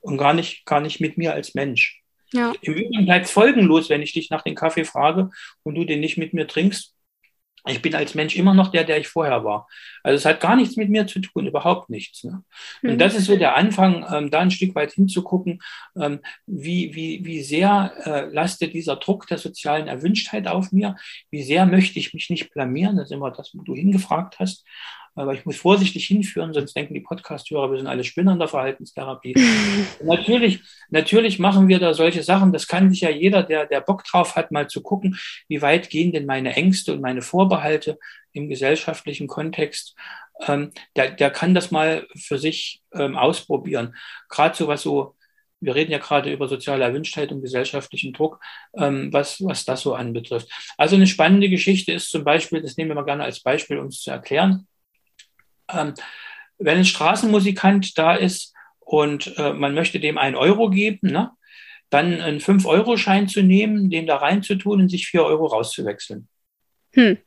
Und 0.00 0.16
gar 0.16 0.34
nicht, 0.34 0.64
gar 0.64 0.80
nicht 0.80 1.00
mit 1.00 1.18
mir 1.18 1.34
als 1.34 1.54
Mensch. 1.54 2.02
Ja. 2.32 2.52
Im 2.62 2.74
Übrigen 2.74 3.04
bleibt 3.04 3.28
folgenlos, 3.28 3.90
wenn 3.90 4.02
ich 4.02 4.12
dich 4.12 4.30
nach 4.30 4.42
dem 4.42 4.54
Kaffee 4.54 4.84
frage 4.84 5.30
und 5.62 5.74
du 5.74 5.84
den 5.84 6.00
nicht 6.00 6.16
mit 6.16 6.32
mir 6.32 6.46
trinkst, 6.46 6.94
ich 7.66 7.82
bin 7.82 7.94
als 7.94 8.14
Mensch 8.14 8.36
immer 8.36 8.54
noch 8.54 8.68
der, 8.68 8.84
der 8.84 8.98
ich 8.98 9.08
vorher 9.08 9.44
war. 9.44 9.68
Also 10.02 10.16
es 10.16 10.24
hat 10.24 10.40
gar 10.40 10.56
nichts 10.56 10.76
mit 10.76 10.88
mir 10.88 11.06
zu 11.06 11.20
tun, 11.20 11.46
überhaupt 11.46 11.90
nichts. 11.90 12.24
Ne? 12.24 12.42
Und 12.82 12.92
mhm. 12.92 12.98
das 12.98 13.14
ist 13.14 13.26
so 13.26 13.36
der 13.36 13.56
Anfang, 13.56 14.06
ähm, 14.10 14.30
da 14.30 14.40
ein 14.40 14.50
Stück 14.50 14.74
weit 14.74 14.92
hinzugucken, 14.92 15.60
ähm, 15.96 16.20
wie, 16.46 16.94
wie, 16.94 17.24
wie 17.24 17.42
sehr 17.42 17.92
äh, 18.04 18.32
lastet 18.32 18.72
dieser 18.72 18.96
Druck 18.96 19.26
der 19.26 19.38
sozialen 19.38 19.88
Erwünschtheit 19.88 20.48
auf 20.48 20.72
mir, 20.72 20.96
wie 21.30 21.42
sehr 21.42 21.66
möchte 21.66 21.98
ich 21.98 22.14
mich 22.14 22.30
nicht 22.30 22.50
blamieren, 22.50 22.96
das 22.96 23.06
ist 23.06 23.12
immer 23.12 23.30
das, 23.30 23.50
wo 23.54 23.62
du 23.62 23.74
hingefragt 23.74 24.38
hast. 24.38 24.64
Aber 25.14 25.34
ich 25.34 25.44
muss 25.44 25.56
vorsichtig 25.56 26.06
hinführen, 26.06 26.54
sonst 26.54 26.74
denken 26.74 26.94
die 26.94 27.00
Podcast-Hörer, 27.00 27.70
wir 27.70 27.78
sind 27.78 27.88
alle 27.88 28.04
Spinner 28.04 28.32
in 28.32 28.38
der 28.38 28.48
Verhaltenstherapie. 28.48 29.34
natürlich, 30.02 30.60
natürlich 30.88 31.38
machen 31.38 31.68
wir 31.68 31.78
da 31.78 31.94
solche 31.94 32.22
Sachen. 32.22 32.52
Das 32.52 32.66
kann 32.66 32.90
sich 32.90 33.00
ja 33.00 33.10
jeder, 33.10 33.42
der, 33.42 33.66
der 33.66 33.80
Bock 33.80 34.04
drauf 34.04 34.36
hat, 34.36 34.52
mal 34.52 34.68
zu 34.68 34.82
gucken, 34.82 35.18
wie 35.48 35.62
weit 35.62 35.90
gehen 35.90 36.12
denn 36.12 36.26
meine 36.26 36.54
Ängste 36.54 36.92
und 36.92 37.00
meine 37.00 37.22
Vorbehalte 37.22 37.98
im 38.32 38.48
gesellschaftlichen 38.48 39.26
Kontext. 39.26 39.96
Ähm, 40.46 40.70
der, 40.96 41.10
der 41.10 41.30
kann 41.30 41.54
das 41.54 41.70
mal 41.70 42.06
für 42.16 42.38
sich 42.38 42.82
ähm, 42.94 43.16
ausprobieren. 43.16 43.96
Gerade 44.28 44.56
so 44.56 44.68
was 44.68 44.82
so 44.82 45.16
wir 45.60 45.74
reden 45.74 45.92
ja 45.92 45.98
gerade 45.98 46.32
über 46.32 46.48
soziale 46.48 46.84
Erwünschtheit 46.84 47.30
und 47.32 47.42
gesellschaftlichen 47.42 48.12
Druck, 48.12 48.40
ähm, 48.76 49.12
was, 49.12 49.44
was 49.44 49.64
das 49.64 49.82
so 49.82 49.94
anbetrifft. 49.94 50.48
Also 50.76 50.96
eine 50.96 51.06
spannende 51.06 51.48
Geschichte 51.48 51.92
ist 51.92 52.10
zum 52.10 52.24
Beispiel, 52.24 52.62
das 52.62 52.76
nehmen 52.76 52.90
wir 52.90 52.94
mal 52.94 53.04
gerne 53.04 53.24
als 53.24 53.40
Beispiel, 53.40 53.78
um 53.78 53.86
es 53.86 54.00
zu 54.00 54.10
erklären. 54.10 54.66
Ähm, 55.74 55.94
wenn 56.58 56.78
ein 56.78 56.84
Straßenmusikant 56.84 57.96
da 57.96 58.14
ist 58.14 58.54
und 58.80 59.36
äh, 59.38 59.52
man 59.52 59.74
möchte 59.74 60.00
dem 60.00 60.18
einen 60.18 60.36
Euro 60.36 60.70
geben, 60.70 61.10
ne, 61.10 61.30
dann 61.90 62.20
einen 62.20 62.40
5-Euro-Schein 62.40 63.28
zu 63.28 63.42
nehmen, 63.42 63.90
den 63.90 64.06
da 64.06 64.16
reinzutun 64.16 64.82
und 64.82 64.88
sich 64.88 65.08
4 65.08 65.24
Euro 65.24 65.46
rauszuwechseln. 65.46 66.28
Hm. 66.92 67.18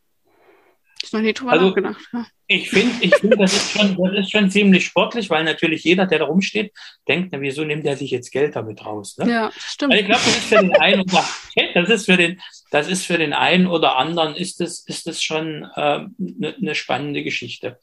Ist 1.03 1.13
noch 1.13 1.19
nie 1.19 1.33
drüber 1.33 1.51
also, 1.51 1.67
nachgedacht. 1.67 2.01
Ja. 2.13 2.25
Ich 2.47 2.69
finde, 2.69 2.93
ich 3.01 3.13
find, 3.15 3.37
das, 3.37 3.51
ist 3.51 3.71
schon, 3.71 3.97
das 4.01 4.19
ist 4.19 4.31
schon 4.31 4.49
ziemlich 4.49 4.85
sportlich, 4.85 5.29
weil 5.29 5.43
natürlich 5.43 5.83
jeder, 5.83 6.05
der 6.05 6.19
da 6.19 6.25
rumsteht, 6.25 6.71
denkt, 7.09 7.29
na, 7.33 7.41
wieso 7.41 7.65
nimmt 7.65 7.85
er 7.85 7.97
sich 7.97 8.09
jetzt 8.09 8.31
Geld 8.31 8.55
damit 8.55 8.85
raus? 8.85 9.17
Ne? 9.17 9.29
Ja, 9.29 9.51
stimmt. 9.53 9.91
Also 9.91 10.01
ich 10.01 10.07
glaube, 10.07 10.21
das 10.23 10.37
ist 10.37 10.45
für 10.45 10.59
den 10.59 10.75
einen 10.77 11.01
oder 11.01 11.25
das 11.73 11.89
ist 11.89 12.05
für 12.05 12.15
den, 12.15 12.41
das 12.71 12.87
ist 12.87 13.05
für 13.05 13.17
den 13.17 13.33
einen 13.33 13.67
oder 13.67 13.97
anderen 13.97 14.33
ist 14.33 14.61
es, 14.61 14.87
ist 14.87 15.05
es 15.05 15.21
schon 15.21 15.65
eine 15.65 16.05
äh, 16.05 16.07
ne, 16.17 16.55
ne 16.57 16.73
spannende 16.73 17.21
Geschichte. 17.21 17.79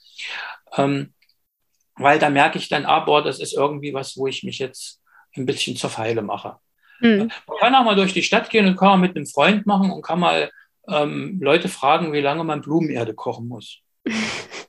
Ähm, 0.74 1.12
weil 1.96 2.18
da 2.18 2.30
merke 2.30 2.56
ich 2.56 2.70
dann, 2.70 2.86
ah, 2.86 3.00
boah, 3.00 3.22
das 3.22 3.38
ist 3.38 3.52
irgendwie 3.52 3.92
was, 3.92 4.16
wo 4.16 4.26
ich 4.26 4.44
mich 4.44 4.58
jetzt 4.58 5.02
ein 5.36 5.44
bisschen 5.44 5.76
zur 5.76 5.90
Feile 5.90 6.22
mache. 6.22 6.56
Mhm. 7.00 7.30
Man 7.46 7.58
kann 7.58 7.74
auch 7.74 7.84
mal 7.84 7.96
durch 7.96 8.14
die 8.14 8.22
Stadt 8.22 8.48
gehen 8.48 8.66
und 8.66 8.76
kann 8.76 8.88
mal 8.88 9.08
mit 9.08 9.14
einem 9.14 9.26
Freund 9.26 9.66
machen 9.66 9.90
und 9.90 10.00
kann 10.00 10.20
mal 10.20 10.50
ähm, 10.88 11.38
Leute 11.40 11.68
fragen, 11.68 12.12
wie 12.12 12.20
lange 12.20 12.44
man 12.44 12.60
Blumenerde 12.60 13.14
kochen 13.14 13.48
muss. 13.48 13.80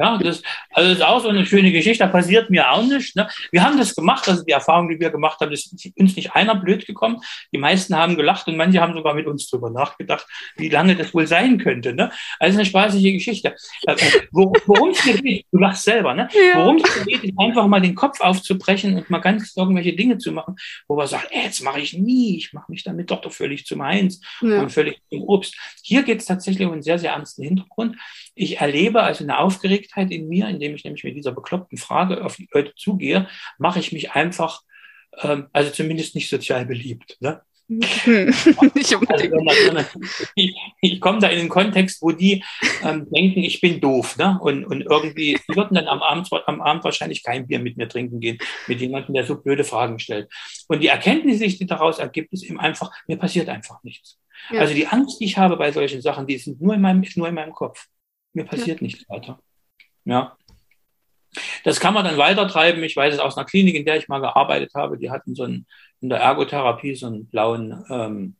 Ja, 0.00 0.16
das, 0.16 0.42
also 0.72 0.88
das 0.88 0.98
ist 0.98 1.04
auch 1.04 1.20
so 1.20 1.28
eine 1.28 1.44
schöne 1.44 1.72
Geschichte, 1.72 2.04
da 2.04 2.10
passiert 2.10 2.48
mir 2.48 2.70
auch 2.70 2.82
nichts. 2.82 3.14
Ne? 3.14 3.28
Wir 3.52 3.62
haben 3.62 3.76
das 3.76 3.94
gemacht, 3.94 4.26
also 4.28 4.42
die 4.42 4.52
Erfahrung, 4.52 4.88
die 4.88 4.98
wir 4.98 5.10
gemacht 5.10 5.40
haben, 5.40 5.52
ist 5.52 5.74
uns 5.98 6.16
nicht 6.16 6.34
einer 6.34 6.54
blöd 6.54 6.86
gekommen. 6.86 7.18
Die 7.52 7.58
meisten 7.58 7.94
haben 7.94 8.16
gelacht 8.16 8.46
und 8.48 8.56
manche 8.56 8.80
haben 8.80 8.94
sogar 8.94 9.12
mit 9.12 9.26
uns 9.26 9.48
drüber 9.50 9.68
nachgedacht, 9.68 10.26
wie 10.56 10.70
lange 10.70 10.96
das 10.96 11.12
wohl 11.12 11.26
sein 11.26 11.58
könnte. 11.58 11.92
Ne? 11.92 12.10
Also 12.38 12.58
eine 12.58 12.64
spaßige 12.64 13.12
Geschichte. 13.12 13.54
Äh, 13.86 13.96
worum 14.32 14.90
es 14.90 15.02
geht, 15.02 15.46
du 15.52 15.58
lachst 15.58 15.84
selber, 15.84 16.14
ne? 16.14 16.28
Ja. 16.32 16.60
worum 16.60 16.76
es 16.76 17.04
geht, 17.04 17.22
ist 17.22 17.34
einfach 17.38 17.66
mal 17.66 17.80
den 17.80 17.94
Kopf 17.94 18.20
aufzubrechen 18.20 18.96
und 18.96 19.10
mal 19.10 19.18
ganz 19.18 19.54
irgendwelche 19.54 19.92
Dinge 19.92 20.16
zu 20.16 20.32
machen, 20.32 20.56
wo 20.88 20.96
man 20.96 21.06
sagt, 21.06 21.28
ey, 21.30 21.44
jetzt 21.44 21.62
mache 21.62 21.80
ich 21.80 21.92
nie, 21.92 22.38
ich 22.38 22.52
mache 22.52 22.70
mich 22.70 22.84
damit 22.84 23.10
doch, 23.10 23.20
doch 23.20 23.32
völlig 23.32 23.66
zum 23.66 23.82
Eins 23.82 24.20
ja. 24.40 24.62
und 24.62 24.70
völlig 24.70 25.00
zum 25.10 25.22
Obst. 25.24 25.54
Hier 25.82 26.02
geht 26.02 26.20
es 26.20 26.26
tatsächlich 26.26 26.66
um 26.66 26.72
einen 26.72 26.82
sehr, 26.82 26.98
sehr 26.98 27.12
ernsten 27.12 27.42
Hintergrund. 27.42 27.96
Ich 28.40 28.58
erlebe 28.58 29.02
also 29.02 29.22
eine 29.22 29.38
Aufgeregtheit 29.38 30.10
in 30.10 30.26
mir, 30.26 30.48
indem 30.48 30.74
ich 30.74 30.84
nämlich 30.84 31.04
mit 31.04 31.14
dieser 31.14 31.32
bekloppten 31.32 31.76
Frage 31.76 32.24
auf 32.24 32.36
die 32.36 32.48
Leute 32.54 32.74
zugehe, 32.74 33.28
mache 33.58 33.80
ich 33.80 33.92
mich 33.92 34.12
einfach, 34.12 34.62
ähm, 35.20 35.48
also 35.52 35.70
zumindest 35.70 36.14
nicht 36.14 36.30
sozial 36.30 36.64
beliebt. 36.64 37.18
Ne? 37.20 37.42
Also, 39.76 40.00
ich, 40.34 40.56
ich 40.80 41.00
komme 41.00 41.20
da 41.20 41.28
in 41.28 41.38
den 41.38 41.48
Kontext, 41.48 42.02
wo 42.02 42.10
die 42.10 42.42
ähm, 42.82 43.06
denken, 43.10 43.40
ich 43.40 43.60
bin 43.60 43.80
doof, 43.80 44.16
ne? 44.16 44.38
Und, 44.40 44.64
und 44.64 44.80
irgendwie 44.80 45.38
die 45.48 45.56
würden 45.56 45.74
dann 45.74 45.86
am 45.86 46.02
Abend, 46.02 46.28
am 46.46 46.62
Abend 46.62 46.82
wahrscheinlich 46.82 47.22
kein 47.22 47.46
Bier 47.46 47.60
mit 47.60 47.76
mir 47.76 47.88
trinken 47.88 48.18
gehen, 48.18 48.38
mit 48.66 48.80
jemandem, 48.80 49.14
der 49.14 49.24
so 49.24 49.40
blöde 49.40 49.62
Fragen 49.62 50.00
stellt. 50.00 50.28
Und 50.66 50.82
die 50.82 50.88
Erkenntnis, 50.88 51.38
die 51.38 51.66
daraus 51.66 51.98
ergibt, 51.98 52.32
ist 52.32 52.42
eben 52.42 52.58
einfach, 52.58 52.90
mir 53.06 53.18
passiert 53.18 53.48
einfach 53.48 53.84
nichts. 53.84 54.18
Ja. 54.50 54.60
Also 54.60 54.74
die 54.74 54.86
Angst, 54.88 55.20
die 55.20 55.26
ich 55.26 55.38
habe 55.38 55.56
bei 55.56 55.70
solchen 55.70 56.00
Sachen, 56.02 56.26
die 56.26 56.38
sind 56.38 56.60
nur 56.60 56.74
in 56.74 56.80
meinem, 56.80 57.02
ist 57.02 57.16
nur 57.16 57.28
in 57.28 57.34
meinem 57.34 57.52
Kopf. 57.52 57.86
Mir 58.32 58.44
passiert 58.44 58.80
ja. 58.80 58.86
nichts 58.86 59.08
weiter. 59.08 59.40
Ja. 60.04 60.36
Das 61.64 61.78
kann 61.78 61.94
man 61.94 62.04
dann 62.04 62.18
weitertreiben. 62.18 62.82
Ich 62.82 62.96
weiß 62.96 63.14
es 63.14 63.20
aus 63.20 63.36
einer 63.36 63.46
Klinik, 63.46 63.74
in 63.74 63.84
der 63.84 63.96
ich 63.96 64.08
mal 64.08 64.20
gearbeitet 64.20 64.72
habe. 64.74 64.98
Die 64.98 65.10
hatten 65.10 65.34
so 65.34 65.44
einen, 65.44 65.66
in 66.00 66.08
der 66.08 66.18
Ergotherapie 66.18 66.94
so 66.94 67.06
einen 67.06 67.26
blauen 67.26 67.84
ähm, 67.88 68.36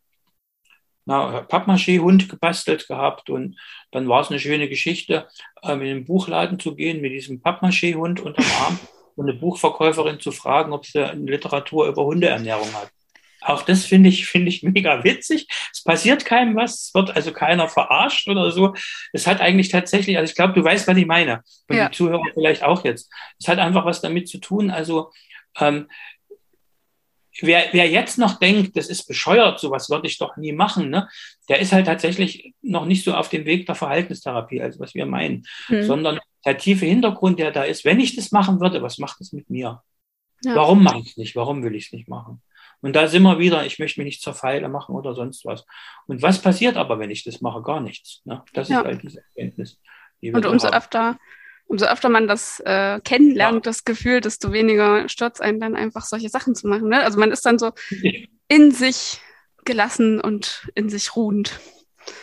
Pappmaché-Hund 1.06 2.28
gebastelt 2.28 2.86
gehabt. 2.88 3.30
Und 3.30 3.56
dann 3.90 4.08
war 4.08 4.20
es 4.20 4.30
eine 4.30 4.40
schöne 4.40 4.68
Geschichte, 4.68 5.28
ähm, 5.62 5.80
in 5.82 5.86
den 5.86 6.04
Buchladen 6.04 6.58
zu 6.58 6.74
gehen 6.74 7.00
mit 7.00 7.12
diesem 7.12 7.40
Pappmaché-Hund 7.40 8.20
unterm 8.20 8.46
Arm 8.62 8.78
und 9.16 9.28
eine 9.28 9.38
Buchverkäuferin 9.38 10.20
zu 10.20 10.32
fragen, 10.32 10.72
ob 10.72 10.86
sie 10.86 11.04
eine 11.04 11.30
Literatur 11.30 11.86
über 11.88 12.04
Hundeernährung 12.04 12.72
hat. 12.74 12.90
Auch 13.42 13.62
das 13.62 13.84
finde 13.84 14.08
ich, 14.08 14.26
finde 14.26 14.48
ich 14.48 14.62
mega 14.62 15.02
witzig. 15.04 15.46
Es 15.72 15.82
passiert 15.82 16.24
keinem 16.24 16.56
was, 16.56 16.86
es 16.86 16.94
wird 16.94 17.16
also 17.16 17.32
keiner 17.32 17.68
verarscht 17.68 18.28
oder 18.28 18.50
so. 18.50 18.74
Es 19.12 19.26
hat 19.26 19.40
eigentlich 19.40 19.68
tatsächlich, 19.68 20.18
also 20.18 20.30
ich 20.30 20.36
glaube, 20.36 20.54
du 20.54 20.64
weißt, 20.64 20.86
was 20.86 20.96
ich 20.96 21.06
meine. 21.06 21.42
Und 21.68 21.76
ja. 21.76 21.88
die 21.88 21.96
Zuhörer 21.96 22.22
vielleicht 22.34 22.62
auch 22.62 22.84
jetzt. 22.84 23.10
Es 23.38 23.48
hat 23.48 23.58
einfach 23.58 23.84
was 23.84 24.00
damit 24.00 24.28
zu 24.28 24.38
tun. 24.38 24.70
Also 24.70 25.10
ähm, 25.58 25.86
wer, 27.40 27.68
wer 27.72 27.88
jetzt 27.88 28.18
noch 28.18 28.38
denkt, 28.38 28.76
das 28.76 28.88
ist 28.88 29.06
bescheuert, 29.06 29.60
sowas 29.60 29.88
würde 29.90 30.06
ich 30.06 30.18
doch 30.18 30.36
nie 30.36 30.52
machen, 30.52 30.90
ne? 30.90 31.08
der 31.48 31.60
ist 31.60 31.72
halt 31.72 31.86
tatsächlich 31.86 32.54
noch 32.62 32.86
nicht 32.86 33.04
so 33.04 33.14
auf 33.14 33.28
dem 33.28 33.44
Weg 33.44 33.66
der 33.66 33.74
Verhaltenstherapie, 33.74 34.60
also 34.60 34.80
was 34.80 34.94
wir 34.94 35.06
meinen, 35.06 35.46
mhm. 35.68 35.82
sondern 35.82 36.20
der 36.44 36.58
tiefe 36.58 36.86
Hintergrund, 36.86 37.38
der 37.38 37.50
da 37.50 37.64
ist, 37.64 37.84
wenn 37.84 38.00
ich 38.00 38.16
das 38.16 38.32
machen 38.32 38.60
würde, 38.60 38.82
was 38.82 38.98
macht 38.98 39.20
es 39.20 39.32
mit 39.32 39.50
mir? 39.50 39.82
Ja. 40.42 40.54
Warum 40.54 40.82
mache 40.82 41.00
ich 41.00 41.10
es 41.10 41.16
nicht? 41.16 41.36
Warum 41.36 41.62
will 41.62 41.74
ich 41.74 41.86
es 41.86 41.92
nicht 41.92 42.08
machen? 42.08 42.42
Und 42.82 42.96
da 42.96 43.08
sind 43.08 43.22
wir 43.22 43.38
wieder, 43.38 43.66
ich 43.66 43.78
möchte 43.78 44.00
mich 44.00 44.06
nicht 44.06 44.22
zur 44.22 44.34
Pfeile 44.34 44.68
machen 44.68 44.94
oder 44.94 45.14
sonst 45.14 45.44
was. 45.44 45.64
Und 46.06 46.22
was 46.22 46.40
passiert 46.40 46.76
aber, 46.76 46.98
wenn 46.98 47.10
ich 47.10 47.24
das 47.24 47.40
mache? 47.40 47.62
Gar 47.62 47.80
nichts. 47.80 48.22
Ne? 48.24 48.42
Das 48.54 48.68
ja. 48.68 48.80
ist 48.80 48.86
halt 48.86 49.02
diese 49.02 49.20
Erkenntnis. 49.20 49.80
Die 50.22 50.32
und 50.32 50.46
umso 50.46 50.68
haben. 50.68 50.74
öfter 50.74 51.18
umso 51.70 51.86
öfter 51.86 52.08
man 52.08 52.26
das 52.26 52.58
äh, 52.66 53.00
kennenlernt, 53.00 53.64
ja. 53.64 53.70
das 53.70 53.84
Gefühl, 53.84 54.20
desto 54.20 54.52
weniger 54.52 55.08
stört 55.08 55.40
einen 55.40 55.60
dann 55.60 55.76
einfach 55.76 56.04
solche 56.04 56.28
Sachen 56.28 56.56
zu 56.56 56.66
machen. 56.66 56.88
Ne? 56.88 57.00
Also 57.00 57.20
man 57.20 57.30
ist 57.30 57.46
dann 57.46 57.60
so 57.60 57.70
in 58.48 58.72
sich 58.72 59.20
gelassen 59.64 60.20
und 60.20 60.68
in 60.74 60.88
sich 60.88 61.14
ruhend. 61.14 61.60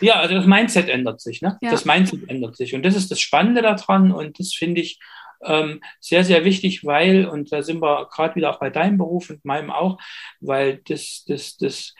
Ja, 0.02 0.14
also 0.16 0.34
das 0.34 0.44
Mindset 0.44 0.90
ändert 0.90 1.22
sich. 1.22 1.40
Ne? 1.40 1.56
Ja. 1.62 1.70
Das 1.70 1.86
Mindset 1.86 2.28
ändert 2.28 2.58
sich. 2.58 2.74
Und 2.74 2.82
das 2.84 2.94
ist 2.94 3.10
das 3.10 3.20
Spannende 3.20 3.62
daran. 3.62 4.12
Und 4.12 4.38
das 4.38 4.52
finde 4.52 4.82
ich 4.82 5.00
ähm, 5.42 5.80
sehr, 6.00 6.24
sehr 6.24 6.44
wichtig, 6.44 6.84
weil, 6.84 7.26
und 7.26 7.52
da 7.52 7.62
sind 7.62 7.80
wir 7.80 8.08
gerade 8.10 8.34
wieder 8.36 8.50
auch 8.50 8.60
bei 8.60 8.70
deinem 8.70 8.98
Beruf 8.98 9.30
und 9.30 9.44
meinem 9.44 9.70
auch, 9.70 9.98
weil 10.40 10.80
das, 10.88 11.24
das, 11.26 11.56
das, 11.56 11.94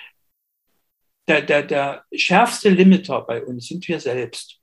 der, 1.28 1.42
der, 1.42 1.62
der 1.62 2.04
schärfste 2.14 2.70
Limiter 2.70 3.20
bei 3.22 3.44
uns 3.44 3.66
sind 3.66 3.86
wir 3.88 4.00
selbst. 4.00 4.60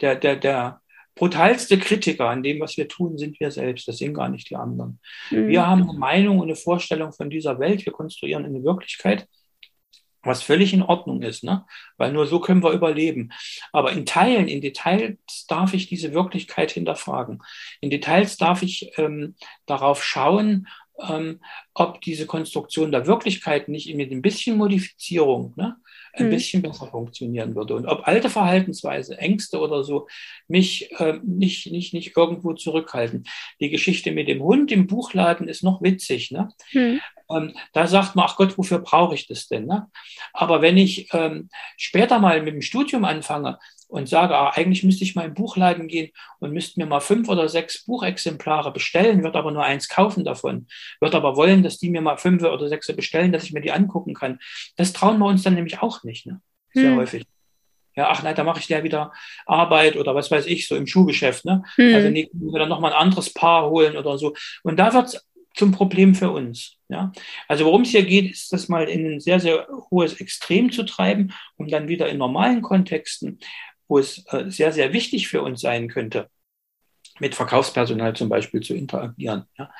Der, 0.00 0.16
der, 0.16 0.36
der, 0.36 0.80
brutalste 1.18 1.78
Kritiker 1.78 2.28
an 2.28 2.42
dem, 2.42 2.60
was 2.60 2.76
wir 2.76 2.88
tun, 2.88 3.18
sind 3.18 3.38
wir 3.40 3.50
selbst. 3.50 3.88
Das 3.88 3.98
sind 3.98 4.14
gar 4.14 4.28
nicht 4.28 4.48
die 4.50 4.56
anderen. 4.56 5.00
Mhm. 5.30 5.48
Wir 5.48 5.66
haben 5.66 5.82
eine 5.82 5.98
Meinung 5.98 6.38
und 6.38 6.46
eine 6.46 6.56
Vorstellung 6.56 7.12
von 7.12 7.28
dieser 7.28 7.58
Welt. 7.58 7.84
Wir 7.84 7.92
konstruieren 7.92 8.44
eine 8.44 8.62
Wirklichkeit, 8.62 9.26
was 10.28 10.42
völlig 10.42 10.72
in 10.72 10.82
Ordnung 10.82 11.22
ist, 11.22 11.42
ne? 11.42 11.64
weil 11.96 12.12
nur 12.12 12.26
so 12.26 12.40
können 12.40 12.62
wir 12.62 12.72
überleben. 12.72 13.32
Aber 13.72 13.92
in 13.92 14.06
Teilen, 14.06 14.46
in 14.46 14.60
Details 14.60 15.46
darf 15.48 15.74
ich 15.74 15.88
diese 15.88 16.12
Wirklichkeit 16.14 16.70
hinterfragen. 16.70 17.42
In 17.80 17.90
Details 17.90 18.36
darf 18.36 18.62
ich 18.62 18.92
ähm, 18.96 19.34
darauf 19.66 20.04
schauen, 20.04 20.68
ähm, 21.00 21.40
ob 21.74 22.00
diese 22.00 22.26
Konstruktion 22.26 22.92
der 22.92 23.06
Wirklichkeit 23.06 23.68
nicht 23.68 23.94
mit 23.94 24.10
ein 24.10 24.22
bisschen 24.22 24.56
Modifizierung 24.56 25.54
ne, 25.56 25.76
ein 26.18 26.26
mhm. 26.26 26.30
bisschen 26.30 26.62
besser 26.62 26.86
funktionieren 26.86 27.54
würde. 27.54 27.74
Und 27.74 27.86
ob 27.86 28.06
alte 28.06 28.30
Verhaltensweise, 28.30 29.18
Ängste 29.18 29.58
oder 29.58 29.84
so 29.84 30.08
mich 30.46 30.90
äh, 30.98 31.18
nicht, 31.24 31.70
nicht, 31.70 31.94
nicht 31.94 32.16
irgendwo 32.16 32.52
zurückhalten. 32.52 33.24
Die 33.60 33.70
Geschichte 33.70 34.12
mit 34.12 34.28
dem 34.28 34.42
Hund 34.42 34.72
im 34.72 34.86
Buchladen 34.86 35.48
ist 35.48 35.62
noch 35.62 35.82
witzig. 35.82 36.30
Ne? 36.30 36.48
Mhm. 36.72 37.00
Ähm, 37.30 37.54
da 37.72 37.86
sagt 37.86 38.16
man, 38.16 38.26
ach 38.28 38.36
Gott, 38.36 38.56
wofür 38.56 38.78
brauche 38.78 39.14
ich 39.14 39.26
das 39.26 39.48
denn? 39.48 39.66
Ne? 39.66 39.86
Aber 40.32 40.62
wenn 40.62 40.76
ich 40.76 41.08
ähm, 41.12 41.48
später 41.76 42.18
mal 42.18 42.42
mit 42.42 42.54
dem 42.54 42.62
Studium 42.62 43.04
anfange, 43.04 43.58
und 43.88 44.08
sage, 44.08 44.36
ah, 44.36 44.50
eigentlich 44.50 44.84
müsste 44.84 45.02
ich 45.02 45.14
mal 45.14 45.24
im 45.24 45.34
Buchladen 45.34 45.88
gehen 45.88 46.10
und 46.38 46.52
müsste 46.52 46.78
mir 46.78 46.86
mal 46.86 47.00
fünf 47.00 47.28
oder 47.28 47.48
sechs 47.48 47.84
Buchexemplare 47.84 48.72
bestellen, 48.72 49.24
wird 49.24 49.34
aber 49.34 49.50
nur 49.50 49.64
eins 49.64 49.88
kaufen 49.88 50.24
davon, 50.24 50.66
wird 51.00 51.14
aber 51.14 51.36
wollen, 51.36 51.62
dass 51.62 51.78
die 51.78 51.90
mir 51.90 52.02
mal 52.02 52.18
fünf 52.18 52.42
oder 52.42 52.68
sechs 52.68 52.86
bestellen, 52.94 53.32
dass 53.32 53.44
ich 53.44 53.52
mir 53.52 53.62
die 53.62 53.72
angucken 53.72 54.14
kann. 54.14 54.38
Das 54.76 54.92
trauen 54.92 55.18
wir 55.18 55.26
uns 55.26 55.42
dann 55.42 55.54
nämlich 55.54 55.80
auch 55.80 56.04
nicht, 56.04 56.26
ne? 56.26 56.40
sehr 56.72 56.90
hm. 56.90 56.98
häufig. 56.98 57.24
Ja, 57.96 58.10
ach 58.10 58.22
nein, 58.22 58.36
da 58.36 58.44
mache 58.44 58.60
ich 58.60 58.68
ja 58.68 58.84
wieder 58.84 59.12
Arbeit 59.44 59.96
oder 59.96 60.14
was 60.14 60.30
weiß 60.30 60.46
ich, 60.46 60.68
so 60.68 60.76
im 60.76 60.86
Schuhgeschäft. 60.86 61.44
Ne? 61.44 61.64
Hm. 61.74 61.94
Also 61.94 62.10
nee, 62.10 62.28
wir 62.32 62.60
dann 62.60 62.68
nochmal 62.68 62.92
ein 62.92 62.98
anderes 62.98 63.34
Paar 63.34 63.68
holen 63.70 63.96
oder 63.96 64.18
so. 64.18 64.34
Und 64.62 64.78
da 64.78 64.94
wird 64.94 65.06
es 65.06 65.26
zum 65.54 65.72
Problem 65.72 66.14
für 66.14 66.30
uns. 66.30 66.76
Ja? 66.88 67.10
Also 67.48 67.64
worum 67.64 67.82
es 67.82 67.90
hier 67.90 68.04
geht, 68.04 68.30
ist 68.30 68.52
das 68.52 68.68
mal 68.68 68.88
in 68.88 69.14
ein 69.14 69.20
sehr, 69.20 69.40
sehr 69.40 69.66
hohes 69.90 70.20
Extrem 70.20 70.70
zu 70.70 70.84
treiben, 70.84 71.32
um 71.56 71.66
dann 71.66 71.88
wieder 71.88 72.08
in 72.08 72.18
normalen 72.18 72.62
Kontexten 72.62 73.40
wo 73.88 73.98
es 73.98 74.24
äh, 74.32 74.50
sehr, 74.50 74.72
sehr 74.72 74.92
wichtig 74.92 75.28
für 75.28 75.42
uns 75.42 75.60
sein 75.60 75.88
könnte, 75.88 76.28
mit 77.20 77.34
Verkaufspersonal 77.34 78.14
zum 78.14 78.28
Beispiel 78.28 78.60
zu 78.60 78.74
interagieren, 78.74 79.44
ja, 79.58 79.70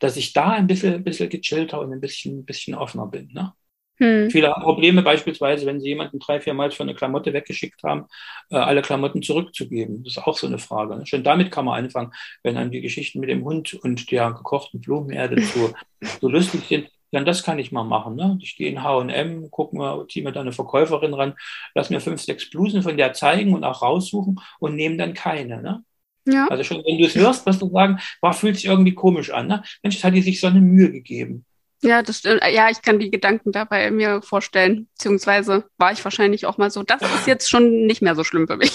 dass 0.00 0.16
ich 0.16 0.32
da 0.32 0.50
ein 0.50 0.66
bisschen, 0.66 1.04
bisschen 1.04 1.28
gechillter 1.28 1.80
und 1.80 1.92
ein 1.92 2.00
bisschen, 2.00 2.40
ein 2.40 2.44
bisschen 2.44 2.74
offener 2.74 3.06
bin. 3.06 3.30
Ne? 3.32 3.52
Hm. 3.98 4.30
Viele 4.30 4.54
Probleme 4.60 5.02
beispielsweise, 5.02 5.66
wenn 5.66 5.80
sie 5.80 5.88
jemanden 5.88 6.18
drei, 6.20 6.40
vier 6.40 6.54
Mal 6.54 6.70
für 6.70 6.84
eine 6.84 6.94
Klamotte 6.94 7.32
weggeschickt 7.32 7.82
haben, 7.82 8.06
äh, 8.50 8.56
alle 8.56 8.82
Klamotten 8.82 9.22
zurückzugeben. 9.22 10.04
Das 10.04 10.16
ist 10.16 10.22
auch 10.22 10.36
so 10.36 10.46
eine 10.46 10.58
Frage. 10.58 10.96
Ne? 10.96 11.06
Schon 11.06 11.24
damit 11.24 11.50
kann 11.50 11.64
man 11.64 11.84
anfangen, 11.84 12.12
wenn 12.42 12.54
dann 12.54 12.70
die 12.70 12.80
Geschichten 12.80 13.20
mit 13.20 13.28
dem 13.28 13.44
Hund 13.44 13.74
und 13.74 14.10
der 14.10 14.32
gekochten 14.32 14.80
Blumenerde 14.80 15.42
so, 15.42 15.72
so 16.20 16.28
lustig 16.28 16.64
sind. 16.68 16.88
Dann 17.12 17.24
das 17.24 17.42
kann 17.42 17.58
ich 17.58 17.72
mal 17.72 17.84
machen. 17.84 18.16
Ne? 18.16 18.38
Ich 18.42 18.56
gehe 18.56 18.68
in 18.68 18.82
H&M, 18.82 19.50
gucke 19.50 19.76
mir, 19.76 20.06
ziehe 20.08 20.24
mir 20.24 20.32
da 20.32 20.40
eine 20.40 20.52
Verkäuferin 20.52 21.14
ran, 21.14 21.34
lass 21.74 21.90
mir 21.90 22.00
fünf, 22.00 22.20
sechs 22.20 22.50
Blusen 22.50 22.82
von 22.82 22.96
der 22.96 23.12
zeigen 23.12 23.54
und 23.54 23.64
auch 23.64 23.82
raussuchen 23.82 24.40
und 24.58 24.74
nehme 24.76 24.96
dann 24.96 25.14
keine. 25.14 25.62
Ne? 25.62 25.84
Ja. 26.26 26.46
Also 26.48 26.64
schon, 26.64 26.82
wenn 26.84 26.98
du 26.98 27.04
es 27.04 27.14
hörst, 27.14 27.46
was 27.46 27.58
du 27.58 27.70
sagen, 27.70 27.98
war, 28.20 28.34
fühlt 28.34 28.56
sich 28.56 28.66
irgendwie 28.66 28.94
komisch 28.94 29.30
an. 29.30 29.46
Ne? 29.46 29.62
Mensch, 29.82 29.96
das 29.96 30.04
hat 30.04 30.14
die 30.14 30.22
sich 30.22 30.40
so 30.40 30.48
eine 30.48 30.60
Mühe 30.60 30.90
gegeben. 30.92 31.44
Ja, 31.82 32.02
das 32.02 32.18
stimmt. 32.18 32.42
Ja, 32.52 32.70
ich 32.70 32.82
kann 32.82 32.98
die 32.98 33.10
Gedanken 33.10 33.52
dabei 33.52 33.90
mir 33.90 34.20
vorstellen. 34.20 34.88
Beziehungsweise 34.94 35.64
war 35.78 35.92
ich 35.92 36.02
wahrscheinlich 36.04 36.44
auch 36.44 36.58
mal 36.58 36.70
so, 36.70 36.82
das 36.82 37.02
ist 37.02 37.26
jetzt 37.26 37.48
schon 37.48 37.86
nicht 37.86 38.02
mehr 38.02 38.16
so 38.16 38.24
schlimm 38.24 38.48
für 38.48 38.56
mich. 38.56 38.72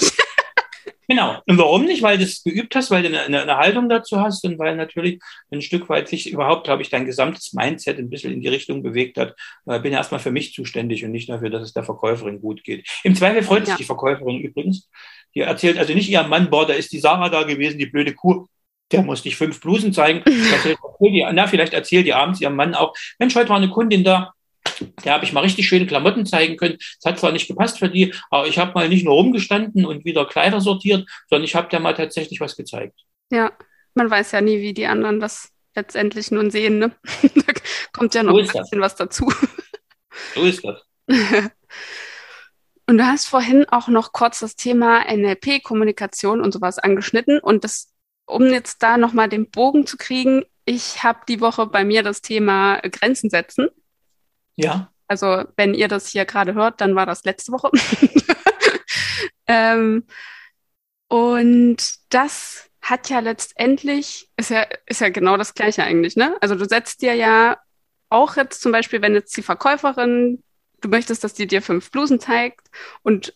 Genau. 1.07 1.41
Und 1.45 1.57
warum 1.57 1.85
nicht? 1.85 2.01
Weil 2.01 2.17
du 2.17 2.23
es 2.23 2.43
geübt 2.43 2.75
hast, 2.75 2.91
weil 2.91 3.03
du 3.03 3.09
eine, 3.09 3.41
eine, 3.41 3.57
Haltung 3.57 3.89
dazu 3.89 4.21
hast 4.21 4.45
und 4.45 4.57
weil 4.59 4.75
natürlich 4.75 5.19
ein 5.51 5.61
Stück 5.61 5.89
weit 5.89 6.07
sich 6.07 6.31
überhaupt, 6.31 6.65
glaube 6.65 6.81
ich, 6.81 6.89
dein 6.89 7.05
gesamtes 7.05 7.53
Mindset 7.53 7.99
ein 7.99 8.09
bisschen 8.09 8.33
in 8.33 8.41
die 8.41 8.47
Richtung 8.47 8.83
bewegt 8.83 9.17
hat. 9.17 9.35
Ich 9.69 9.81
bin 9.81 9.93
erstmal 9.93 10.19
für 10.19 10.31
mich 10.31 10.53
zuständig 10.53 11.03
und 11.03 11.11
nicht 11.11 11.29
dafür, 11.29 11.49
dass 11.49 11.63
es 11.63 11.73
der 11.73 11.83
Verkäuferin 11.83 12.39
gut 12.39 12.63
geht. 12.63 12.87
Im 13.03 13.15
Zweifel 13.15 13.43
freut 13.43 13.65
sich 13.65 13.75
die 13.75 13.83
Verkäuferin 13.83 14.39
übrigens. 14.39 14.89
Die 15.35 15.41
erzählt 15.41 15.77
also 15.77 15.93
nicht 15.93 16.09
ihrem 16.09 16.29
Mann, 16.29 16.49
boah, 16.49 16.65
da 16.65 16.73
ist 16.73 16.91
die 16.91 16.99
Sarah 16.99 17.29
da 17.29 17.43
gewesen, 17.43 17.79
die 17.79 17.87
blöde 17.87 18.13
Kuh. 18.13 18.47
Der 18.91 19.01
muss 19.01 19.23
dich 19.23 19.35
fünf 19.35 19.59
Blusen 19.59 19.91
zeigen. 19.91 20.23
na, 21.33 21.47
vielleicht 21.47 21.73
erzählt 21.73 22.05
die 22.05 22.13
abends 22.13 22.41
ihrem 22.41 22.55
Mann 22.55 22.75
auch, 22.75 22.93
Mensch, 23.17 23.35
heute 23.35 23.49
war 23.49 23.57
eine 23.57 23.69
Kundin 23.69 24.03
da, 24.03 24.33
da 25.03 25.13
habe 25.13 25.25
ich 25.25 25.33
mal 25.33 25.41
richtig 25.41 25.67
schöne 25.67 25.85
Klamotten 25.85 26.25
zeigen 26.25 26.57
können. 26.57 26.77
Es 26.79 27.05
hat 27.05 27.19
zwar 27.19 27.31
nicht 27.31 27.47
gepasst 27.47 27.79
für 27.79 27.89
die, 27.89 28.13
aber 28.29 28.47
ich 28.47 28.57
habe 28.57 28.73
mal 28.73 28.89
nicht 28.89 29.05
nur 29.05 29.15
rumgestanden 29.15 29.85
und 29.85 30.05
wieder 30.05 30.25
Kleider 30.25 30.61
sortiert, 30.61 31.07
sondern 31.29 31.45
ich 31.45 31.55
habe 31.55 31.67
da 31.69 31.79
mal 31.79 31.93
tatsächlich 31.93 32.39
was 32.39 32.55
gezeigt. 32.55 32.99
Ja, 33.31 33.51
man 33.95 34.09
weiß 34.09 34.31
ja 34.31 34.41
nie, 34.41 34.61
wie 34.61 34.73
die 34.73 34.85
anderen 34.87 35.19
das 35.19 35.49
letztendlich 35.75 36.31
nun 36.31 36.51
sehen. 36.51 36.79
Ne? 36.79 36.91
da 37.21 37.53
kommt 37.91 38.15
ja 38.15 38.23
noch 38.23 38.33
so 38.33 38.39
ein 38.39 38.45
bisschen 38.45 38.79
das. 38.79 38.91
was 38.91 38.95
dazu. 38.95 39.33
So 40.35 40.43
ist 40.43 40.63
das. 40.63 40.81
Und 42.85 42.97
du 42.97 43.05
hast 43.05 43.27
vorhin 43.27 43.65
auch 43.69 43.87
noch 43.87 44.11
kurz 44.11 44.39
das 44.39 44.55
Thema 44.55 45.05
NLP, 45.09 45.63
Kommunikation 45.63 46.41
und 46.41 46.51
sowas 46.51 46.79
angeschnitten. 46.79 47.39
Und 47.39 47.63
das, 47.63 47.93
um 48.25 48.47
jetzt 48.47 48.83
da 48.83 48.97
nochmal 48.97 49.29
den 49.29 49.49
Bogen 49.49 49.87
zu 49.87 49.95
kriegen, 49.95 50.43
ich 50.65 51.01
habe 51.01 51.19
die 51.27 51.39
Woche 51.39 51.65
bei 51.65 51.85
mir 51.85 52.03
das 52.03 52.21
Thema 52.21 52.81
Grenzen 52.81 53.29
setzen 53.29 53.69
ja. 54.55 54.89
Also, 55.07 55.43
wenn 55.57 55.73
ihr 55.73 55.87
das 55.87 56.07
hier 56.07 56.25
gerade 56.25 56.53
hört, 56.53 56.81
dann 56.81 56.95
war 56.95 57.05
das 57.05 57.23
letzte 57.23 57.51
Woche. 57.51 57.69
ähm, 59.47 60.05
und 61.07 61.77
das 62.09 62.69
hat 62.81 63.09
ja 63.09 63.19
letztendlich, 63.19 64.29
ist 64.37 64.49
ja, 64.49 64.65
ist 64.85 65.01
ja 65.01 65.09
genau 65.09 65.37
das 65.37 65.53
Gleiche 65.53 65.83
eigentlich, 65.83 66.15
ne? 66.15 66.35
Also 66.41 66.55
du 66.55 66.65
setzt 66.65 67.01
dir 67.01 67.13
ja 67.13 67.57
auch 68.09 68.35
jetzt 68.35 68.61
zum 68.61 68.71
Beispiel, 68.71 69.01
wenn 69.01 69.13
jetzt 69.13 69.35
die 69.37 69.41
Verkäuferin, 69.41 70.43
du 70.81 70.89
möchtest, 70.89 71.23
dass 71.23 71.33
die 71.33 71.47
dir 71.47 71.61
fünf 71.61 71.91
Blusen 71.91 72.19
zeigt 72.19 72.67
und 73.01 73.35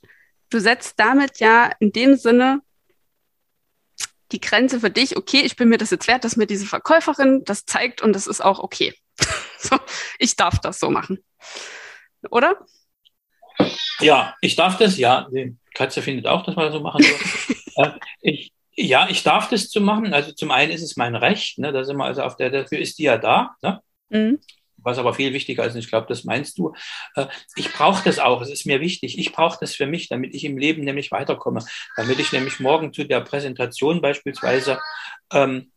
du 0.50 0.60
setzt 0.60 1.00
damit 1.00 1.40
ja 1.40 1.72
in 1.80 1.92
dem 1.92 2.16
Sinne 2.16 2.62
die 4.32 4.42
Grenze 4.42 4.82
für 4.82 4.92
dich, 4.92 5.16
okay, 5.16 5.42
ich 5.42 5.56
bin 5.56 5.70
mir 5.70 5.78
das 5.78 5.92
jetzt 5.92 6.08
wert, 6.08 6.26
dass 6.26 6.36
mir 6.36 6.48
diese 6.48 6.66
Verkäuferin 6.66 7.44
das 7.46 7.66
zeigt 7.66 8.02
und 8.02 8.14
das 8.14 8.28
ist 8.28 8.44
auch 8.44 8.60
okay. 8.60 8.94
so, 9.60 9.78
ich 10.20 10.36
darf 10.36 10.60
das 10.60 10.80
so 10.80 10.90
machen. 10.90 11.24
Oder? 12.30 12.66
Ja, 14.00 14.36
ich 14.42 14.56
darf 14.56 14.78
das, 14.78 14.98
ja. 14.98 15.28
Die 15.32 15.56
Katze 15.74 16.02
findet 16.02 16.28
auch, 16.28 16.44
dass 16.44 16.56
man 16.56 16.66
das 16.66 16.74
so 16.74 16.82
machen 16.82 17.04
soll. 17.04 17.56
äh, 17.86 17.92
ich, 18.22 18.54
ja, 18.76 19.08
ich 19.10 19.24
darf 19.24 19.50
das 19.50 19.70
zu 19.70 19.82
machen. 19.82 20.14
Also 20.14 20.32
zum 20.32 20.52
einen 20.52 20.72
ist 20.72 20.84
es 20.84 20.98
mein 20.98 21.16
Recht, 21.16 21.58
ne, 21.58 21.72
da 21.72 21.84
sind 21.84 21.98
wir 21.98 22.06
also 22.06 22.22
auf 22.22 22.36
der, 22.36 22.52
dafür 22.52 22.80
ist 22.80 23.00
die 23.00 23.04
ja 23.04 23.18
da. 23.18 23.56
Ne? 23.62 23.82
Mhm. 24.10 24.40
Was 24.78 25.00
aber 25.00 25.16
viel 25.16 25.34
wichtiger 25.34 25.66
ist, 25.66 25.74
und 25.74 25.80
ich 25.80 25.90
glaube, 25.90 26.06
das 26.08 26.24
meinst 26.24 26.58
du, 26.60 26.74
äh, 27.16 27.26
ich 27.56 27.74
brauche 27.74 28.04
das 28.04 28.20
auch, 28.20 28.42
es 28.42 28.52
ist 28.52 28.66
mir 28.66 28.80
wichtig, 28.80 29.18
ich 29.18 29.32
brauche 29.34 29.58
das 29.60 29.76
für 29.76 29.88
mich, 29.88 30.08
damit 30.08 30.36
ich 30.36 30.46
im 30.46 30.58
Leben 30.58 30.84
nämlich 30.84 31.12
weiterkomme, 31.12 31.66
damit 31.96 32.20
ich 32.20 32.32
nämlich 32.32 32.60
morgen 32.60 32.94
zu 32.94 33.04
der 33.04 33.22
Präsentation 33.22 34.02
beispielsweise 34.02 34.80
ähm, 35.34 35.72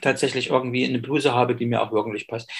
tatsächlich 0.00 0.50
irgendwie 0.50 0.84
eine 0.84 0.98
Bluse 0.98 1.34
habe, 1.34 1.54
die 1.56 1.66
mir 1.66 1.82
auch 1.82 1.92
wirklich 1.92 2.26
passt. 2.26 2.50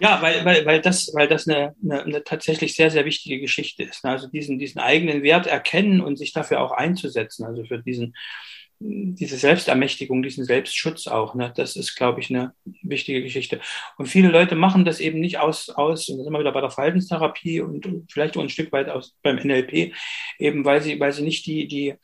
Ja, 0.00 0.20
weil, 0.22 0.44
weil, 0.44 0.66
weil 0.66 0.80
das, 0.80 1.12
weil 1.14 1.28
das 1.28 1.48
eine, 1.48 1.74
eine, 1.82 2.02
eine 2.02 2.24
tatsächlich 2.24 2.74
sehr, 2.74 2.90
sehr 2.90 3.04
wichtige 3.04 3.40
Geschichte 3.40 3.82
ist. 3.84 4.04
Ne? 4.04 4.10
Also 4.10 4.28
diesen, 4.28 4.58
diesen 4.58 4.80
eigenen 4.80 5.22
Wert 5.22 5.46
erkennen 5.46 6.00
und 6.00 6.16
sich 6.16 6.32
dafür 6.32 6.60
auch 6.60 6.72
einzusetzen. 6.72 7.44
Also 7.44 7.64
für 7.64 7.78
diesen, 7.78 8.14
diese 8.84 9.36
Selbstermächtigung, 9.36 10.22
diesen 10.22 10.44
Selbstschutz 10.44 11.06
auch. 11.06 11.34
Ne? 11.34 11.52
Das 11.54 11.76
ist, 11.76 11.94
glaube 11.94 12.20
ich, 12.20 12.30
eine 12.30 12.54
wichtige 12.82 13.22
Geschichte. 13.22 13.60
Und 13.96 14.06
viele 14.06 14.28
Leute 14.28 14.54
machen 14.54 14.84
das 14.84 15.00
eben 15.00 15.20
nicht 15.20 15.38
aus, 15.38 15.68
aus 15.70 16.08
und 16.08 16.18
das 16.18 16.24
sind 16.24 16.32
wir 16.32 16.40
wieder 16.40 16.52
bei 16.52 16.60
der 16.60 16.70
Verhaltenstherapie 16.70 17.60
und, 17.60 17.86
vielleicht 18.10 18.36
auch 18.36 18.42
ein 18.42 18.48
Stück 18.48 18.72
weit 18.72 18.88
aus 18.88 19.16
beim 19.22 19.36
NLP, 19.36 19.92
eben 20.38 20.64
weil 20.64 20.82
sie, 20.82 20.98
weil 20.98 21.12
sie 21.12 21.22
nicht 21.22 21.46
die, 21.46 21.68
die, 21.68 21.94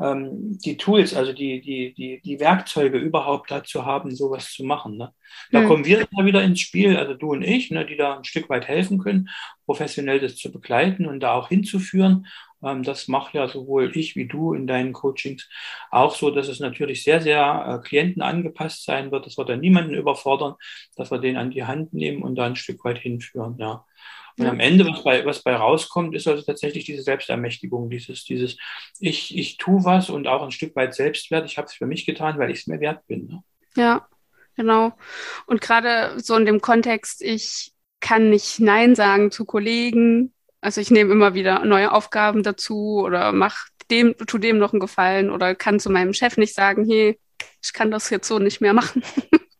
ähm, 0.00 0.58
die 0.64 0.76
Tools, 0.76 1.14
also 1.14 1.32
die, 1.32 1.60
die, 1.60 1.94
die, 1.94 2.20
die 2.22 2.40
Werkzeuge 2.40 2.98
überhaupt 2.98 3.50
dazu 3.50 3.84
haben, 3.84 4.14
sowas 4.14 4.52
zu 4.52 4.64
machen. 4.64 4.96
Ne? 4.96 5.12
Da 5.50 5.60
hm. 5.60 5.68
kommen 5.68 5.84
wir 5.84 6.06
da 6.10 6.24
wieder 6.24 6.42
ins 6.42 6.60
Spiel, 6.60 6.96
also 6.96 7.14
du 7.14 7.32
und 7.32 7.42
ich, 7.42 7.70
ne, 7.70 7.86
die 7.86 7.96
da 7.96 8.18
ein 8.18 8.24
Stück 8.24 8.48
weit 8.48 8.68
helfen 8.68 8.98
können, 8.98 9.28
professionell 9.66 10.20
das 10.20 10.36
zu 10.36 10.52
begleiten 10.52 11.06
und 11.06 11.20
da 11.20 11.34
auch 11.34 11.48
hinzuführen 11.48 12.26
das 12.60 13.08
macht 13.08 13.34
ja 13.34 13.48
sowohl 13.48 13.96
ich 13.96 14.16
wie 14.16 14.26
du 14.26 14.52
in 14.52 14.66
deinen 14.66 14.92
Coachings 14.92 15.48
auch 15.90 16.14
so, 16.14 16.30
dass 16.30 16.48
es 16.48 16.60
natürlich 16.60 17.02
sehr, 17.02 17.20
sehr 17.20 17.80
äh, 17.82 17.86
Klienten 17.86 18.22
angepasst 18.22 18.84
sein 18.84 19.10
wird, 19.10 19.26
dass 19.26 19.38
wir 19.38 19.44
da 19.44 19.56
niemanden 19.56 19.94
überfordern, 19.94 20.54
dass 20.96 21.10
wir 21.10 21.18
den 21.18 21.36
an 21.36 21.50
die 21.50 21.64
Hand 21.64 21.94
nehmen 21.94 22.22
und 22.22 22.36
da 22.36 22.46
ein 22.46 22.56
Stück 22.56 22.84
weit 22.84 22.98
hinführen, 22.98 23.56
ja. 23.58 23.84
Und 24.38 24.46
ja. 24.46 24.52
am 24.52 24.60
Ende, 24.60 24.86
was 24.86 25.02
bei, 25.02 25.24
was 25.26 25.42
bei 25.42 25.54
rauskommt, 25.54 26.14
ist 26.14 26.26
also 26.26 26.42
tatsächlich 26.42 26.84
diese 26.84 27.02
Selbstermächtigung, 27.02 27.90
dieses, 27.90 28.24
dieses, 28.24 28.56
ich, 28.98 29.36
ich 29.36 29.56
tue 29.58 29.84
was 29.84 30.08
und 30.08 30.26
auch 30.28 30.42
ein 30.42 30.50
Stück 30.50 30.74
weit 30.76 30.94
Selbstwert. 30.94 31.46
Ich 31.46 31.58
habe 31.58 31.66
es 31.66 31.74
für 31.74 31.86
mich 31.86 32.06
getan, 32.06 32.38
weil 32.38 32.50
ich 32.50 32.60
es 32.60 32.66
mir 32.66 32.80
wert 32.80 33.06
bin. 33.06 33.26
Ne? 33.26 33.42
Ja, 33.76 34.08
genau. 34.56 34.92
Und 35.46 35.60
gerade 35.60 36.18
so 36.20 36.36
in 36.36 36.46
dem 36.46 36.60
Kontext, 36.60 37.22
ich 37.22 37.72
kann 38.00 38.30
nicht 38.30 38.60
Nein 38.60 38.94
sagen 38.94 39.30
zu 39.30 39.44
Kollegen, 39.44 40.32
also 40.60 40.80
ich 40.80 40.90
nehme 40.90 41.12
immer 41.12 41.34
wieder 41.34 41.64
neue 41.64 41.92
Aufgaben 41.92 42.42
dazu 42.42 43.00
oder 43.04 43.32
mach 43.32 43.66
dem, 43.90 44.14
tu 44.26 44.38
dem 44.38 44.58
noch 44.58 44.72
einen 44.72 44.80
Gefallen 44.80 45.30
oder 45.30 45.54
kann 45.54 45.80
zu 45.80 45.90
meinem 45.90 46.12
Chef 46.12 46.36
nicht 46.36 46.54
sagen, 46.54 46.86
hey, 46.88 47.18
ich 47.62 47.72
kann 47.72 47.90
das 47.90 48.10
jetzt 48.10 48.28
so 48.28 48.38
nicht 48.38 48.60
mehr 48.60 48.72
machen. 48.72 49.02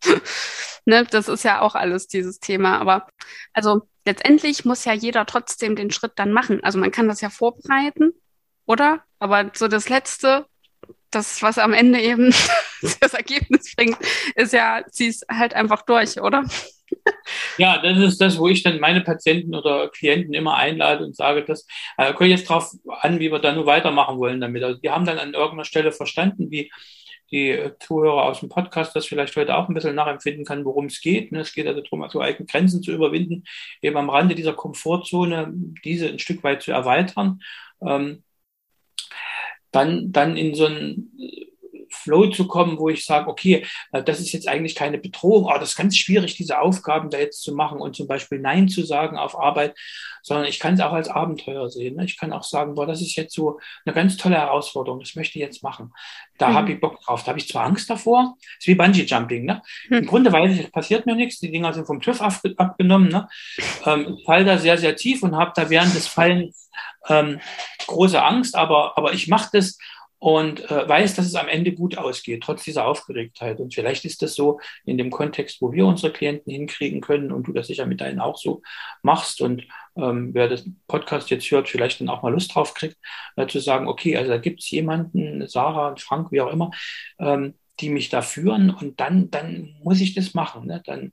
ne, 0.84 1.04
das 1.10 1.28
ist 1.28 1.44
ja 1.44 1.60
auch 1.60 1.74
alles 1.74 2.06
dieses 2.06 2.38
Thema. 2.38 2.78
Aber 2.78 3.08
also 3.52 3.82
letztendlich 4.04 4.64
muss 4.64 4.84
ja 4.84 4.92
jeder 4.92 5.26
trotzdem 5.26 5.76
den 5.76 5.90
Schritt 5.90 6.12
dann 6.16 6.32
machen. 6.32 6.62
Also 6.62 6.78
man 6.78 6.90
kann 6.90 7.08
das 7.08 7.20
ja 7.20 7.30
vorbereiten, 7.30 8.12
oder? 8.66 9.02
Aber 9.18 9.50
so 9.54 9.68
das 9.68 9.88
Letzte, 9.88 10.46
das, 11.10 11.42
was 11.42 11.58
am 11.58 11.72
Ende 11.72 12.00
eben 12.00 12.34
das 13.00 13.14
Ergebnis 13.14 13.74
bringt, 13.74 13.98
ist 14.36 14.52
ja, 14.52 14.84
zieh 14.90 15.08
es 15.08 15.24
halt 15.30 15.54
einfach 15.54 15.82
durch, 15.82 16.20
oder? 16.20 16.44
Ja, 17.58 17.78
das 17.82 17.98
ist 17.98 18.20
das, 18.20 18.38
wo 18.38 18.48
ich 18.48 18.62
dann 18.62 18.80
meine 18.80 19.00
Patienten 19.00 19.54
oder 19.54 19.88
Klienten 19.88 20.34
immer 20.34 20.56
einlade 20.56 21.04
und 21.04 21.16
sage, 21.16 21.44
das 21.44 21.66
äh, 21.96 22.12
kommt 22.12 22.30
jetzt 22.30 22.48
drauf 22.48 22.70
an, 23.00 23.18
wie 23.20 23.30
wir 23.30 23.38
da 23.38 23.52
nur 23.52 23.66
weitermachen 23.66 24.18
wollen 24.18 24.40
damit. 24.40 24.62
Also 24.62 24.80
die 24.80 24.90
haben 24.90 25.04
dann 25.04 25.18
an 25.18 25.34
irgendeiner 25.34 25.64
Stelle 25.64 25.92
verstanden, 25.92 26.50
wie 26.50 26.70
die 27.30 27.70
Zuhörer 27.80 28.24
aus 28.24 28.40
dem 28.40 28.48
Podcast 28.48 28.94
das 28.96 29.06
vielleicht 29.06 29.36
heute 29.36 29.56
auch 29.56 29.68
ein 29.68 29.74
bisschen 29.74 29.94
nachempfinden 29.94 30.44
kann, 30.44 30.64
worum 30.64 30.86
es 30.86 31.00
geht. 31.00 31.32
Ne? 31.32 31.40
Es 31.40 31.54
geht 31.54 31.66
also 31.66 31.80
darum, 31.80 32.02
also 32.02 32.20
eigene 32.20 32.46
Grenzen 32.46 32.82
zu 32.82 32.92
überwinden, 32.92 33.44
eben 33.82 33.96
am 33.96 34.10
Rande 34.10 34.34
dieser 34.34 34.54
Komfortzone 34.54 35.52
diese 35.84 36.08
ein 36.08 36.18
Stück 36.18 36.42
weit 36.42 36.62
zu 36.62 36.72
erweitern. 36.72 37.40
Ähm, 37.86 38.24
dann, 39.70 40.10
dann 40.10 40.36
in 40.36 40.54
so 40.54 40.66
ein 40.66 41.12
Flow 42.02 42.26
zu 42.28 42.46
kommen, 42.46 42.78
wo 42.78 42.88
ich 42.88 43.04
sage, 43.04 43.28
okay, 43.28 43.66
äh, 43.92 44.02
das 44.02 44.20
ist 44.20 44.32
jetzt 44.32 44.48
eigentlich 44.48 44.74
keine 44.74 44.98
Bedrohung, 44.98 45.44
oh, 45.44 45.58
das 45.58 45.70
ist 45.70 45.76
ganz 45.76 45.96
schwierig, 45.96 46.36
diese 46.36 46.60
Aufgaben 46.60 47.10
da 47.10 47.18
jetzt 47.18 47.42
zu 47.42 47.54
machen 47.54 47.80
und 47.80 47.96
zum 47.96 48.06
Beispiel 48.08 48.38
Nein 48.38 48.68
zu 48.68 48.84
sagen 48.84 49.18
auf 49.18 49.38
Arbeit, 49.38 49.74
sondern 50.22 50.46
ich 50.46 50.58
kann 50.58 50.74
es 50.74 50.80
auch 50.80 50.92
als 50.92 51.08
Abenteuer 51.08 51.68
sehen. 51.68 51.96
Ne? 51.96 52.04
Ich 52.04 52.18
kann 52.18 52.32
auch 52.32 52.44
sagen, 52.44 52.74
boah, 52.74 52.86
das 52.86 53.00
ist 53.00 53.16
jetzt 53.16 53.34
so 53.34 53.58
eine 53.84 53.94
ganz 53.94 54.16
tolle 54.16 54.36
Herausforderung, 54.36 55.00
das 55.00 55.14
möchte 55.14 55.38
ich 55.38 55.44
jetzt 55.44 55.62
machen. 55.62 55.92
Da 56.38 56.48
mhm. 56.48 56.54
habe 56.54 56.72
ich 56.72 56.80
Bock 56.80 57.00
drauf. 57.00 57.22
Da 57.22 57.28
habe 57.28 57.38
ich 57.38 57.48
zwar 57.48 57.64
Angst 57.64 57.88
davor, 57.90 58.36
ist 58.58 58.66
wie 58.66 58.74
Bungee 58.74 59.04
Jumping. 59.04 59.44
Ne? 59.44 59.62
Mhm. 59.88 59.96
Im 59.98 60.06
Grunde 60.06 60.32
weiß 60.32 60.52
ich, 60.52 60.64
es 60.64 60.70
passiert 60.70 61.06
mir 61.06 61.14
nichts, 61.14 61.40
die 61.40 61.50
Dinger 61.50 61.72
sind 61.72 61.86
vom 61.86 62.00
TÜV 62.00 62.20
ab, 62.20 62.40
abgenommen. 62.56 63.08
Ne? 63.08 63.28
Ähm, 63.84 64.16
ich 64.18 64.24
fall 64.24 64.44
da 64.44 64.58
sehr, 64.58 64.78
sehr 64.78 64.96
tief 64.96 65.22
und 65.22 65.36
habe 65.36 65.52
da 65.54 65.70
während 65.70 65.94
des 65.94 66.06
Fallens 66.06 66.70
ähm, 67.08 67.40
große 67.86 68.22
Angst, 68.22 68.54
aber, 68.54 68.96
aber 68.96 69.12
ich 69.12 69.28
mache 69.28 69.50
das 69.52 69.78
und 70.20 70.70
äh, 70.70 70.86
weiß, 70.86 71.16
dass 71.16 71.26
es 71.26 71.34
am 71.34 71.48
Ende 71.48 71.72
gut 71.72 71.96
ausgeht, 71.96 72.42
trotz 72.42 72.62
dieser 72.62 72.86
Aufgeregtheit. 72.86 73.58
Und 73.58 73.74
vielleicht 73.74 74.04
ist 74.04 74.20
das 74.20 74.34
so 74.34 74.60
in 74.84 74.98
dem 74.98 75.10
Kontext, 75.10 75.62
wo 75.62 75.72
wir 75.72 75.86
unsere 75.86 76.12
Klienten 76.12 76.52
hinkriegen 76.52 77.00
können 77.00 77.32
und 77.32 77.48
du 77.48 77.52
das 77.52 77.68
sicher 77.68 77.86
mit 77.86 78.02
deinen 78.02 78.20
auch 78.20 78.36
so 78.36 78.60
machst 79.02 79.40
und 79.40 79.66
ähm, 79.96 80.34
wer 80.34 80.48
das 80.48 80.68
Podcast 80.86 81.30
jetzt 81.30 81.50
hört, 81.50 81.70
vielleicht 81.70 82.00
dann 82.00 82.10
auch 82.10 82.22
mal 82.22 82.32
Lust 82.32 82.54
drauf 82.54 82.74
kriegt, 82.74 82.96
äh, 83.36 83.46
zu 83.46 83.60
sagen, 83.60 83.88
okay, 83.88 84.16
also 84.16 84.30
da 84.30 84.36
gibt 84.38 84.60
es 84.60 84.70
jemanden, 84.70 85.46
Sarah, 85.48 85.96
Frank, 85.96 86.30
wie 86.32 86.42
auch 86.42 86.52
immer, 86.52 86.70
ähm, 87.18 87.54
die 87.80 87.88
mich 87.88 88.10
da 88.10 88.20
führen 88.20 88.68
und 88.70 89.00
dann, 89.00 89.30
dann 89.30 89.74
muss 89.82 90.02
ich 90.02 90.14
das 90.14 90.34
machen. 90.34 90.66
Ne? 90.66 90.82
Dann 90.84 91.12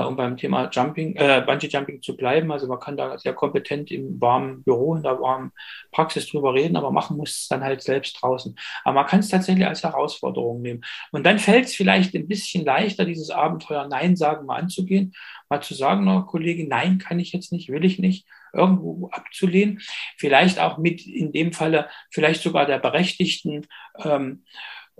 um 0.00 0.16
beim 0.16 0.36
Thema 0.36 0.68
Jumping, 0.70 1.14
äh, 1.16 1.42
Bungee 1.46 1.68
Jumping 1.68 2.02
zu 2.02 2.16
bleiben. 2.16 2.50
Also 2.50 2.66
man 2.66 2.80
kann 2.80 2.96
da 2.96 3.16
sehr 3.18 3.32
kompetent 3.32 3.90
im 3.90 4.20
warmen 4.20 4.62
Büro, 4.64 4.96
in 4.96 5.02
der 5.02 5.20
warmen 5.20 5.52
Praxis 5.92 6.28
drüber 6.28 6.52
reden, 6.52 6.76
aber 6.76 6.90
machen 6.90 7.16
muss 7.16 7.30
es 7.30 7.48
dann 7.48 7.62
halt 7.62 7.82
selbst 7.82 8.20
draußen. 8.20 8.56
Aber 8.84 8.94
man 8.94 9.06
kann 9.06 9.20
es 9.20 9.28
tatsächlich 9.28 9.66
als 9.66 9.84
Herausforderung 9.84 10.62
nehmen. 10.62 10.84
Und 11.12 11.24
dann 11.24 11.38
fällt 11.38 11.66
es 11.66 11.74
vielleicht 11.74 12.14
ein 12.14 12.26
bisschen 12.26 12.64
leichter, 12.64 13.04
dieses 13.04 13.30
Abenteuer 13.30 13.86
Nein 13.88 14.16
sagen 14.16 14.46
mal 14.46 14.56
anzugehen, 14.56 15.14
mal 15.48 15.62
zu 15.62 15.74
sagen, 15.74 16.04
na, 16.04 16.22
Kollege, 16.22 16.66
nein, 16.68 16.98
kann 16.98 17.20
ich 17.20 17.32
jetzt 17.32 17.52
nicht, 17.52 17.68
will 17.68 17.84
ich 17.84 17.98
nicht 17.98 18.26
irgendwo 18.52 19.08
abzulehnen. 19.10 19.80
Vielleicht 20.16 20.58
auch 20.58 20.78
mit 20.78 21.06
in 21.06 21.32
dem 21.32 21.52
Falle 21.52 21.88
vielleicht 22.10 22.42
sogar 22.42 22.66
der 22.66 22.78
berechtigten 22.78 23.66
ähm, 24.02 24.44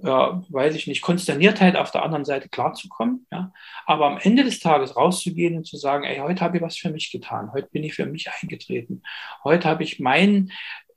ja, 0.02 0.42
weiß 0.48 0.74
ich 0.74 0.86
nicht, 0.86 1.02
Konsterniertheit 1.02 1.76
auf 1.76 1.90
der 1.90 2.02
anderen 2.02 2.24
Seite 2.24 2.48
klarzukommen. 2.48 3.26
Ja? 3.30 3.52
Aber 3.86 4.06
am 4.06 4.18
Ende 4.18 4.44
des 4.44 4.60
Tages 4.60 4.96
rauszugehen 4.96 5.56
und 5.56 5.66
zu 5.66 5.76
sagen, 5.76 6.04
ey, 6.04 6.18
heute 6.18 6.42
habe 6.42 6.56
ich 6.56 6.62
was 6.62 6.76
für 6.76 6.90
mich 6.90 7.10
getan, 7.10 7.52
heute 7.52 7.68
bin 7.70 7.84
ich 7.84 7.94
für 7.94 8.06
mich 8.06 8.28
eingetreten, 8.30 9.02
heute 9.44 9.68
habe 9.68 9.84
ich 9.84 10.00
mein, 10.00 10.50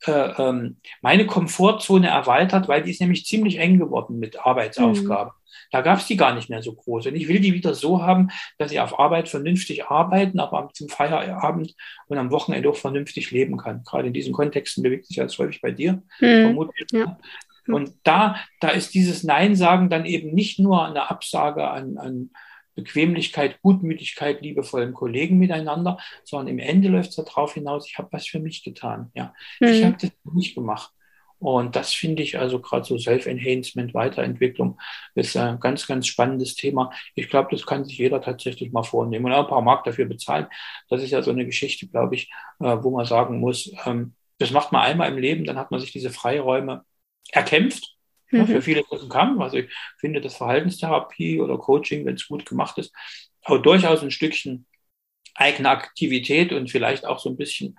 äh, 0.05 0.11
ähm, 0.11 0.77
meine 1.01 1.25
Komfortzone 1.25 2.07
erweitert, 2.07 2.67
weil 2.67 2.83
die 2.83 2.91
ist 2.91 3.01
nämlich 3.01 3.25
ziemlich 3.25 3.57
eng 3.59 3.77
geworden 3.77 4.19
mit 4.19 4.45
Arbeitsaufgaben. 4.45 5.31
Mhm. 5.31 5.37
Da 5.71 5.81
gab 5.81 5.99
es 5.99 6.07
die 6.07 6.17
gar 6.17 6.33
nicht 6.33 6.49
mehr 6.49 6.61
so 6.61 6.73
groß. 6.73 7.07
Und 7.07 7.15
ich 7.15 7.27
will 7.27 7.39
die 7.39 7.53
wieder 7.53 7.73
so 7.73 8.01
haben, 8.01 8.29
dass 8.57 8.71
ich 8.71 8.79
auf 8.79 8.99
Arbeit 8.99 9.27
vernünftig 9.27 9.85
arbeiten, 9.87 10.39
aber 10.39 10.69
zum 10.73 10.87
Feierabend 10.87 11.75
und 12.07 12.17
am 12.17 12.31
Wochenende 12.31 12.69
auch 12.69 12.77
vernünftig 12.77 13.31
leben 13.31 13.57
kann. 13.57 13.83
Gerade 13.83 14.07
in 14.07 14.13
diesen 14.13 14.33
Kontexten 14.33 14.83
bewegt 14.83 15.07
sich 15.07 15.17
das 15.17 15.37
häufig 15.37 15.61
bei 15.61 15.71
dir, 15.71 16.03
mhm. 16.19 16.43
vermutlich. 16.43 16.87
Ja. 16.91 17.17
Hm. 17.67 17.73
Und 17.73 17.93
da, 18.03 18.37
da 18.59 18.69
ist 18.69 18.93
dieses 18.93 19.23
Nein 19.23 19.55
sagen 19.55 19.89
dann 19.89 20.05
eben 20.05 20.33
nicht 20.33 20.59
nur 20.59 20.85
eine 20.85 21.09
Absage 21.09 21.69
an, 21.69 21.97
an 21.97 22.31
Bequemlichkeit, 22.75 23.59
Gutmütigkeit, 23.61 24.41
liebevollen 24.41 24.93
Kollegen 24.93 25.37
miteinander, 25.39 25.97
sondern 26.23 26.47
im 26.47 26.59
Ende 26.59 26.89
läuft 26.89 27.09
es 27.09 27.15
darauf 27.15 27.55
hinaus, 27.55 27.87
ich 27.89 27.97
habe 27.97 28.09
was 28.11 28.27
für 28.27 28.39
mich 28.39 28.63
getan. 28.63 29.11
Ja, 29.15 29.33
mhm. 29.59 29.67
ich 29.67 29.83
habe 29.83 29.97
das 29.99 30.11
nicht 30.33 30.55
gemacht. 30.55 30.91
Und 31.39 31.75
das 31.75 31.93
finde 31.93 32.23
ich 32.23 32.39
also 32.39 32.59
gerade 32.59 32.83
so 32.83 32.97
Self-Enhancement, 32.97 33.93
Weiterentwicklung 33.93 34.79
ist 35.13 35.37
ein 35.37 35.59
ganz, 35.59 35.85
ganz 35.85 36.07
spannendes 36.07 36.55
Thema. 36.55 36.91
Ich 37.13 37.29
glaube, 37.29 37.49
das 37.51 37.65
kann 37.65 37.85
sich 37.85 37.97
jeder 37.97 38.21
tatsächlich 38.21 38.71
mal 38.71 38.83
vornehmen 38.83 39.25
und 39.25 39.33
auch 39.33 39.43
ein 39.43 39.49
paar 39.49 39.61
Mark 39.61 39.83
dafür 39.83 40.05
bezahlen. 40.05 40.47
Das 40.89 41.03
ist 41.03 41.11
ja 41.11 41.21
so 41.21 41.31
eine 41.31 41.45
Geschichte, 41.45 41.87
glaube 41.87 42.15
ich, 42.15 42.31
äh, 42.59 42.77
wo 42.81 42.91
man 42.91 43.05
sagen 43.05 43.39
muss, 43.39 43.71
ähm, 43.85 44.13
das 44.39 44.51
macht 44.51 44.71
man 44.71 44.81
einmal 44.83 45.09
im 45.09 45.17
Leben, 45.17 45.45
dann 45.45 45.57
hat 45.57 45.71
man 45.71 45.79
sich 45.79 45.91
diese 45.91 46.09
Freiräume 46.09 46.83
erkämpft. 47.31 47.95
Mhm. 48.31 48.39
Ja, 48.39 48.45
für 48.45 48.61
viele 48.61 48.81
ist 48.81 48.91
das 48.91 49.03
ein 49.03 49.09
Kampf. 49.09 49.39
Also 49.41 49.57
ich 49.57 49.73
finde, 49.99 50.21
dass 50.21 50.35
Verhaltenstherapie 50.35 51.39
oder 51.39 51.57
Coaching, 51.57 52.05
wenn 52.05 52.15
es 52.15 52.27
gut 52.27 52.45
gemacht 52.45 52.77
ist, 52.77 52.93
auch 53.43 53.57
durchaus 53.59 54.03
ein 54.03 54.11
Stückchen 54.11 54.65
eigene 55.35 55.69
Aktivität 55.69 56.51
und 56.51 56.69
vielleicht 56.69 57.05
auch 57.05 57.19
so 57.19 57.29
ein 57.29 57.37
bisschen 57.37 57.77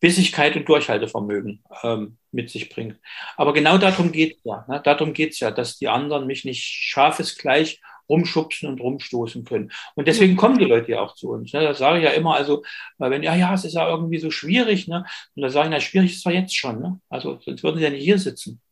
Bissigkeit 0.00 0.54
und 0.54 0.68
Durchhaltevermögen 0.68 1.64
ähm, 1.82 2.18
mit 2.30 2.50
sich 2.50 2.68
bringt. 2.68 3.00
Aber 3.36 3.52
genau 3.52 3.78
darum 3.78 4.12
geht 4.12 4.36
es 4.36 4.44
ja. 4.44 4.64
Ne? 4.68 4.80
Darum 4.84 5.12
geht 5.12 5.32
es 5.32 5.40
ja, 5.40 5.50
dass 5.50 5.76
die 5.76 5.88
anderen 5.88 6.26
mich 6.26 6.44
nicht 6.44 6.62
scharfes 6.62 7.36
gleich 7.36 7.80
rumschubsen 8.08 8.68
und 8.68 8.80
rumstoßen 8.80 9.44
können. 9.44 9.70
Und 9.94 10.08
deswegen 10.08 10.36
kommen 10.36 10.58
die 10.58 10.64
Leute 10.64 10.92
ja 10.92 11.00
auch 11.00 11.14
zu 11.14 11.30
uns. 11.30 11.52
Ne? 11.52 11.62
Das 11.62 11.78
sage 11.78 11.98
ich 11.98 12.04
ja 12.04 12.10
immer, 12.10 12.34
also 12.34 12.62
wenn, 12.98 13.22
ja, 13.22 13.34
ja, 13.34 13.52
es 13.52 13.64
ist 13.64 13.74
ja 13.74 13.88
irgendwie 13.88 14.18
so 14.18 14.30
schwierig, 14.30 14.88
ne? 14.88 15.04
Und 15.34 15.42
da 15.42 15.50
sage 15.50 15.68
ich, 15.68 15.72
na, 15.72 15.80
schwierig 15.80 16.12
ist 16.12 16.18
es 16.18 16.24
ja 16.24 16.30
jetzt 16.30 16.56
schon, 16.56 16.80
ne? 16.80 17.00
Also 17.10 17.38
sonst 17.44 17.62
würden 17.62 17.76
sie 17.78 17.84
ja 17.84 17.90
nicht 17.90 18.04
hier 18.04 18.18
sitzen. 18.18 18.62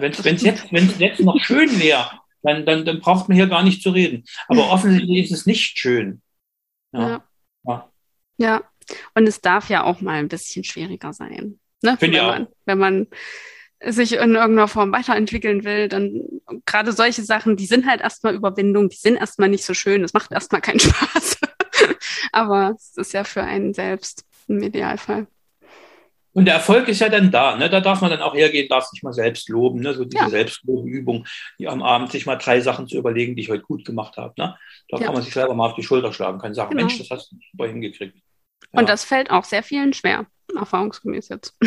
Wenn 0.00 0.12
es 0.12 0.42
jetzt, 0.42 0.72
wenn's 0.72 0.98
jetzt 0.98 1.20
noch 1.20 1.38
schön 1.42 1.80
wäre, 1.80 2.10
dann, 2.42 2.66
dann, 2.66 2.84
dann 2.84 3.00
braucht 3.00 3.28
man 3.28 3.36
hier 3.36 3.46
gar 3.46 3.62
nicht 3.62 3.82
zu 3.82 3.90
reden. 3.90 4.24
Aber 4.48 4.70
offensichtlich 4.70 5.24
ist 5.24 5.32
es 5.32 5.46
nicht 5.46 5.78
schön. 5.78 6.22
Ja. 6.92 7.24
ja. 7.64 7.90
ja. 8.36 8.62
und 9.14 9.26
es 9.26 9.40
darf 9.40 9.70
ja 9.70 9.84
auch 9.84 10.00
mal 10.00 10.18
ein 10.18 10.28
bisschen 10.28 10.64
schwieriger 10.64 11.12
sein. 11.12 11.58
Ne? 11.82 11.96
Finde 11.98 12.18
wenn, 12.18 12.26
man, 12.26 12.48
wenn 12.66 12.78
man 12.78 13.06
sich 13.84 14.12
in 14.12 14.34
irgendeiner 14.34 14.68
Form 14.68 14.92
weiterentwickeln 14.92 15.64
will, 15.64 15.88
dann 15.88 16.22
gerade 16.66 16.92
solche 16.92 17.22
Sachen, 17.22 17.56
die 17.56 17.66
sind 17.66 17.86
halt 17.86 18.00
erstmal 18.00 18.34
Überwindung, 18.34 18.88
die 18.88 18.96
sind 18.96 19.16
erstmal 19.16 19.48
nicht 19.48 19.64
so 19.64 19.74
schön, 19.74 20.02
das 20.02 20.12
macht 20.12 20.32
erstmal 20.32 20.60
keinen 20.60 20.80
Spaß. 20.80 21.38
Aber 22.32 22.74
es 22.76 22.96
ist 22.96 23.12
ja 23.12 23.24
für 23.24 23.42
einen 23.42 23.74
selbst 23.74 24.24
im 24.48 24.62
Idealfall. 24.62 25.26
Und 26.34 26.46
der 26.46 26.54
Erfolg 26.54 26.88
ist 26.88 27.00
ja 27.00 27.08
dann 27.08 27.30
da. 27.30 27.56
Ne? 27.56 27.68
Da 27.68 27.80
darf 27.80 28.00
man 28.00 28.10
dann 28.10 28.22
auch 28.22 28.34
hergehen, 28.34 28.68
darf 28.68 28.86
sich 28.86 29.02
mal 29.02 29.12
selbst 29.12 29.48
loben. 29.48 29.80
Ne? 29.80 29.94
So 29.94 30.04
diese 30.04 30.24
ja. 30.24 30.30
Selbstlobübung, 30.30 31.26
die 31.58 31.68
am 31.68 31.82
Abend 31.82 32.10
sich 32.10 32.26
mal 32.26 32.36
drei 32.36 32.60
Sachen 32.60 32.88
zu 32.88 32.96
überlegen, 32.96 33.36
die 33.36 33.42
ich 33.42 33.50
heute 33.50 33.62
gut 33.62 33.84
gemacht 33.84 34.16
habe. 34.16 34.32
Ne? 34.38 34.56
Da 34.88 34.98
ja. 34.98 35.04
kann 35.04 35.14
man 35.14 35.22
sich 35.22 35.34
selber 35.34 35.54
mal 35.54 35.66
auf 35.66 35.74
die 35.74 35.82
Schulter 35.82 36.12
schlagen, 36.12 36.38
kann 36.38 36.54
sagen, 36.54 36.70
genau. 36.70 36.82
Mensch, 36.82 36.98
das 36.98 37.10
hast 37.10 37.32
du 37.32 37.36
super 37.50 37.68
hingekriegt. 37.68 38.16
Ja. 38.16 38.80
Und 38.80 38.88
das 38.88 39.04
fällt 39.04 39.30
auch 39.30 39.44
sehr 39.44 39.62
vielen 39.62 39.92
schwer, 39.92 40.26
erfahrungsgemäß 40.56 41.28
jetzt. 41.28 41.56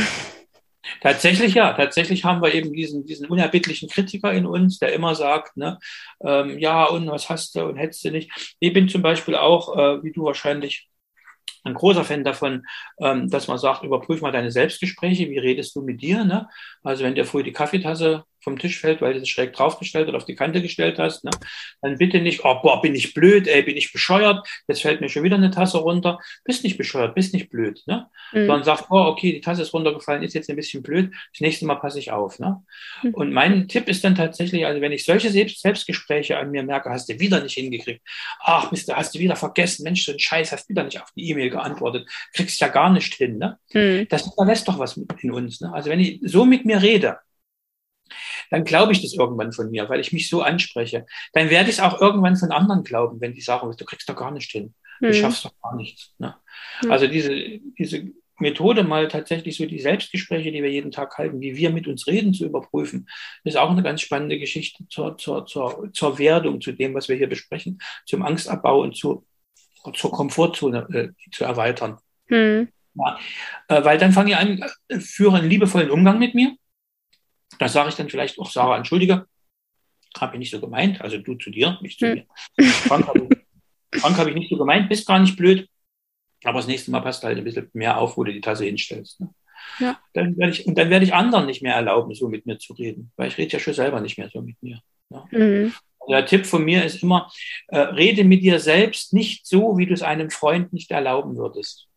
Tatsächlich 1.02 1.56
ja, 1.56 1.74
tatsächlich 1.74 2.24
haben 2.26 2.42
wir 2.42 2.54
eben 2.54 2.72
diesen, 2.74 3.06
diesen 3.06 3.28
unerbittlichen 3.28 3.90
Kritiker 3.90 4.32
in 4.32 4.46
uns, 4.46 4.80
der 4.80 4.94
immer 4.94 5.16
sagt, 5.16 5.58
ne, 5.58 5.80
ähm, 6.22 6.60
ja, 6.60 6.86
und 6.86 7.08
was 7.08 7.30
hast 7.30 7.56
du 7.56 7.66
und 7.66 7.78
hättest 7.78 8.06
du 8.06 8.12
nicht. 8.12 8.56
Ich 8.60 8.74
bin 8.74 8.88
zum 8.88 9.02
Beispiel 9.02 9.36
auch, 9.36 9.76
äh, 9.76 10.04
wie 10.04 10.12
du 10.12 10.24
wahrscheinlich, 10.24 10.88
ein 11.64 11.74
großer 11.74 12.04
Fan 12.04 12.24
davon, 12.24 12.66
ähm, 13.00 13.30
dass 13.30 13.48
man 13.48 13.58
sagt, 13.58 13.84
überprüf 13.84 14.22
mal 14.22 14.32
deine 14.32 14.52
Selbstgespräche, 14.52 15.30
wie 15.30 15.40
redest 15.40 15.76
du 15.76 15.82
mit 15.82 16.02
dir. 16.02 16.24
Ne? 16.24 16.48
Also 16.84 17.04
wenn 17.04 17.16
dir 17.16 17.26
früh 17.26 17.44
die 17.44 17.54
Kaffeetasse 17.54 18.24
vom 18.46 18.60
Tisch 18.60 18.80
fällt, 18.80 19.02
weil 19.02 19.14
du 19.14 19.20
es 19.20 19.28
schräg 19.28 19.54
draufgestellt 19.54 20.08
oder 20.08 20.18
auf 20.18 20.26
die 20.26 20.36
Kante 20.36 20.62
gestellt 20.62 21.00
hast, 21.00 21.26
ne? 21.26 21.32
dann 21.82 21.98
bitte 21.98 22.22
nicht, 22.22 22.46
oh, 22.46 22.62
boah, 22.62 22.82
bin 22.82 22.96
ich 22.96 23.14
blöd, 23.14 23.48
ey, 23.48 23.64
bin 23.64 23.76
ich 23.76 23.92
bescheuert, 23.92 24.48
jetzt 24.68 24.84
fällt 24.84 25.02
mir 25.02 25.10
schon 25.10 25.24
wieder 25.24 25.36
eine 25.36 25.52
Tasse 25.52 25.80
runter. 25.80 26.20
Bist 26.44 26.64
nicht 26.64 26.78
bescheuert, 26.78 27.16
bist 27.16 27.34
nicht 27.34 27.50
blöd. 27.50 27.82
Ne? 27.88 28.08
Mhm. 28.32 28.46
Sondern 28.46 28.64
sag, 28.64 28.92
oh, 28.92 29.06
okay, 29.08 29.34
die 29.34 29.42
Tasse 29.42 29.64
ist 29.64 29.74
runtergefallen, 29.74 30.24
ist 30.24 30.36
jetzt 30.36 30.50
ein 30.50 30.56
bisschen 30.56 30.84
blöd, 30.84 31.12
das 31.34 31.42
nächste 31.42 31.66
Mal 31.66 31.76
passe 31.76 32.00
ich 32.00 32.12
auf. 32.12 32.40
Ne? 32.40 32.64
Mhm. 33.02 33.14
Und 33.16 33.34
mein 33.34 33.68
Tipp 33.68 33.90
ist 33.90 34.04
dann 34.04 34.16
tatsächlich, 34.16 34.66
also 34.66 34.80
wenn 34.80 34.92
ich 34.92 35.04
solche 35.04 35.32
Selbst 35.32 35.62
Selbstgespräche 35.62 36.38
an 36.38 36.52
mir 36.52 36.62
merke, 36.62 36.92
hast 36.92 37.10
du 37.10 37.20
wieder 37.20 37.42
nicht 37.42 37.56
hingekriegt, 37.56 38.02
ach, 38.40 38.72
Mist, 38.72 38.94
hast 38.96 39.16
du 39.16 39.20
wieder 39.20 39.36
vergessen, 39.36 39.84
Mensch, 39.84 40.06
so 40.06 40.12
ein 40.12 40.20
Scheiß, 40.20 40.52
hast 40.52 40.70
wieder 40.70 40.84
nicht 40.84 41.02
auf 41.02 41.12
die 41.16 41.30
E-Mail 41.30 41.50
geantwortet, 41.50 42.08
kriegst 42.34 42.62
ja 42.62 42.68
gar 42.68 42.92
nicht 42.92 43.16
hin. 43.16 43.40
Ne? 43.40 43.58
Mhm. 43.74 44.08
Das 44.10 44.24
hinterlässt 44.24 44.68
doch 44.68 44.78
was 44.78 45.00
in 45.22 45.32
uns. 45.32 45.62
Ne? 45.62 45.74
Also 45.74 45.90
wenn 45.90 46.00
ich 46.00 46.20
so 46.24 46.46
mit 46.46 46.66
mir 46.66 46.82
rede, 46.82 47.18
dann 48.50 48.64
glaube 48.64 48.92
ich 48.92 49.02
das 49.02 49.14
irgendwann 49.14 49.52
von 49.52 49.70
mir, 49.72 49.90
weil 49.90 50.00
ich 50.00 50.14
mich 50.14 50.30
so 50.30 50.42
anspreche. 50.42 51.06
Dann 51.34 51.50
werde 51.50 51.70
ich 51.70 51.78
es 51.78 51.82
auch 51.82 52.02
irgendwann 52.02 52.36
von 52.36 52.52
anderen 52.52 52.84
glauben, 52.84 53.22
wenn 53.22 53.34
die 53.34 53.42
sagen, 53.42 53.72
du 53.76 53.86
kriegst 53.86 54.10
doch 54.10 54.16
gar 54.16 54.32
nicht 54.32 54.52
hin, 54.52 54.74
du 55.02 55.08
mhm. 55.08 55.14
schaffst 55.14 55.46
doch 55.46 55.54
gar 55.62 55.76
nichts. 55.76 56.14
Ne? 56.18 56.36
Mhm. 56.84 56.92
Also 56.92 57.08
diese, 57.08 57.60
diese 57.78 58.12
Methode, 58.40 58.84
mal 58.84 59.08
tatsächlich 59.08 59.58
so 59.58 59.66
die 59.66 59.80
Selbstgespräche, 59.80 60.52
die 60.52 60.62
wir 60.62 60.72
jeden 60.72 60.92
Tag 60.92 61.18
halten, 61.18 61.40
wie 61.42 61.56
wir 61.56 61.70
mit 61.70 61.88
uns 61.88 62.08
reden, 62.08 62.34
zu 62.34 62.46
überprüfen, 62.46 63.08
ist 63.44 63.58
auch 63.58 63.70
eine 63.70 63.84
ganz 63.84 64.02
spannende 64.02 64.38
Geschichte 64.40 64.86
zur, 64.90 65.18
zur, 65.18 65.46
zur, 65.46 65.90
zur 65.94 66.20
Werdung, 66.20 66.60
zu 66.60 66.74
dem, 66.74 66.94
was 66.94 67.08
wir 67.08 67.16
hier 67.16 67.30
besprechen, 67.30 67.80
zum 68.06 68.24
Angstabbau 68.24 68.82
und 68.82 68.96
zu, 68.96 69.26
zur 69.94 70.12
Komfortzone 70.12 70.88
äh, 70.92 71.30
zu 71.32 71.46
erweitern. 71.46 71.98
Mhm. 72.28 72.70
Ja, 72.96 73.20
äh, 73.68 73.84
weil 73.84 73.98
dann 73.98 74.12
fange 74.12 74.32
ich 74.32 74.38
an, 74.38 74.66
äh, 74.88 75.00
führe 75.00 75.38
einen 75.38 75.50
liebevollen 75.50 75.90
Umgang 75.90 76.20
mit 76.20 76.36
mir. 76.36 76.56
Da 77.60 77.68
sage 77.68 77.90
ich 77.90 77.96
dann 77.96 78.10
vielleicht 78.10 78.40
auch, 78.40 78.50
Sarah, 78.50 78.78
entschuldige, 78.78 79.26
habe 80.20 80.36
ich 80.36 80.40
nicht 80.40 80.52
so 80.52 80.62
gemeint, 80.62 81.02
also 81.02 81.18
du 81.18 81.36
zu 81.36 81.50
dir, 81.50 81.78
nicht 81.82 82.00
zu 82.00 82.08
hm. 82.08 82.26
mir. 82.58 82.72
Frank 82.88 83.08
habe 83.08 83.28
ich, 83.92 84.04
hab 84.04 84.28
ich 84.28 84.36
nicht 84.36 84.50
so 84.50 84.58
gemeint, 84.58 84.90
bist 84.90 85.08
gar 85.08 85.20
nicht 85.20 85.36
blöd, 85.36 85.68
aber 86.44 86.60
das 86.60 86.68
nächste 86.68 86.92
Mal 86.92 87.02
passt 87.02 87.24
halt 87.24 87.38
ein 87.38 87.44
bisschen 87.44 87.70
mehr 87.74 87.98
auf, 87.98 88.18
wo 88.18 88.24
du 88.24 88.32
die 88.32 88.42
Tasse 88.42 88.66
hinstellst. 88.66 89.20
Ne? 89.20 89.30
Ja. 89.80 90.00
Dann 90.14 90.38
werde 90.38 90.54
ich, 90.54 90.66
und 90.66 90.78
dann 90.78 90.90
werde 90.90 91.06
ich 91.06 91.14
anderen 91.14 91.46
nicht 91.46 91.62
mehr 91.62 91.76
erlauben, 91.76 92.14
so 92.14 92.30
mit 92.30 92.46
mir 92.46 92.58
zu 92.60 92.74
reden, 92.74 93.12
weil 93.16 93.28
ich 93.28 93.38
rede 93.38 93.54
ja 93.54 93.60
schon 93.60 93.74
selber 93.74 94.00
nicht 94.00 94.18
mehr 94.18 94.30
so 94.30 94.42
mit 94.42 94.62
mir. 94.62 94.80
Ne? 95.10 95.24
Mhm. 95.32 95.74
Der 96.08 96.26
Tipp 96.26 96.46
von 96.46 96.64
mir 96.64 96.86
ist 96.86 97.02
immer, 97.02 97.32
äh, 97.68 97.80
rede 97.80 98.24
mit 98.24 98.44
dir 98.44 98.60
selbst 98.60 99.14
nicht 99.14 99.48
so, 99.48 99.78
wie 99.78 99.88
du 99.88 99.94
es 99.94 100.04
einem 100.04 100.30
Freund 100.30 100.72
nicht 100.72 100.92
erlauben 100.92 101.36
würdest. 101.36 101.88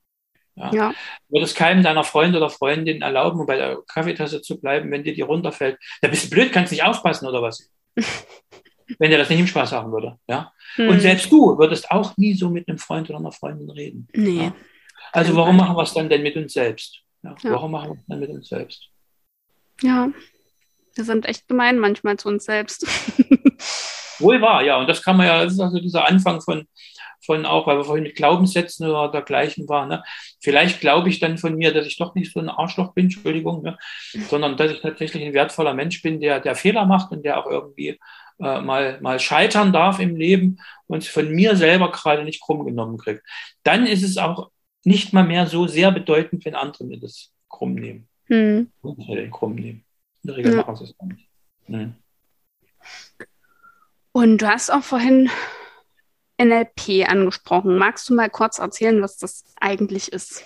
Ja. 0.58 0.72
ja. 0.72 0.94
Würde 1.28 1.44
es 1.44 1.54
keinem 1.54 1.82
deiner 1.82 2.04
Freund 2.04 2.34
oder 2.34 2.50
Freundin 2.50 3.02
erlauben, 3.02 3.40
um 3.40 3.46
bei 3.46 3.56
der 3.56 3.78
Kaffeetasse 3.86 4.42
zu 4.42 4.60
bleiben, 4.60 4.90
wenn 4.90 5.04
dir 5.04 5.14
die 5.14 5.22
runterfällt. 5.22 5.78
Da 6.00 6.08
bist 6.08 6.26
du 6.26 6.30
blöd, 6.30 6.52
kannst 6.52 6.72
nicht 6.72 6.84
aufpassen 6.84 7.26
oder 7.26 7.42
was? 7.42 7.70
wenn 8.98 9.10
dir 9.10 9.18
das 9.18 9.28
nicht 9.28 9.40
im 9.40 9.46
Spaß 9.46 9.72
haben 9.72 9.92
würde. 9.92 10.18
Ja? 10.28 10.52
Hm. 10.76 10.88
Und 10.88 11.00
selbst 11.00 11.30
du 11.30 11.58
würdest 11.58 11.90
auch 11.90 12.16
nie 12.16 12.34
so 12.34 12.48
mit 12.50 12.68
einem 12.68 12.78
Freund 12.78 13.08
oder 13.10 13.18
einer 13.18 13.32
Freundin 13.32 13.70
reden. 13.70 14.08
Nee. 14.14 14.44
Ja? 14.44 14.54
Also 15.12 15.34
warum 15.36 15.56
machen 15.56 15.76
wir 15.76 15.82
es 15.82 15.94
dann 15.94 16.08
denn 16.08 16.22
mit 16.22 16.36
uns 16.36 16.52
selbst? 16.52 17.02
Ja? 17.22 17.34
Ja. 17.42 17.52
Warum 17.52 17.72
machen 17.72 17.90
wir 17.90 17.96
es 17.96 18.06
dann 18.06 18.20
mit 18.20 18.30
uns 18.30 18.48
selbst? 18.48 18.88
Ja, 19.82 20.10
wir 20.94 21.04
sind 21.04 21.26
echt 21.26 21.46
gemein 21.46 21.78
manchmal 21.78 22.16
zu 22.16 22.28
uns 22.28 22.44
selbst. 22.44 22.86
Wohl 24.18 24.40
wahr, 24.40 24.64
ja. 24.64 24.76
Und 24.78 24.88
das 24.88 25.02
kann 25.02 25.16
man 25.16 25.26
ja, 25.26 25.44
das 25.44 25.52
ist 25.52 25.60
also 25.60 25.78
dieser 25.78 26.06
Anfang 26.06 26.40
von, 26.40 26.66
von 27.28 27.44
auch, 27.44 27.66
weil 27.66 27.76
wir 27.76 27.84
vorhin 27.84 28.04
mit 28.04 28.16
Glaubenssätzen 28.16 28.88
oder 28.88 29.10
dergleichen 29.10 29.68
waren. 29.68 29.90
Ne? 29.90 30.02
Vielleicht 30.40 30.80
glaube 30.80 31.10
ich 31.10 31.20
dann 31.20 31.36
von 31.36 31.54
mir, 31.56 31.74
dass 31.74 31.86
ich 31.86 31.98
doch 31.98 32.14
nicht 32.14 32.32
so 32.32 32.40
ein 32.40 32.48
Arschloch 32.48 32.94
bin, 32.94 33.04
Entschuldigung, 33.04 33.62
ne? 33.62 33.78
sondern 34.30 34.56
dass 34.56 34.72
ich 34.72 34.80
tatsächlich 34.80 35.22
ein 35.22 35.34
wertvoller 35.34 35.74
Mensch 35.74 36.00
bin, 36.00 36.20
der, 36.20 36.40
der 36.40 36.54
Fehler 36.54 36.86
macht 36.86 37.12
und 37.12 37.22
der 37.26 37.38
auch 37.38 37.46
irgendwie 37.50 37.98
äh, 38.40 38.62
mal, 38.62 38.98
mal 39.02 39.20
scheitern 39.20 39.74
darf 39.74 40.00
im 40.00 40.16
Leben 40.16 40.58
und 40.86 41.04
von 41.04 41.30
mir 41.30 41.54
selber 41.54 41.92
gerade 41.92 42.24
nicht 42.24 42.40
krumm 42.40 42.64
genommen 42.64 42.96
kriegt. 42.96 43.22
Dann 43.62 43.86
ist 43.86 44.02
es 44.02 44.16
auch 44.16 44.50
nicht 44.84 45.12
mal 45.12 45.24
mehr 45.24 45.46
so 45.46 45.66
sehr 45.66 45.92
bedeutend, 45.92 46.46
wenn 46.46 46.54
andere 46.54 46.84
mir 46.84 46.98
das 46.98 47.30
krumm 47.50 47.74
nehmen. 47.74 48.08
Hm. 48.28 48.70
krumm 49.30 49.54
nehmen. 49.54 49.84
In 50.22 50.28
der 50.28 50.36
Regel 50.38 50.52
ja. 50.52 50.58
machen 50.58 50.76
sie 50.76 50.84
es 50.84 50.96
gar 50.96 51.08
nicht. 51.08 51.28
Hm. 51.66 51.94
Und 54.12 54.38
du 54.38 54.48
hast 54.48 54.70
auch 54.70 54.82
vorhin 54.82 55.28
NLP 56.38 57.04
angesprochen. 57.08 57.76
Magst 57.76 58.08
du 58.08 58.14
mal 58.14 58.30
kurz 58.30 58.58
erzählen, 58.58 59.02
was 59.02 59.18
das 59.18 59.44
eigentlich 59.60 60.12
ist? 60.12 60.44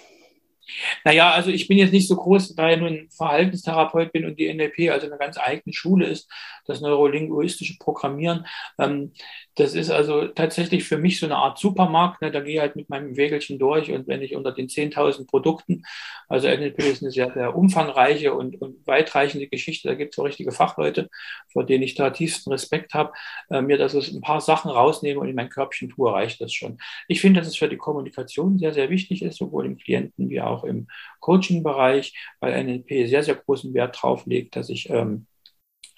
Naja, 1.04 1.30
also 1.30 1.50
ich 1.50 1.68
bin 1.68 1.78
jetzt 1.78 1.92
nicht 1.92 2.08
so 2.08 2.16
groß, 2.16 2.54
da 2.54 2.70
ich 2.70 2.78
nur 2.78 2.88
ein 2.88 3.08
Verhaltenstherapeut 3.10 4.12
bin 4.12 4.24
und 4.24 4.38
die 4.38 4.52
NLP 4.52 4.90
also 4.90 5.06
eine 5.06 5.18
ganz 5.18 5.38
eigene 5.38 5.72
Schule 5.72 6.06
ist, 6.06 6.30
das 6.66 6.80
neurolinguistische 6.80 7.76
Programmieren. 7.78 8.46
Ähm, 8.78 9.12
das 9.54 9.74
ist 9.74 9.90
also 9.90 10.28
tatsächlich 10.28 10.84
für 10.84 10.98
mich 10.98 11.18
so 11.20 11.26
eine 11.26 11.36
Art 11.36 11.58
Supermarkt. 11.58 12.22
Ne? 12.22 12.30
Da 12.30 12.40
gehe 12.40 12.54
ich 12.54 12.60
halt 12.60 12.76
mit 12.76 12.88
meinem 12.88 13.16
Wägelchen 13.16 13.58
durch 13.58 13.90
und 13.90 14.06
wenn 14.08 14.22
ich 14.22 14.34
unter 14.34 14.52
den 14.52 14.68
10.000 14.68 15.26
Produkten, 15.26 15.84
also 16.28 16.48
NLP 16.48 16.78
ist 16.80 17.02
eine 17.02 17.10
sehr, 17.10 17.32
sehr 17.32 17.54
umfangreiche 17.54 18.32
und, 18.32 18.60
und 18.60 18.86
weitreichende 18.86 19.48
Geschichte, 19.48 19.88
da 19.88 19.94
gibt 19.94 20.14
es 20.14 20.18
auch 20.18 20.24
richtige 20.24 20.52
Fachleute, 20.52 21.10
vor 21.52 21.64
denen 21.66 21.82
ich 21.82 21.94
da 21.94 22.10
tiefsten 22.10 22.50
Respekt 22.50 22.94
habe, 22.94 23.12
äh, 23.50 23.60
mir 23.60 23.76
das 23.78 23.94
ein 23.94 24.20
paar 24.20 24.40
Sachen 24.40 24.70
rausnehme 24.70 25.20
und 25.20 25.28
in 25.28 25.34
mein 25.34 25.50
Körbchen 25.50 25.90
tue, 25.90 26.10
reicht 26.12 26.40
das 26.40 26.52
schon. 26.52 26.78
Ich 27.08 27.20
finde, 27.20 27.40
dass 27.40 27.48
es 27.48 27.56
für 27.56 27.68
die 27.68 27.76
Kommunikation 27.76 28.58
sehr, 28.58 28.72
sehr 28.72 28.90
wichtig 28.90 29.22
ist, 29.22 29.36
sowohl 29.38 29.66
im 29.66 29.76
Klienten 29.76 30.30
wie 30.30 30.40
auch 30.40 30.61
im 30.64 30.88
Coaching-Bereich, 31.20 32.14
weil 32.40 32.64
NLP 32.64 33.08
sehr, 33.08 33.22
sehr 33.22 33.36
großen 33.36 33.74
Wert 33.74 33.98
drauf 34.00 34.26
legt, 34.26 34.56
dass 34.56 34.68
ich 34.68 34.90
ähm, 34.90 35.26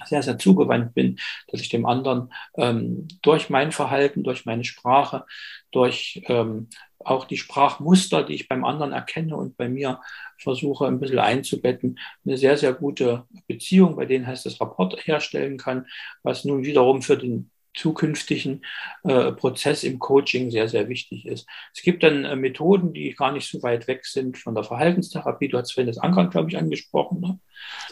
sehr, 0.05 0.23
sehr 0.23 0.39
zugewandt 0.39 0.95
bin, 0.95 1.19
dass 1.49 1.61
ich 1.61 1.69
dem 1.69 1.87
anderen 1.87 2.33
ähm, 2.57 3.09
durch 3.23 3.51
mein 3.51 3.73
Verhalten, 3.73 4.23
durch 4.25 4.45
meine 4.45 4.65
Sprache, 4.65 5.25
durch 5.71 6.23
ähm, 6.27 6.69
auch 6.99 7.27
die 7.27 7.37
Sprachmuster, 7.37 8.23
die 8.25 8.35
ich 8.35 8.49
beim 8.49 8.65
anderen 8.65 8.93
erkenne 8.93 9.37
und 9.37 9.57
bei 9.57 9.69
mir 9.69 10.01
versuche 10.39 10.87
ein 10.87 11.01
bisschen 11.01 11.19
einzubetten, 11.19 11.99
eine 12.25 12.37
sehr, 12.39 12.57
sehr 12.57 12.73
gute 12.73 13.25
Beziehung, 13.47 13.97
bei 13.97 14.07
denen 14.07 14.27
heißt 14.27 14.47
es 14.47 14.61
Rapport 14.61 15.07
herstellen 15.07 15.59
kann, 15.59 15.87
was 16.23 16.45
nun 16.45 16.65
wiederum 16.65 17.03
für 17.03 17.17
den 17.19 17.51
zukünftigen 17.75 18.65
äh, 19.03 19.33
Prozess 19.33 19.85
im 19.85 19.99
Coaching 19.99 20.51
sehr, 20.51 20.69
sehr 20.69 20.89
wichtig 20.89 21.27
ist. 21.27 21.47
Es 21.75 21.83
gibt 21.83 22.03
dann 22.03 22.25
äh, 22.25 22.37
Methoden, 22.37 22.93
die 22.93 23.15
gar 23.15 23.33
nicht 23.33 23.51
so 23.51 23.63
weit 23.63 23.89
weg 23.89 24.07
sind 24.07 24.39
von 24.39 24.55
der 24.55 24.65
Verhaltenstherapie. 24.65 25.49
Du 25.49 25.59
hast 25.59 25.73
vorhin 25.73 25.89
das 25.89 25.99
Ankern, 25.99 26.31
glaube 26.31 26.49
ich, 26.51 26.57
angesprochen, 26.57 27.21
ne? 27.21 27.41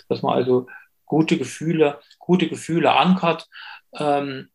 dass 0.09 0.23
man 0.23 0.35
also 0.35 0.67
gute 1.05 1.37
Gefühle, 1.37 2.01
gute 2.19 2.49
Gefühle 2.49 2.93
ankert. 2.93 3.49
Ähm, 3.95 4.49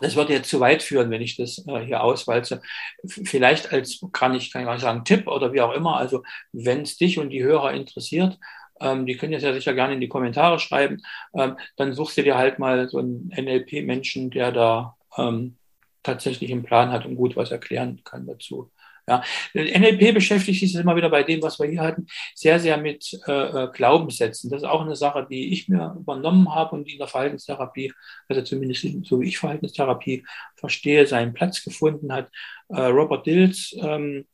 das 0.00 0.16
würde 0.16 0.32
jetzt 0.32 0.50
zu 0.50 0.60
weit 0.60 0.82
führen, 0.82 1.10
wenn 1.10 1.22
ich 1.22 1.36
das 1.36 1.64
äh, 1.68 1.80
hier 1.80 2.02
auswalze. 2.02 2.60
Vielleicht 3.06 3.72
als, 3.72 4.00
kann 4.12 4.34
ich, 4.34 4.50
kann 4.52 4.62
ich 4.62 4.66
mal 4.66 4.80
sagen, 4.80 5.04
Tipp 5.04 5.28
oder 5.28 5.52
wie 5.52 5.60
auch 5.60 5.72
immer. 5.72 5.96
Also, 5.96 6.22
wenn 6.52 6.82
es 6.82 6.96
dich 6.96 7.18
und 7.18 7.30
die 7.30 7.44
Hörer 7.44 7.72
interessiert, 7.72 8.38
ähm, 8.80 9.06
die 9.06 9.16
können 9.16 9.32
jetzt 9.32 9.42
ja 9.42 9.52
sicher 9.52 9.74
gerne 9.74 9.94
in 9.94 10.00
die 10.00 10.08
Kommentare 10.08 10.58
schreiben, 10.58 11.02
ähm, 11.34 11.56
dann 11.76 11.94
suchst 11.94 12.18
du 12.18 12.22
dir 12.22 12.36
halt 12.36 12.58
mal 12.58 12.88
so 12.88 12.98
einen 12.98 13.32
NLP-Menschen, 13.36 14.30
der 14.30 14.52
da 14.52 14.96
ähm, 15.16 15.56
tatsächlich 16.02 16.52
einen 16.52 16.64
Plan 16.64 16.90
hat 16.90 17.06
und 17.06 17.16
gut 17.16 17.36
was 17.36 17.50
erklären 17.50 18.00
kann 18.04 18.26
dazu. 18.26 18.70
Ja. 19.06 19.22
NLP 19.54 20.14
beschäftigt 20.14 20.60
sich 20.60 20.74
immer 20.74 20.96
wieder 20.96 21.10
bei 21.10 21.22
dem, 21.22 21.42
was 21.42 21.58
wir 21.58 21.68
hier 21.68 21.82
hatten, 21.82 22.06
sehr, 22.34 22.58
sehr 22.58 22.78
mit 22.78 23.18
äh, 23.26 23.64
äh, 23.64 23.68
Glaubenssätzen. 23.70 24.50
Das 24.50 24.62
ist 24.62 24.68
auch 24.68 24.80
eine 24.80 24.96
Sache, 24.96 25.26
die 25.28 25.52
ich 25.52 25.68
mir 25.68 25.94
übernommen 25.98 26.54
habe 26.54 26.74
und 26.74 26.86
die 26.86 26.92
in 26.92 26.98
der 26.98 27.08
Verhaltenstherapie, 27.08 27.92
also 28.28 28.42
zumindest 28.42 28.86
so 29.04 29.20
wie 29.20 29.28
ich 29.28 29.38
Verhaltenstherapie 29.38 30.24
verstehe, 30.56 31.06
seinen 31.06 31.34
Platz 31.34 31.62
gefunden 31.62 32.12
hat. 32.12 32.30
Äh, 32.68 32.80
Robert 32.80 33.26
Dills 33.26 33.76
ähm, 33.78 34.26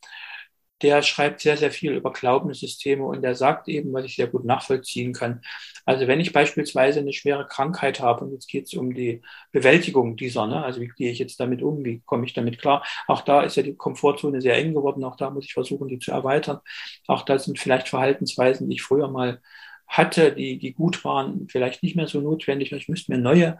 der 0.81 1.01
schreibt 1.01 1.41
sehr, 1.41 1.57
sehr 1.57 1.71
viel 1.71 1.93
über 1.93 2.11
Glaubenssysteme 2.11 3.03
und 3.03 3.21
der 3.21 3.35
sagt 3.35 3.67
eben, 3.67 3.93
was 3.93 4.05
ich 4.05 4.15
sehr 4.15 4.27
gut 4.27 4.45
nachvollziehen 4.45 5.13
kann. 5.13 5.41
Also 5.85 6.07
wenn 6.07 6.19
ich 6.19 6.33
beispielsweise 6.33 6.99
eine 6.99 7.13
schwere 7.13 7.47
Krankheit 7.47 7.99
habe 7.99 8.25
und 8.25 8.31
jetzt 8.33 8.47
geht 8.47 8.65
es 8.65 8.73
um 8.73 8.93
die 8.93 9.21
Bewältigung 9.51 10.15
dieser, 10.15 10.47
ne? 10.47 10.63
also 10.63 10.81
wie 10.81 10.87
gehe 10.89 11.11
ich 11.11 11.19
jetzt 11.19 11.39
damit 11.39 11.61
um, 11.61 11.83
wie 11.83 12.01
komme 12.05 12.25
ich 12.25 12.33
damit 12.33 12.59
klar, 12.59 12.83
auch 13.07 13.21
da 13.21 13.41
ist 13.41 13.57
ja 13.57 13.63
die 13.63 13.75
Komfortzone 13.75 14.41
sehr 14.41 14.57
eng 14.57 14.73
geworden, 14.73 15.03
auch 15.03 15.15
da 15.15 15.29
muss 15.29 15.45
ich 15.45 15.53
versuchen, 15.53 15.87
die 15.87 15.99
zu 15.99 16.11
erweitern. 16.11 16.59
Auch 17.07 17.23
da 17.23 17.37
sind 17.39 17.59
vielleicht 17.59 17.87
Verhaltensweisen, 17.89 18.69
die 18.69 18.75
ich 18.75 18.81
früher 18.81 19.09
mal 19.09 19.41
hatte, 19.87 20.33
die, 20.33 20.57
die 20.57 20.73
gut 20.73 21.03
waren, 21.03 21.47
vielleicht 21.49 21.83
nicht 21.83 21.95
mehr 21.95 22.07
so 22.07 22.21
notwendig 22.21 22.71
ich 22.71 22.87
müsste 22.87 23.11
mir 23.11 23.17
neue 23.17 23.59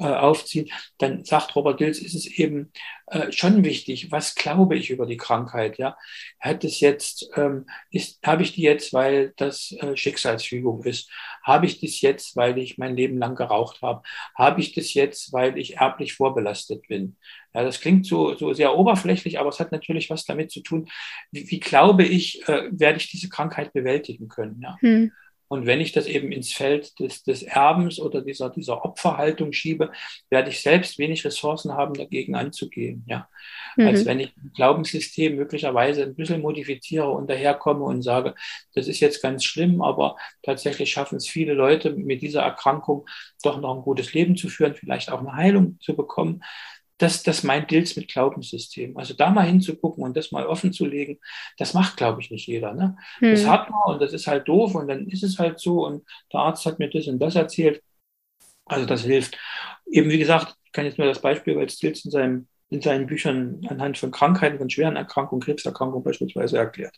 äh, 0.00 0.04
aufziehen, 0.04 0.70
dann 0.98 1.24
sagt 1.24 1.54
Robert 1.54 1.78
Dills, 1.78 1.98
ist 1.98 2.14
es 2.14 2.26
eben 2.26 2.72
äh, 3.06 3.30
schon 3.32 3.64
wichtig, 3.64 4.10
was 4.10 4.34
glaube 4.34 4.76
ich 4.76 4.88
über 4.88 5.04
die 5.04 5.18
Krankheit, 5.18 5.76
ja? 5.76 5.94
Hat 6.38 6.64
es 6.64 6.80
jetzt, 6.80 7.28
ähm, 7.36 7.66
ist, 7.90 8.18
habe 8.24 8.42
ich 8.42 8.54
die 8.54 8.62
jetzt, 8.62 8.94
weil 8.94 9.34
das 9.36 9.72
äh, 9.72 9.94
Schicksalsfügung 9.96 10.84
ist? 10.84 11.10
Habe 11.42 11.66
ich 11.66 11.80
das 11.80 12.00
jetzt, 12.00 12.34
weil 12.34 12.56
ich 12.58 12.78
mein 12.78 12.96
Leben 12.96 13.18
lang 13.18 13.34
geraucht 13.34 13.82
habe? 13.82 14.02
Habe 14.34 14.60
ich 14.60 14.72
das 14.72 14.94
jetzt, 14.94 15.34
weil 15.34 15.58
ich 15.58 15.76
erblich 15.76 16.14
vorbelastet 16.14 16.88
bin? 16.88 17.16
Ja, 17.52 17.62
das 17.62 17.80
klingt 17.80 18.06
so, 18.06 18.34
so 18.36 18.54
sehr 18.54 18.76
oberflächlich, 18.78 19.38
aber 19.38 19.50
es 19.50 19.60
hat 19.60 19.70
natürlich 19.70 20.08
was 20.08 20.24
damit 20.24 20.50
zu 20.50 20.60
tun, 20.60 20.88
wie, 21.30 21.50
wie 21.50 21.60
glaube 21.60 22.04
ich, 22.04 22.48
äh, 22.48 22.70
werde 22.70 22.98
ich 22.98 23.10
diese 23.10 23.28
Krankheit 23.28 23.74
bewältigen 23.74 24.28
können, 24.28 24.60
ja? 24.62 24.78
Hm. 24.80 25.12
Und 25.52 25.66
wenn 25.66 25.80
ich 25.80 25.90
das 25.90 26.06
eben 26.06 26.30
ins 26.30 26.52
Feld 26.52 27.00
des, 27.00 27.24
des 27.24 27.42
Erbens 27.42 27.98
oder 27.98 28.22
dieser, 28.22 28.50
dieser 28.50 28.84
Opferhaltung 28.84 29.52
schiebe, 29.52 29.90
werde 30.28 30.50
ich 30.50 30.60
selbst 30.60 30.96
wenig 31.00 31.24
Ressourcen 31.24 31.72
haben, 31.72 31.94
dagegen 31.94 32.36
anzugehen. 32.36 33.04
Ja. 33.08 33.28
Mhm. 33.76 33.88
Als 33.88 34.06
wenn 34.06 34.20
ich 34.20 34.28
ein 34.36 34.52
Glaubenssystem 34.54 35.34
möglicherweise 35.34 36.04
ein 36.04 36.14
bisschen 36.14 36.40
modifiziere 36.40 37.10
und 37.10 37.28
daherkomme 37.28 37.82
und 37.82 38.02
sage, 38.02 38.36
das 38.74 38.86
ist 38.86 39.00
jetzt 39.00 39.22
ganz 39.22 39.44
schlimm, 39.44 39.82
aber 39.82 40.14
tatsächlich 40.44 40.92
schaffen 40.92 41.16
es 41.16 41.28
viele 41.28 41.54
Leute 41.54 41.90
mit 41.94 42.22
dieser 42.22 42.42
Erkrankung 42.42 43.08
doch 43.42 43.60
noch 43.60 43.74
ein 43.74 43.82
gutes 43.82 44.14
Leben 44.14 44.36
zu 44.36 44.48
führen, 44.48 44.76
vielleicht 44.76 45.10
auch 45.10 45.18
eine 45.18 45.34
Heilung 45.34 45.80
zu 45.80 45.96
bekommen 45.96 46.44
das, 47.00 47.22
das 47.22 47.42
meint 47.42 47.70
Dills 47.70 47.96
mit 47.96 48.08
Glaubenssystem. 48.08 48.96
Also 48.98 49.14
da 49.14 49.30
mal 49.30 49.46
hinzugucken 49.46 50.04
und 50.04 50.16
das 50.16 50.32
mal 50.32 50.46
offen 50.46 50.72
zu 50.72 50.84
legen, 50.84 51.18
das 51.56 51.72
macht, 51.72 51.96
glaube 51.96 52.20
ich, 52.20 52.30
nicht 52.30 52.46
jeder. 52.46 52.74
Ne? 52.74 52.96
Hm. 53.18 53.30
Das 53.30 53.46
hat 53.46 53.70
man 53.70 53.94
und 53.94 54.02
das 54.02 54.12
ist 54.12 54.26
halt 54.26 54.46
doof 54.46 54.74
und 54.74 54.86
dann 54.88 55.08
ist 55.08 55.22
es 55.22 55.38
halt 55.38 55.60
so 55.60 55.86
und 55.86 56.04
der 56.32 56.40
Arzt 56.40 56.66
hat 56.66 56.78
mir 56.78 56.90
das 56.90 57.06
und 57.06 57.18
das 57.18 57.36
erzählt. 57.36 57.82
Also 58.66 58.84
das 58.84 59.02
hilft. 59.02 59.38
Eben 59.90 60.10
wie 60.10 60.18
gesagt, 60.18 60.54
ich 60.64 60.72
kann 60.72 60.84
jetzt 60.84 60.98
nur 60.98 61.06
das 61.06 61.22
Beispiel, 61.22 61.56
weil 61.56 61.70
Stills 61.70 62.04
in, 62.04 62.10
seinem, 62.10 62.48
in 62.68 62.82
seinen 62.82 63.06
Büchern 63.06 63.62
anhand 63.68 63.96
von 63.96 64.10
Krankheiten, 64.10 64.58
von 64.58 64.68
schweren 64.68 64.96
Erkrankungen, 64.96 65.42
Krebserkrankungen 65.42 66.04
beispielsweise 66.04 66.58
erklärt, 66.58 66.96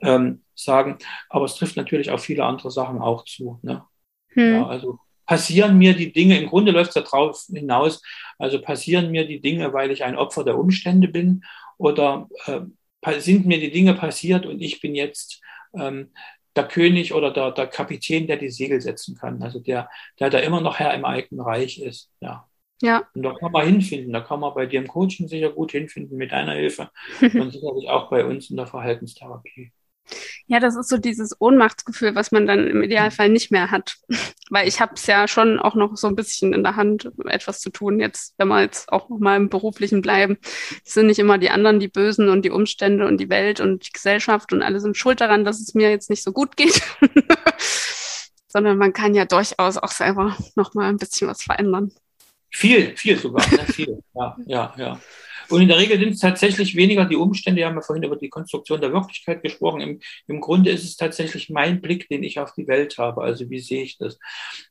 ähm, 0.00 0.44
sagen. 0.54 0.98
Aber 1.28 1.44
es 1.44 1.56
trifft 1.56 1.76
natürlich 1.76 2.10
auf 2.10 2.22
viele 2.22 2.44
andere 2.44 2.70
Sachen 2.70 3.00
auch 3.00 3.24
zu. 3.24 3.58
Ne? 3.62 3.84
Hm. 4.28 4.54
Ja, 4.54 4.66
also 4.66 5.00
passieren 5.26 5.78
mir 5.78 5.94
die 5.94 6.12
Dinge, 6.12 6.38
im 6.38 6.48
Grunde 6.48 6.72
läuft 6.72 6.96
es 6.96 7.04
darauf 7.04 7.44
hinaus, 7.52 8.02
also 8.38 8.60
passieren 8.60 9.10
mir 9.10 9.26
die 9.26 9.40
Dinge, 9.40 9.72
weil 9.72 9.90
ich 9.90 10.04
ein 10.04 10.16
Opfer 10.16 10.44
der 10.44 10.58
Umstände 10.58 11.08
bin 11.08 11.44
oder 11.78 12.28
äh, 12.46 13.20
sind 13.20 13.46
mir 13.46 13.58
die 13.58 13.70
Dinge 13.70 13.94
passiert 13.94 14.46
und 14.46 14.60
ich 14.60 14.80
bin 14.80 14.94
jetzt 14.94 15.40
ähm, 15.74 16.10
der 16.56 16.68
König 16.68 17.12
oder 17.12 17.32
der, 17.32 17.50
der 17.50 17.66
Kapitän, 17.66 18.26
der 18.26 18.36
die 18.36 18.50
Segel 18.50 18.80
setzen 18.80 19.16
kann, 19.16 19.42
also 19.42 19.60
der, 19.60 19.88
der 20.20 20.30
da 20.30 20.38
immer 20.38 20.60
noch 20.60 20.78
Herr 20.78 20.94
im 20.94 21.04
eigenen 21.04 21.44
Reich 21.44 21.78
ist, 21.78 22.10
ja. 22.20 22.48
Ja. 22.82 23.08
Und 23.14 23.22
da 23.22 23.32
kann 23.34 23.52
man 23.52 23.66
hinfinden, 23.66 24.12
da 24.12 24.20
kann 24.20 24.40
man 24.40 24.52
bei 24.52 24.66
dir 24.66 24.80
im 24.80 24.88
Coaching 24.88 25.28
sicher 25.28 25.50
gut 25.50 25.72
hinfinden 25.72 26.18
mit 26.18 26.32
deiner 26.32 26.52
Hilfe 26.52 26.90
und 27.22 27.52
sicherlich 27.52 27.88
auch 27.88 28.10
bei 28.10 28.24
uns 28.24 28.50
in 28.50 28.56
der 28.56 28.66
Verhaltenstherapie. 28.66 29.72
Ja, 30.46 30.60
das 30.60 30.76
ist 30.76 30.90
so 30.90 30.98
dieses 30.98 31.34
Ohnmachtsgefühl, 31.40 32.14
was 32.14 32.30
man 32.30 32.46
dann 32.46 32.66
im 32.66 32.82
Idealfall 32.82 33.30
nicht 33.30 33.50
mehr 33.50 33.70
hat. 33.70 33.96
Weil 34.50 34.68
ich 34.68 34.80
habe 34.80 34.92
es 34.94 35.06
ja 35.06 35.26
schon 35.26 35.58
auch 35.58 35.74
noch 35.74 35.96
so 35.96 36.06
ein 36.06 36.16
bisschen 36.16 36.52
in 36.52 36.62
der 36.62 36.76
Hand, 36.76 37.10
etwas 37.24 37.60
zu 37.60 37.70
tun. 37.70 37.98
Jetzt, 37.98 38.34
wenn 38.36 38.48
wir 38.48 38.60
jetzt 38.60 38.92
auch 38.92 39.08
noch 39.08 39.18
mal 39.18 39.36
im 39.36 39.48
Beruflichen 39.48 40.02
bleiben, 40.02 40.36
es 40.84 40.92
sind 40.92 41.06
nicht 41.06 41.18
immer 41.18 41.38
die 41.38 41.48
anderen, 41.48 41.80
die 41.80 41.88
Bösen 41.88 42.28
und 42.28 42.44
die 42.44 42.50
Umstände 42.50 43.06
und 43.06 43.18
die 43.18 43.30
Welt 43.30 43.60
und 43.60 43.86
die 43.86 43.92
Gesellschaft 43.92 44.52
und 44.52 44.62
alle 44.62 44.80
sind 44.80 44.98
schuld 44.98 45.22
daran, 45.22 45.44
dass 45.44 45.60
es 45.60 45.74
mir 45.74 45.90
jetzt 45.90 46.10
nicht 46.10 46.22
so 46.22 46.32
gut 46.32 46.56
geht. 46.56 46.82
Sondern 48.46 48.76
man 48.76 48.92
kann 48.92 49.14
ja 49.14 49.24
durchaus 49.24 49.78
auch 49.78 49.90
selber 49.90 50.36
noch 50.56 50.74
mal 50.74 50.88
ein 50.88 50.98
bisschen 50.98 51.26
was 51.26 51.42
verändern. 51.42 51.90
Viel, 52.50 52.96
viel 52.96 53.18
sogar, 53.18 53.44
ne? 53.50 53.64
viel. 53.66 53.98
Ja, 54.14 54.36
ja, 54.46 54.74
ja. 54.76 55.00
Und 55.48 55.62
in 55.62 55.68
der 55.68 55.78
Regel 55.78 55.98
sind 55.98 56.10
es 56.10 56.20
tatsächlich 56.20 56.76
weniger 56.76 57.04
die 57.04 57.16
Umstände. 57.16 57.60
Wir 57.60 57.66
haben 57.66 57.76
ja 57.76 57.82
vorhin 57.82 58.02
über 58.02 58.16
die 58.16 58.28
Konstruktion 58.28 58.80
der 58.80 58.92
Wirklichkeit 58.92 59.42
gesprochen. 59.42 59.80
Im, 59.80 60.00
Im 60.26 60.40
Grunde 60.40 60.70
ist 60.70 60.84
es 60.84 60.96
tatsächlich 60.96 61.50
mein 61.50 61.80
Blick, 61.80 62.08
den 62.08 62.22
ich 62.22 62.38
auf 62.38 62.52
die 62.54 62.66
Welt 62.66 62.98
habe. 62.98 63.22
Also 63.22 63.50
wie 63.50 63.60
sehe 63.60 63.82
ich 63.82 63.98
das? 63.98 64.18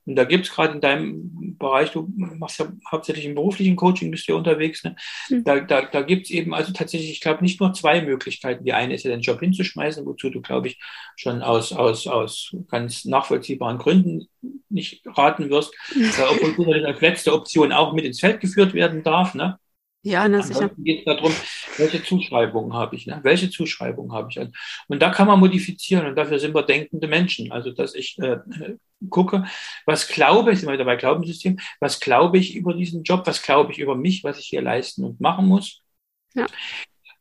Und 0.06 0.16
da 0.16 0.24
gibt 0.24 0.46
es 0.46 0.52
gerade 0.52 0.74
in 0.74 0.82
deinem 0.82 1.58
Bereich, 1.58 1.92
du 1.92 2.12
machst 2.16 2.60
ja 2.60 2.72
hauptsächlich 2.90 3.26
im 3.26 3.36
beruflichen 3.36 3.76
Coaching, 3.76 4.12
bist 4.12 4.28
du 4.28 4.34
ja 4.34 4.38
unterwegs. 4.38 4.84
Ne? 4.84 4.96
Mhm. 5.30 5.44
Da, 5.44 5.60
da, 5.60 5.82
da 5.84 6.02
gibt 6.02 6.26
es 6.26 6.32
eben 6.32 6.54
also 6.54 6.74
tatsächlich, 6.74 7.12
ich 7.12 7.22
glaube, 7.22 7.44
nicht 7.44 7.60
nur 7.60 7.74
zwei 7.74 8.02
Möglichkeiten. 8.02 8.66
Die 8.66 8.74
eine 8.74 8.96
ist 8.96 9.04
ja 9.04 9.12
den 9.12 9.22
Job 9.22 9.40
hinzuschmeißen, 9.40 10.06
wozu 10.06 10.30
du, 10.30 10.42
glaube 10.42 10.68
ich, 10.68 10.80
schon 11.16 11.42
aus, 11.42 11.74
aus, 11.74 12.08
aus 12.08 12.56
ganz 12.70 13.06
nachvollziehbaren 13.06 13.78
Gründen 13.78 14.28
nicht 14.70 15.02
raten 15.06 15.50
wirst, 15.50 15.74
äh, 15.96 16.22
obwohl 16.30 16.66
du 16.66 16.86
als 16.86 17.02
letzte 17.02 17.34
Option 17.34 17.72
auch 17.72 17.94
mit 17.94 18.06
ins 18.06 18.20
Feld 18.20 18.40
geführt 18.40 18.74
werden 18.74 19.04
darf. 19.04 19.36
Ne? 19.36 19.58
Ja, 20.06 20.28
na 20.28 20.42
sicher. 20.42 20.70
geht 20.78 21.00
es 21.00 21.06
darum, 21.06 21.32
welche 21.78 22.04
Zuschreibungen 22.04 22.74
habe 22.74 22.96
ich, 22.98 23.08
ne? 23.08 23.22
welche 23.24 23.50
Zuschreibungen 23.50 24.12
habe 24.12 24.30
ich. 24.30 24.38
Und 24.38 25.02
da 25.02 25.10
kann 25.10 25.28
man 25.28 25.40
modifizieren 25.40 26.06
und 26.06 26.16
dafür 26.18 26.40
sind 26.40 26.54
wir 26.54 26.64
denkende 26.64 27.08
Menschen. 27.08 27.54
Also, 27.54 27.72
dass 27.72 27.96
ich 27.96 28.20
äh, 28.20 28.40
gucke, 29.10 29.46
was 29.86 30.10
glaube 30.10 30.52
ich, 30.52 30.60
sind 30.60 30.68
wir 30.68 30.74
wieder 30.74 30.84
bei 30.84 30.98
Glaubenssystem, 30.98 31.58
was 31.80 32.02
glaube 32.02 32.38
ich 32.38 32.54
über 32.54 32.74
diesen 32.74 33.04
Job, 33.04 33.26
was 33.26 33.42
glaube 33.42 33.72
ich 33.72 33.80
über 33.80 33.96
mich, 33.96 34.26
was 34.26 34.40
ich 34.40 34.48
hier 34.48 34.62
leisten 34.62 35.06
und 35.06 35.22
machen 35.22 35.48
muss. 35.48 35.82
Ja. 36.34 36.48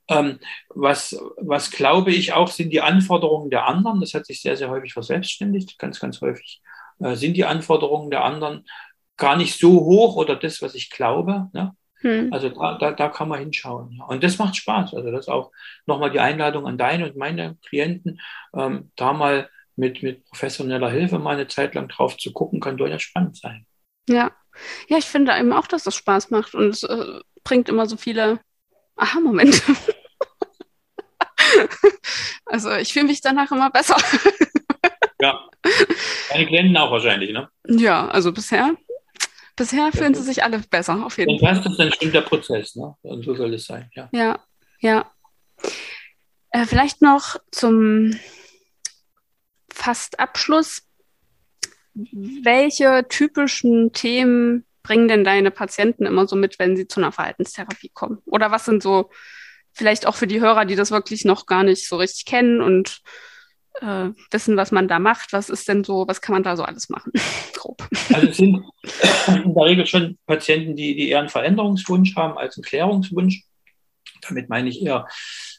Ähm, 0.09 0.41
was, 0.69 1.17
was 1.37 1.71
glaube 1.71 2.11
ich 2.11 2.33
auch, 2.33 2.49
sind 2.49 2.71
die 2.71 2.81
Anforderungen 2.81 3.49
der 3.51 3.67
anderen. 3.67 4.01
Das 4.01 4.13
hat 4.13 4.27
sich 4.27 4.43
sehr, 4.43 4.57
sehr 4.57 4.71
häufig 4.71 4.93
verselbstständigt, 4.93 5.79
ganz, 5.79 6.01
ganz 6.01 6.21
häufig 6.21 6.61
äh, 6.99 7.15
sind 7.15 7.37
die 7.37 7.45
Anforderungen 7.45 8.11
der 8.11 8.25
anderen 8.25 8.67
gar 9.17 9.37
nicht 9.37 9.57
so 9.59 9.85
hoch 9.85 10.17
oder 10.17 10.35
das, 10.35 10.63
was 10.63 10.75
ich 10.75 10.91
glaube. 10.91 11.49
Ne? 11.53 11.77
Hm. 12.03 12.33
Also 12.33 12.49
da, 12.49 12.79
da, 12.79 12.93
da 12.93 13.09
kann 13.09 13.29
man 13.29 13.39
hinschauen. 13.39 14.01
Und 14.07 14.23
das 14.23 14.39
macht 14.39 14.57
Spaß. 14.57 14.95
Also 14.95 15.11
das 15.11 15.21
ist 15.21 15.29
auch 15.29 15.53
nochmal 15.87 16.11
die 16.11 16.21
Einladung 16.21 16.67
an 16.67 16.79
deine 16.79 17.07
und 17.07 17.17
meine 17.17 17.57
Klienten, 17.69 18.21
ähm, 18.55 18.91
da 18.97 19.13
mal 19.13 19.49
mit, 19.77 20.03
mit 20.03 20.25
professioneller 20.27 20.91
Hilfe 20.91 21.19
mal 21.19 21.35
eine 21.35 21.49
Zeit 21.49 21.75
lang 21.75 21.89
drauf 21.89 22.17
zu 22.19 22.33
gucken, 22.33 22.61
kann 22.61 22.77
durchaus 22.77 23.03
spannend 23.03 23.37
sein. 23.37 23.67
Ja, 24.09 24.33
ja, 24.89 24.99
ich 24.99 25.07
finde 25.07 25.33
eben 25.39 25.53
auch, 25.53 25.67
dass 25.67 25.85
das 25.85 25.95
Spaß 25.95 26.31
macht 26.31 26.55
und 26.55 26.71
es 26.71 26.83
äh, 26.83 27.21
bringt 27.45 27.69
immer 27.69 27.87
so 27.87 27.97
viele 27.97 28.41
Aha-Momente. 28.97 29.63
also 32.47 32.71
ich 32.73 32.93
fühle 32.93 33.07
mich 33.07 33.21
danach 33.21 33.51
immer 33.51 33.71
besser. 33.71 33.97
ja, 35.21 35.49
deine 36.31 36.47
Klienten 36.47 36.77
auch 36.77 36.91
wahrscheinlich, 36.91 37.33
ne? 37.33 37.49
Ja, 37.67 38.09
also 38.09 38.33
bisher 38.33 38.75
Bisher 39.57 39.93
fühlen 39.93 40.15
sie 40.15 40.23
sich 40.23 40.43
alle 40.43 40.59
besser, 40.59 41.05
auf 41.05 41.19
jeden 41.19 41.39
Fall. 41.39 41.55
Das 41.55 41.67
ist 41.67 41.81
ein 41.81 41.91
bestimmter 41.91 42.23
Prozess, 42.23 42.75
ne? 42.75 42.95
Und 43.03 43.25
so 43.25 43.35
soll 43.35 43.55
es 43.55 43.67
sein, 43.67 43.91
ja. 43.95 44.09
Ja, 44.13 44.41
ja. 44.81 45.11
Äh, 46.51 46.65
vielleicht 46.65 47.03
noch 47.03 47.37
zum 47.51 48.19
fast 49.73 50.21
Abschluss. 50.21 50.83
Welche 51.95 53.07
typischen 53.09 53.93
Themen 53.93 54.65
bringen 54.83 55.09
denn 55.09 55.25
deine 55.25 55.51
Patienten 55.51 56.07
immer 56.07 56.27
so 56.27 56.37
mit, 56.37 56.59
wenn 56.59 56.77
sie 56.77 56.89
zu 56.89 57.01
einer 57.01 57.13
Verhaltenstherapie 57.13 57.91
kommen? 57.93 58.19
Oder 58.25 58.51
was 58.51 58.65
sind 58.65 58.83
so 58.83 59.11
vielleicht 59.73 60.07
auch 60.07 60.15
für 60.15 60.27
die 60.27 60.41
Hörer, 60.41 60.65
die 60.65 60.77
das 60.77 60.91
wirklich 60.91 61.25
noch 61.25 61.47
gar 61.47 61.63
nicht 61.63 61.89
so 61.89 61.97
richtig 61.97 62.25
kennen 62.25 62.61
und 62.61 63.03
äh, 63.81 64.11
wissen, 64.31 64.57
was 64.57 64.73
man 64.73 64.89
da 64.89 64.99
macht. 64.99 65.33
Was 65.33 65.49
ist 65.49 65.69
denn 65.69 65.85
so, 65.85 66.07
was 66.07 66.21
kann 66.21 66.35
man 66.35 66.43
da 66.43 66.57
so 66.57 66.63
alles 66.63 66.89
machen? 66.89 67.13
Grob. 67.55 67.83
Also 68.13 68.29
es 68.29 68.37
sind 68.37 68.65
in 69.45 69.55
der 69.55 69.65
Regel 69.65 69.87
schon 69.87 70.19
Patienten, 70.27 70.77
die, 70.77 70.95
die 70.95 71.09
eher 71.09 71.21
einen 71.21 71.29
Veränderungswunsch 71.29 72.17
haben 72.17 72.39
als 72.39 72.57
einen 72.57 72.65
Klärungswunsch. 72.65 73.45
Damit 74.29 74.49
meine 74.49 74.69
ich 74.69 74.83
eher, 74.83 75.07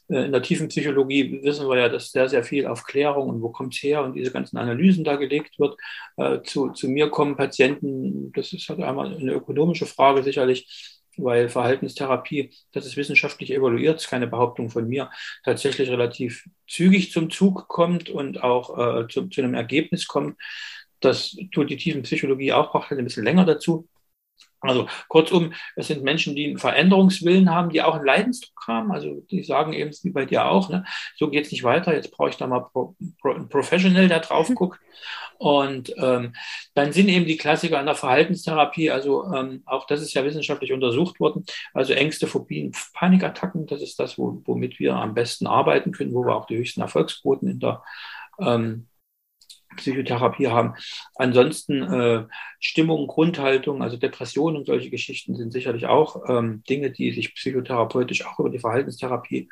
äh, 0.09 0.25
in 0.25 0.31
der 0.31 0.41
tiefen 0.41 0.67
Psychologie 0.67 1.41
wissen 1.43 1.67
wir 1.67 1.77
ja, 1.77 1.89
dass 1.89 2.11
sehr, 2.11 2.29
sehr 2.29 2.43
viel 2.43 2.67
auf 2.67 2.83
Klärung 2.83 3.29
und 3.29 3.41
wo 3.41 3.49
kommt 3.49 3.73
es 3.73 3.83
her 3.83 4.03
und 4.03 4.13
diese 4.13 4.31
ganzen 4.31 4.57
Analysen 4.57 5.03
da 5.03 5.15
gelegt 5.15 5.59
wird. 5.59 5.77
Äh, 6.17 6.41
zu, 6.43 6.69
zu 6.69 6.87
mir 6.87 7.09
kommen 7.09 7.35
Patienten, 7.35 8.31
das 8.33 8.53
ist 8.53 8.69
halt 8.69 8.81
einmal 8.81 9.15
eine 9.15 9.33
ökonomische 9.33 9.85
Frage 9.85 10.23
sicherlich, 10.23 11.02
weil 11.17 11.49
Verhaltenstherapie, 11.49 12.51
das 12.71 12.85
ist 12.85 12.97
wissenschaftlich 12.97 13.51
evaluiert, 13.51 13.97
ist 13.97 14.09
keine 14.09 14.27
Behauptung 14.27 14.69
von 14.69 14.87
mir, 14.87 15.09
tatsächlich 15.43 15.89
relativ 15.89 16.45
zügig 16.67 17.11
zum 17.11 17.29
Zug 17.29 17.67
kommt 17.67 18.09
und 18.09 18.43
auch 18.43 18.77
äh, 18.77 19.07
zu, 19.07 19.27
zu, 19.27 19.41
einem 19.41 19.53
Ergebnis 19.53 20.07
kommt. 20.07 20.39
Das 20.99 21.35
tut 21.51 21.69
die 21.69 21.77
Tiefenpsychologie 21.77 22.53
auch, 22.53 22.71
braucht 22.71 22.89
halt 22.89 22.99
ein 22.99 23.05
bisschen 23.05 23.25
länger 23.25 23.45
dazu. 23.45 23.87
Also 24.63 24.87
kurzum, 25.09 25.53
es 25.75 25.87
sind 25.87 26.03
Menschen, 26.03 26.35
die 26.35 26.45
einen 26.45 26.57
Veränderungswillen 26.57 27.51
haben, 27.51 27.69
die 27.69 27.81
auch 27.81 27.95
einen 27.95 28.05
Leidensdruck 28.05 28.65
haben. 28.65 28.93
Also 28.93 29.19
die 29.29 29.43
sagen 29.43 29.73
eben, 29.73 29.91
wie 30.03 30.11
bei 30.11 30.25
dir 30.25 30.45
auch, 30.45 30.69
ne, 30.69 30.85
so 31.17 31.29
geht's 31.29 31.51
nicht 31.51 31.63
weiter, 31.63 31.93
jetzt 31.93 32.11
brauche 32.11 32.29
ich 32.29 32.37
da 32.37 32.47
mal 32.47 32.61
Pro, 32.61 32.95
Pro, 33.21 33.33
ein 33.33 33.49
Professional, 33.49 34.07
der 34.07 34.21
drauf 34.21 34.47
mhm. 34.47 34.55
guckt. 34.55 34.79
Und 35.37 35.93
ähm, 35.97 36.33
dann 36.73 36.93
sind 36.93 37.09
eben 37.09 37.25
die 37.25 37.37
Klassiker 37.37 37.79
in 37.79 37.85
der 37.85 37.95
Verhaltenstherapie, 37.95 38.91
also 38.91 39.25
ähm, 39.33 39.63
auch 39.65 39.85
das 39.87 40.01
ist 40.01 40.13
ja 40.13 40.23
wissenschaftlich 40.23 40.71
untersucht 40.73 41.19
worden, 41.19 41.45
also 41.73 41.93
Ängste, 41.93 42.27
Phobien, 42.27 42.73
Panikattacken, 42.93 43.65
das 43.65 43.81
ist 43.81 43.99
das, 43.99 44.17
wo, 44.17 44.41
womit 44.45 44.79
wir 44.79 44.95
am 44.95 45.13
besten 45.13 45.47
arbeiten 45.47 45.91
können, 45.91 46.13
wo 46.13 46.25
wir 46.25 46.35
auch 46.35 46.45
die 46.45 46.57
höchsten 46.57 46.81
Erfolgsquoten 46.81 47.49
in 47.49 47.59
der 47.59 47.83
ähm, 48.39 48.87
Psychotherapie 49.75 50.47
haben. 50.47 50.75
Ansonsten 51.15 51.81
äh, 51.81 52.25
Stimmung, 52.59 53.07
Grundhaltung, 53.07 53.81
also 53.81 53.97
Depressionen 53.97 54.57
und 54.57 54.65
solche 54.65 54.89
Geschichten 54.89 55.35
sind 55.35 55.51
sicherlich 55.51 55.87
auch 55.87 56.29
ähm, 56.29 56.63
Dinge, 56.69 56.91
die 56.91 57.11
sich 57.11 57.33
psychotherapeutisch 57.35 58.25
auch 58.25 58.39
über 58.39 58.49
die 58.49 58.59
Verhaltenstherapie 58.59 59.49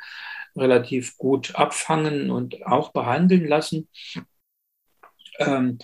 relativ 0.56 1.18
gut 1.18 1.56
abfangen 1.56 2.30
und 2.30 2.66
auch 2.66 2.92
behandeln 2.92 3.48
lassen. 3.48 3.88
Ähm, 5.40 5.78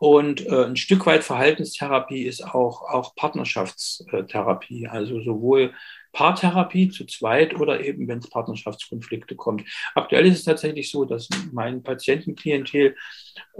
und 0.00 0.46
äh, 0.46 0.64
ein 0.66 0.76
Stück 0.76 1.06
weit 1.06 1.24
Verhaltenstherapie 1.24 2.22
ist 2.22 2.44
auch, 2.44 2.82
auch 2.82 3.16
Partnerschaftstherapie, 3.16 4.86
also 4.86 5.20
sowohl 5.20 5.72
Paartherapie 6.12 6.88
zu 6.88 7.04
zweit 7.04 7.54
oder 7.58 7.80
eben, 7.80 8.06
wenn 8.06 8.18
es 8.18 8.30
Partnerschaftskonflikte 8.30 9.34
kommt. 9.34 9.64
Aktuell 9.94 10.26
ist 10.26 10.38
es 10.38 10.44
tatsächlich 10.44 10.90
so, 10.90 11.04
dass 11.04 11.28
mein 11.52 11.82
Patientenklientel, 11.82 12.96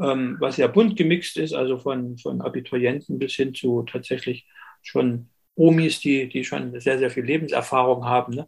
ähm, 0.00 0.36
was 0.38 0.56
ja 0.56 0.68
bunt 0.68 0.96
gemixt 0.96 1.36
ist, 1.36 1.54
also 1.54 1.78
von, 1.78 2.18
von 2.18 2.40
Abiturienten 2.40 3.18
bis 3.18 3.34
hin 3.34 3.52
zu 3.52 3.82
tatsächlich 3.82 4.46
schon 4.82 5.30
Omis, 5.56 5.98
die, 5.98 6.28
die 6.28 6.44
schon 6.44 6.78
sehr, 6.80 6.98
sehr 6.98 7.10
viel 7.10 7.24
Lebenserfahrung 7.24 8.04
haben, 8.04 8.34
ne? 8.34 8.46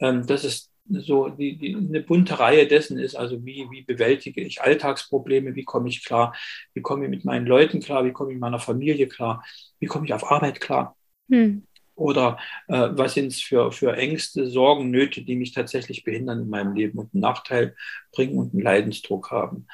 ähm, 0.00 0.26
das 0.26 0.44
ist 0.44 0.70
so 0.88 1.28
die, 1.28 1.56
die, 1.56 1.74
eine 1.74 2.00
bunte 2.00 2.38
Reihe 2.38 2.66
dessen 2.66 2.98
ist, 2.98 3.14
also 3.14 3.44
wie, 3.44 3.66
wie 3.70 3.82
bewältige 3.82 4.40
ich 4.40 4.62
Alltagsprobleme, 4.62 5.54
wie 5.54 5.64
komme 5.64 5.88
ich 5.88 6.04
klar, 6.04 6.34
wie 6.74 6.82
komme 6.82 7.04
ich 7.04 7.10
mit 7.10 7.24
meinen 7.24 7.46
Leuten 7.46 7.80
klar, 7.80 8.04
wie 8.04 8.12
komme 8.12 8.30
ich 8.30 8.36
mit 8.36 8.42
meiner 8.42 8.58
Familie 8.58 9.08
klar, 9.08 9.44
wie 9.78 9.86
komme 9.86 10.06
ich 10.06 10.14
auf 10.14 10.30
Arbeit 10.30 10.60
klar. 10.60 10.96
Hm. 11.28 11.66
Oder 11.96 12.38
äh, 12.68 12.90
was 12.92 13.14
sind 13.14 13.28
es 13.28 13.40
für, 13.40 13.72
für 13.72 13.96
Ängste, 13.96 14.50
Sorgen, 14.50 14.90
Nöte, 14.90 15.22
die 15.22 15.34
mich 15.34 15.52
tatsächlich 15.52 16.04
behindern 16.04 16.42
in 16.42 16.50
meinem 16.50 16.74
Leben 16.74 16.98
und 16.98 17.14
einen 17.14 17.22
Nachteil 17.22 17.74
bringen 18.12 18.36
und 18.36 18.52
einen 18.52 18.62
Leidensdruck 18.62 19.30
haben. 19.30 19.66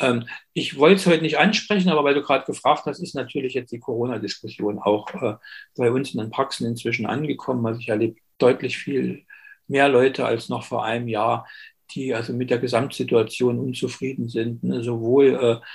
Ähm, 0.00 0.24
ich 0.54 0.76
wollte 0.76 0.96
es 0.96 1.06
heute 1.06 1.22
nicht 1.22 1.38
ansprechen, 1.38 1.88
aber 1.88 2.02
weil 2.02 2.14
du 2.14 2.22
gerade 2.22 2.46
gefragt 2.46 2.86
hast, 2.86 2.98
ist 2.98 3.14
natürlich 3.14 3.54
jetzt 3.54 3.70
die 3.70 3.78
Corona-Diskussion 3.78 4.80
auch 4.80 5.08
äh, 5.22 5.36
bei 5.76 5.92
uns 5.92 6.12
in 6.12 6.18
den 6.20 6.30
Praxen 6.30 6.66
inzwischen 6.66 7.06
angekommen. 7.06 7.64
Also 7.64 7.78
ich 7.78 7.88
erlebe 7.88 8.16
deutlich 8.38 8.76
viel 8.76 9.24
mehr 9.68 9.88
Leute 9.88 10.24
als 10.24 10.48
noch 10.48 10.64
vor 10.64 10.84
einem 10.84 11.08
Jahr, 11.08 11.46
die 11.92 12.14
also 12.14 12.32
mit 12.32 12.50
der 12.50 12.58
Gesamtsituation 12.58 13.58
unzufrieden 13.58 14.28
sind, 14.28 14.62
ne? 14.62 14.82
sowohl 14.82 15.62
äh, 15.62 15.66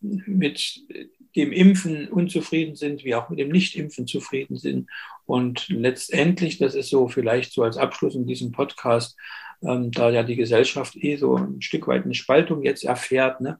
mit 0.00 0.80
dem 1.36 1.52
Impfen 1.52 2.08
unzufrieden 2.08 2.76
sind, 2.76 3.04
wie 3.04 3.14
auch 3.14 3.30
mit 3.30 3.38
dem 3.38 3.48
Nichtimpfen 3.48 4.06
zufrieden 4.06 4.58
sind. 4.58 4.90
Und 5.24 5.68
letztendlich, 5.68 6.58
das 6.58 6.74
ist 6.74 6.90
so 6.90 7.08
vielleicht 7.08 7.52
so 7.52 7.62
als 7.62 7.76
Abschluss 7.76 8.14
in 8.14 8.26
diesem 8.26 8.52
Podcast, 8.52 9.16
ähm, 9.62 9.90
da 9.90 10.10
ja 10.10 10.24
die 10.24 10.36
Gesellschaft 10.36 10.96
eh 10.96 11.16
so 11.16 11.36
ein 11.36 11.62
Stück 11.62 11.86
weit 11.86 12.04
eine 12.04 12.14
Spaltung 12.14 12.62
jetzt 12.62 12.84
erfährt, 12.84 13.40
ne, 13.40 13.58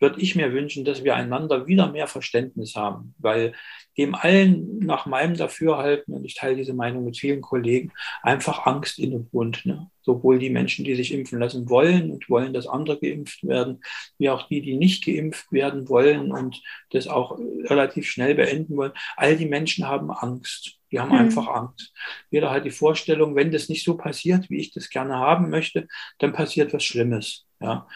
würde 0.00 0.20
ich 0.20 0.36
mir 0.36 0.52
wünschen, 0.52 0.84
dass 0.84 1.04
wir 1.04 1.16
einander 1.16 1.66
wieder 1.66 1.90
mehr 1.90 2.06
Verständnis 2.06 2.76
haben, 2.76 3.14
weil 3.18 3.54
dem 3.96 4.14
allen 4.14 4.78
nach 4.78 5.06
meinem 5.06 5.36
Dafürhalten, 5.36 6.14
und 6.14 6.24
ich 6.24 6.34
teile 6.34 6.56
diese 6.56 6.72
Meinung 6.72 7.04
mit 7.04 7.18
vielen 7.18 7.40
Kollegen, 7.40 7.90
einfach 8.22 8.64
Angst 8.66 8.98
innewohnt. 9.00 9.66
Ne? 9.66 9.90
Sowohl 10.02 10.38
die 10.38 10.50
Menschen, 10.50 10.84
die 10.84 10.94
sich 10.94 11.12
impfen 11.12 11.40
lassen 11.40 11.68
wollen 11.68 12.12
und 12.12 12.30
wollen, 12.30 12.52
dass 12.52 12.68
andere 12.68 12.98
geimpft 12.98 13.42
werden, 13.44 13.80
wie 14.18 14.30
auch 14.30 14.46
die, 14.46 14.62
die 14.62 14.76
nicht 14.76 15.04
geimpft 15.04 15.50
werden 15.50 15.88
wollen 15.88 16.30
und 16.30 16.62
das 16.90 17.08
auch 17.08 17.38
relativ 17.64 18.08
schnell 18.08 18.36
beenden 18.36 18.76
wollen. 18.76 18.92
All 19.16 19.36
die 19.36 19.46
Menschen 19.46 19.88
haben 19.88 20.12
Angst. 20.12 20.78
Die 20.92 21.00
haben 21.00 21.10
mhm. 21.10 21.18
einfach 21.18 21.48
Angst. 21.48 21.92
Jeder 22.30 22.50
hat 22.50 22.64
die 22.64 22.70
Vorstellung, 22.70 23.34
wenn 23.34 23.50
das 23.50 23.68
nicht 23.68 23.84
so 23.84 23.96
passiert, 23.96 24.48
wie 24.48 24.58
ich 24.58 24.72
das 24.72 24.88
gerne 24.88 25.16
haben 25.16 25.50
möchte, 25.50 25.88
dann 26.18 26.32
passiert 26.32 26.72
was 26.72 26.84
Schlimmes. 26.84 27.46
Ja. 27.60 27.88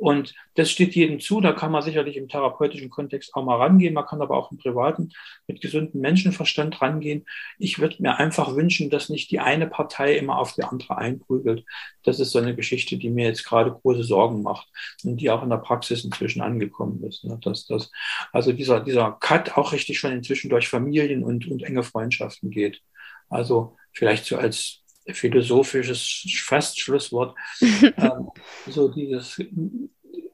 Und 0.00 0.34
das 0.54 0.70
steht 0.70 0.94
jedem 0.94 1.20
zu. 1.20 1.42
Da 1.42 1.52
kann 1.52 1.70
man 1.70 1.82
sicherlich 1.82 2.16
im 2.16 2.26
therapeutischen 2.26 2.88
Kontext 2.88 3.34
auch 3.34 3.44
mal 3.44 3.58
rangehen. 3.58 3.92
Man 3.92 4.06
kann 4.06 4.22
aber 4.22 4.34
auch 4.34 4.50
im 4.50 4.56
privaten 4.56 5.12
mit 5.46 5.60
gesundem 5.60 6.00
Menschenverstand 6.00 6.80
rangehen. 6.80 7.26
Ich 7.58 7.80
würde 7.80 7.96
mir 7.98 8.16
einfach 8.16 8.56
wünschen, 8.56 8.88
dass 8.88 9.10
nicht 9.10 9.30
die 9.30 9.40
eine 9.40 9.66
Partei 9.66 10.16
immer 10.16 10.38
auf 10.38 10.54
die 10.54 10.64
andere 10.64 10.96
einprügelt. 10.96 11.66
Das 12.02 12.18
ist 12.18 12.30
so 12.30 12.38
eine 12.38 12.56
Geschichte, 12.56 12.96
die 12.96 13.10
mir 13.10 13.26
jetzt 13.26 13.44
gerade 13.44 13.72
große 13.72 14.04
Sorgen 14.04 14.42
macht 14.42 14.68
und 15.04 15.18
die 15.18 15.28
auch 15.28 15.42
in 15.42 15.50
der 15.50 15.58
Praxis 15.58 16.02
inzwischen 16.02 16.40
angekommen 16.40 17.04
ist. 17.04 17.24
Ne? 17.24 17.38
Dass 17.42 17.66
das, 17.66 17.90
also 18.32 18.54
dieser, 18.54 18.80
dieser 18.80 19.18
Cut 19.20 19.58
auch 19.58 19.74
richtig 19.74 19.98
schon 19.98 20.12
inzwischen 20.12 20.48
durch 20.48 20.66
Familien 20.66 21.22
und, 21.22 21.46
und 21.46 21.62
enge 21.62 21.82
Freundschaften 21.82 22.50
geht. 22.50 22.80
Also 23.28 23.76
vielleicht 23.92 24.24
so 24.24 24.38
als 24.38 24.80
philosophisches 25.16 26.24
Fastschlusswort, 26.44 27.36
ähm, 27.60 28.30
so 28.66 28.88
dieses 28.88 29.40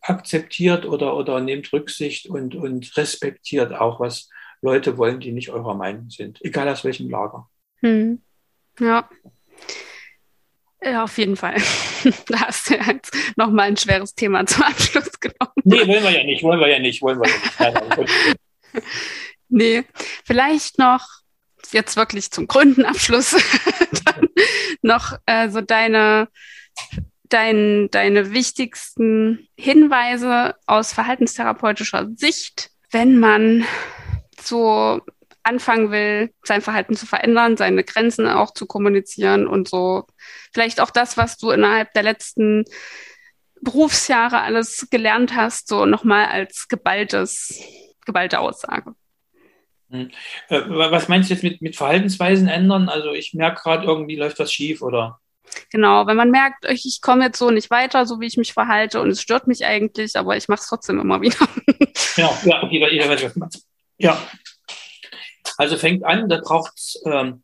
akzeptiert 0.03 0.87
oder, 0.87 1.16
oder 1.16 1.41
nehmt 1.41 1.72
Rücksicht 1.72 2.27
und, 2.27 2.55
und 2.55 2.97
respektiert 2.97 3.72
auch, 3.72 4.01
was 4.01 4.29
Leute 4.62 4.97
wollen, 4.97 5.20
die 5.20 5.33
nicht 5.33 5.51
eurer 5.51 5.74
Meinung 5.74 6.11
sind, 6.11 6.43
egal 6.45 6.68
aus 6.68 6.85
welchem 6.85 7.11
Lager. 7.11 7.49
Hm. 7.81 8.22
Ja. 8.79 9.09
Ja, 10.83 11.05
auf 11.05 11.18
jeden 11.18 11.37
Fall. 11.37 11.57
da 12.29 12.41
hast 12.41 12.70
du 12.70 12.74
jetzt 12.74 13.16
nochmal 13.37 13.68
ein 13.68 13.77
schweres 13.77 14.14
Thema 14.14 14.47
zum 14.47 14.62
Abschluss 14.64 15.18
genommen. 15.18 15.53
Nee, 15.64 15.87
wollen 15.87 16.03
wir 16.03 16.11
ja 16.11 16.24
nicht, 16.24 16.43
wollen 16.43 16.61
wir 16.61 16.68
ja 16.68 16.79
nicht, 16.79 17.03
wollen 17.03 17.20
wir 17.20 17.29
ja 17.59 17.97
nicht. 17.97 18.12
nee, 19.49 19.85
vielleicht 20.24 20.79
noch 20.79 21.05
jetzt 21.72 21.96
wirklich 21.96 22.30
zum 22.30 22.46
Gründenabschluss 22.46 23.36
noch 24.82 25.18
äh, 25.26 25.48
so 25.48 25.60
deine, 25.60 26.28
dein, 27.24 27.88
deine 27.90 28.32
wichtigsten 28.32 29.48
Hinweise 29.56 30.56
aus 30.66 30.92
verhaltenstherapeutischer 30.92 32.08
Sicht, 32.14 32.70
wenn 32.90 33.18
man 33.18 33.64
so 34.40 35.00
anfangen 35.42 35.90
will, 35.92 36.32
sein 36.42 36.60
Verhalten 36.60 36.96
zu 36.96 37.06
verändern, 37.06 37.56
seine 37.56 37.84
Grenzen 37.84 38.28
auch 38.28 38.52
zu 38.52 38.66
kommunizieren 38.66 39.46
und 39.46 39.68
so 39.68 40.06
vielleicht 40.52 40.80
auch 40.80 40.90
das, 40.90 41.16
was 41.16 41.36
du 41.36 41.50
innerhalb 41.50 41.92
der 41.92 42.02
letzten 42.02 42.64
Berufsjahre 43.60 44.40
alles 44.40 44.88
gelernt 44.90 45.34
hast, 45.34 45.68
so 45.68 45.86
nochmal 45.86 46.26
als 46.26 46.68
geballtes, 46.68 47.60
geballte 48.04 48.40
Aussage. 48.40 48.94
Hm. 49.91 50.11
Äh, 50.49 50.62
was 50.66 51.09
meinst 51.09 51.30
du 51.30 51.34
jetzt 51.34 51.43
mit, 51.43 51.62
mit 51.62 51.76
Verhaltensweisen 51.76 52.49
ändern? 52.49 52.89
Also 52.89 53.12
ich 53.12 53.34
merke 53.34 53.62
gerade, 53.62 53.87
irgendwie 53.87 54.16
läuft 54.16 54.39
was 54.39 54.53
schief, 54.53 54.82
oder? 54.82 55.20
Genau, 55.70 56.07
wenn 56.07 56.16
man 56.16 56.30
merkt, 56.30 56.64
ich 56.68 57.01
komme 57.01 57.24
jetzt 57.24 57.39
so 57.39 57.51
nicht 57.51 57.70
weiter, 57.70 58.05
so 58.05 58.20
wie 58.20 58.26
ich 58.26 58.37
mich 58.37 58.53
verhalte 58.53 59.01
und 59.01 59.11
es 59.11 59.22
stört 59.22 59.47
mich 59.47 59.64
eigentlich, 59.64 60.16
aber 60.16 60.37
ich 60.37 60.49
mache 60.49 60.61
es 60.61 60.68
trotzdem 60.68 61.01
immer 61.01 61.20
wieder. 61.20 61.37
Genau, 62.16 62.37
ja, 62.45 62.68
jeder, 62.68 62.93
jeder 62.93 63.09
weiß, 63.09 63.24
was 63.24 63.37
man 63.37 63.49
Ja. 63.99 64.20
Also 65.57 65.76
fängt 65.76 66.05
an, 66.05 66.28
da 66.28 66.41
braucht 66.43 66.72
es 66.76 67.01
ähm, 67.07 67.43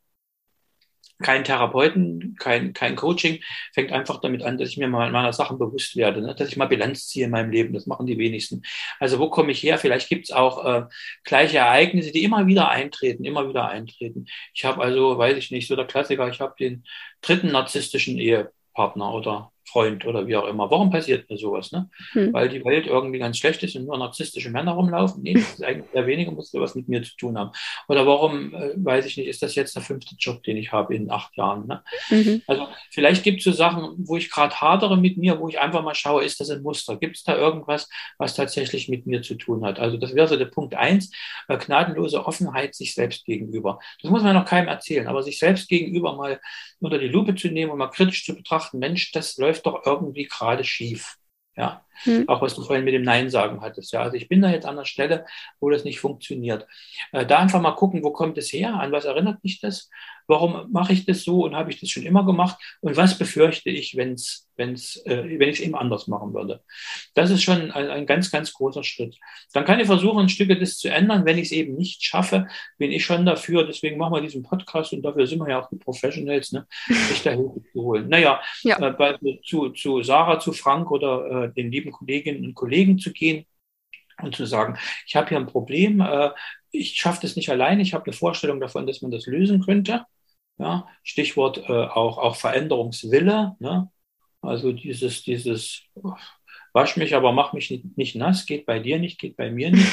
kein 1.23 1.45
Therapeuten, 1.45 2.37
kein, 2.39 2.73
kein 2.73 2.97
Coaching, 2.97 3.41
fängt 3.73 3.93
einfach 3.93 4.21
damit 4.21 4.43
an, 4.43 4.59
dass 4.59 4.71
ich 4.71 4.77
mir 4.77 4.89
mal 4.89 5.11
meiner 5.11 5.33
Sachen 5.33 5.59
bewusst 5.59 5.97
werde, 5.97 6.21
ne? 6.21 6.35
dass 6.35 6.49
ich 6.49 6.57
mal 6.57 6.67
Bilanz 6.67 7.09
ziehe 7.09 7.27
in 7.27 7.31
meinem 7.31 7.51
Leben. 7.51 7.73
Das 7.73 7.87
machen 7.87 8.07
die 8.07 8.19
wenigsten. 8.19 8.63
Also 8.99 9.19
wo 9.19 9.31
komme 9.31 9.53
ich 9.53 9.63
her? 9.63 9.79
Vielleicht 9.79 10.09
gibt 10.09 10.25
es 10.25 10.33
auch 10.33 10.65
äh, 10.65 10.85
gleiche 11.25 11.59
Ereignisse, 11.59 12.13
die 12.13 12.25
immer 12.25 12.47
wieder 12.47 12.69
eintreten, 12.69 13.25
immer 13.25 13.49
wieder 13.49 13.69
eintreten. 13.69 14.27
Ich 14.55 14.65
habe 14.65 14.83
also, 14.83 15.19
weiß 15.19 15.37
ich 15.37 15.51
nicht, 15.51 15.69
so 15.69 15.77
der 15.77 15.87
Klassiker, 15.87 16.29
ich 16.29 16.41
habe 16.41 16.55
den 16.59 16.85
dritten 17.21 17.53
narzisstischen 17.53 18.19
Ehepartner 18.19 19.13
oder 19.15 19.52
Freund 19.73 20.05
oder 20.05 20.27
wie 20.27 20.37
auch 20.37 20.47
immer. 20.47 20.71
Warum 20.71 20.91
passiert 20.91 21.29
mir 21.31 21.39
sowas? 21.39 21.73
Ne? 21.73 21.89
Hm. 22.13 22.33
Weil 22.33 22.49
die 22.49 22.65
Welt 22.65 22.87
irgendwie 22.87 23.19
ganz 23.19 23.39
schlecht 23.39 23.63
ist 23.63 23.75
und 23.77 23.87
nur 23.87 23.99
narzisstische 23.99 24.51
Männer 24.51 24.73
rumlaufen? 24.73 25.23
Nee, 25.23 25.35
das 25.35 25.55
ist 25.55 25.65
eigentlich 25.65 25.93
eher 25.93 26.07
weniger, 26.07 26.33
muss 26.33 26.53
was 26.53 26.75
mit 26.75 26.89
mir 26.89 27.03
zu 27.03 27.17
tun 27.17 27.39
haben. 27.39 27.51
Oder 27.89 28.07
warum, 28.07 28.55
äh, 28.55 28.73
weiß 28.77 29.07
ich 29.07 29.17
nicht, 29.17 29.29
ist 29.29 29.43
das 29.43 29.55
jetzt 29.55 29.75
der 29.75 29.83
fünfte 29.83 30.15
Job, 30.19 30.43
den 30.43 30.57
ich 30.57 30.73
habe 30.73 30.95
in 30.95 31.11
acht 31.11 31.37
Jahren? 31.37 31.67
Ne? 31.67 31.83
Mhm. 32.11 32.43
Also 32.47 32.69
vielleicht 32.91 33.25
gibt 33.25 33.39
es 33.39 33.45
so 33.45 33.53
Sachen, 33.53 33.95
wo 33.99 34.17
ich 34.17 34.31
gerade 34.31 34.55
hadere 34.61 34.97
mit 34.97 35.17
mir, 35.17 35.41
wo 35.41 35.49
ich 35.49 35.59
einfach 35.59 35.83
mal 35.83 35.95
schaue, 35.95 36.25
ist 36.25 36.41
das 36.41 36.51
ein 36.51 36.63
Muster? 36.63 36.97
Gibt 36.97 37.17
es 37.17 37.25
da 37.25 37.37
irgendwas, 37.37 37.89
was 38.19 38.35
tatsächlich 38.35 38.89
mit 38.89 39.07
mir 39.07 39.23
zu 39.23 39.37
tun 39.37 39.65
hat? 39.65 39.81
Also 39.81 39.97
das 39.97 40.15
wäre 40.15 40.29
so 40.29 40.37
der 40.37 40.47
Punkt 40.47 40.75
eins, 40.75 41.11
äh, 41.49 41.57
gnadenlose 41.57 42.27
Offenheit 42.27 42.75
sich 42.75 42.95
selbst 42.95 43.25
gegenüber. 43.25 43.79
Das 44.03 44.11
muss 44.11 44.23
man 44.23 44.35
noch 44.35 44.45
keinem 44.45 44.69
erzählen, 44.69 45.07
aber 45.07 45.23
sich 45.23 45.39
selbst 45.39 45.69
gegenüber 45.69 46.15
mal 46.17 46.41
unter 46.81 46.99
die 46.99 47.09
Lupe 47.09 47.35
zu 47.35 47.49
nehmen 47.49 47.71
und 47.71 47.79
mal 47.79 47.89
kritisch 47.89 48.25
zu 48.25 48.35
betrachten, 48.35 48.79
Mensch, 48.79 49.13
das 49.13 49.37
läuft 49.37 49.62
doch 49.63 49.85
irgendwie 49.87 50.25
gerade 50.25 50.65
schief. 50.65 51.19
Ja. 51.57 51.85
Hm. 52.05 52.29
Auch 52.29 52.43
was 52.43 52.55
du 52.55 52.63
vorhin 52.63 52.85
mit 52.85 52.95
dem 52.95 53.03
Nein 53.03 53.31
sagen 53.31 53.61
hattest. 53.61 53.93
Ja, 53.93 54.03
also 54.03 54.17
ich 54.17 54.29
bin 54.29 54.43
da 54.43 54.51
jetzt 54.51 54.67
an 54.67 54.77
der 54.77 54.85
Stelle, 54.85 55.25
wo 55.61 55.71
das 55.71 55.85
nicht 55.85 56.01
funktioniert. 56.01 56.67
Äh, 57.13 57.27
da 57.27 57.39
einfach 57.39 57.61
mal 57.61 57.73
gucken, 57.73 58.03
wo 58.03 58.11
kommt 58.11 58.39
es 58.39 58.53
her? 58.53 58.75
An 58.75 58.93
was 58.93 59.05
erinnert 59.05 59.43
mich 59.43 59.61
das? 59.61 59.89
Warum 60.27 60.71
mache 60.73 60.93
ich 60.93 61.05
das 61.05 61.25
so 61.25 61.45
und 61.45 61.55
habe 61.55 61.71
ich 61.71 61.81
das 61.81 61.91
schon 61.91 62.05
immer 62.05 62.25
gemacht? 62.25 62.57
Und 62.81 62.97
was 62.97 63.19
befürchte 63.19 63.71
ich, 63.71 63.97
wenn's, 63.97 64.49
wenn's, 64.57 64.97
äh, 65.05 65.25
wenn 65.39 65.49
ich 65.49 65.59
es 65.59 65.61
eben 65.61 65.75
anders 65.75 66.07
machen 66.07 66.33
würde? 66.33 66.63
Das 67.15 67.31
ist 67.31 67.43
schon 67.43 67.71
ein, 67.71 67.91
ein, 67.91 68.07
ganz, 68.07 68.31
ganz 68.31 68.53
großer 68.53 68.85
Schritt. 68.85 69.19
Dann 69.53 69.65
kann 69.65 69.81
ich 69.81 69.87
versuchen, 69.87 70.21
ein 70.21 70.29
Stück 70.29 70.49
das 70.61 70.79
zu 70.79 70.89
ändern. 70.89 71.25
Wenn 71.25 71.39
ich 71.39 71.47
es 71.47 71.53
eben 71.53 71.75
nicht 71.75 72.05
schaffe, 72.05 72.47
bin 72.79 72.93
ich 72.93 73.05
schon 73.05 73.27
dafür. 73.27 73.67
Deswegen 73.67 73.99
machen 73.99 74.15
wir 74.15 74.21
diesen 74.21 74.43
Podcast 74.43 74.93
und 74.93 75.03
dafür 75.03 75.27
sind 75.27 75.41
wir 75.41 75.51
ja 75.51 75.61
auch 75.61 75.69
die 75.69 75.77
Professionals, 75.77 76.53
ne, 76.53 76.67
sich 77.09 77.23
da 77.23 77.33
Hilfe 77.33 77.63
zu 77.73 77.83
holen. 77.83 78.09
Naja, 78.09 78.41
ja. 78.63 78.79
äh, 78.79 78.93
bei, 78.93 79.19
zu, 79.45 79.71
zu 79.71 80.03
Sarah, 80.03 80.39
zu 80.39 80.53
Frank 80.53 80.91
oder 80.91 81.45
äh, 81.45 81.53
den 81.53 81.71
lieben 81.71 81.82
Kolleginnen 81.91 82.45
und 82.45 82.55
Kollegen 82.55 82.99
zu 82.99 83.13
gehen 83.13 83.47
und 84.23 84.37
zu 84.37 84.47
sagen, 84.47 84.79
ich 85.07 85.17
habe 85.17 85.29
hier 85.29 85.39
ein 85.39 85.47
Problem, 85.47 86.01
äh, 86.01 86.31
ich 86.71 86.97
schaffe 86.97 87.21
das 87.23 87.37
nicht 87.37 87.51
alleine, 87.51 87.83
ich 87.83 87.95
habe 87.95 88.05
eine 88.05 88.13
Vorstellung 88.13 88.61
davon, 88.61 88.87
dass 88.87 89.03
man 89.03 89.11
das 89.11 89.27
lösen 89.27 89.65
könnte. 89.65 90.05
Ja, 90.59 90.87
Stichwort 91.03 91.59
äh, 91.59 91.73
auch, 91.73 92.19
auch 92.19 92.37
Veränderungswille. 92.37 93.57
Ne? 93.59 93.91
Also 94.41 94.73
dieses, 94.73 95.23
dieses 95.23 95.83
wasch 96.73 96.97
mich, 96.97 97.15
aber 97.15 97.33
mach 97.33 97.53
mich 97.53 97.71
nicht, 97.71 97.97
nicht 97.97 98.17
nass, 98.17 98.47
geht 98.47 98.67
bei 98.67 98.79
dir 98.79 98.99
nicht, 98.99 99.19
geht 99.19 99.37
bei 99.37 99.51
mir 99.51 99.71
nicht. 99.71 99.93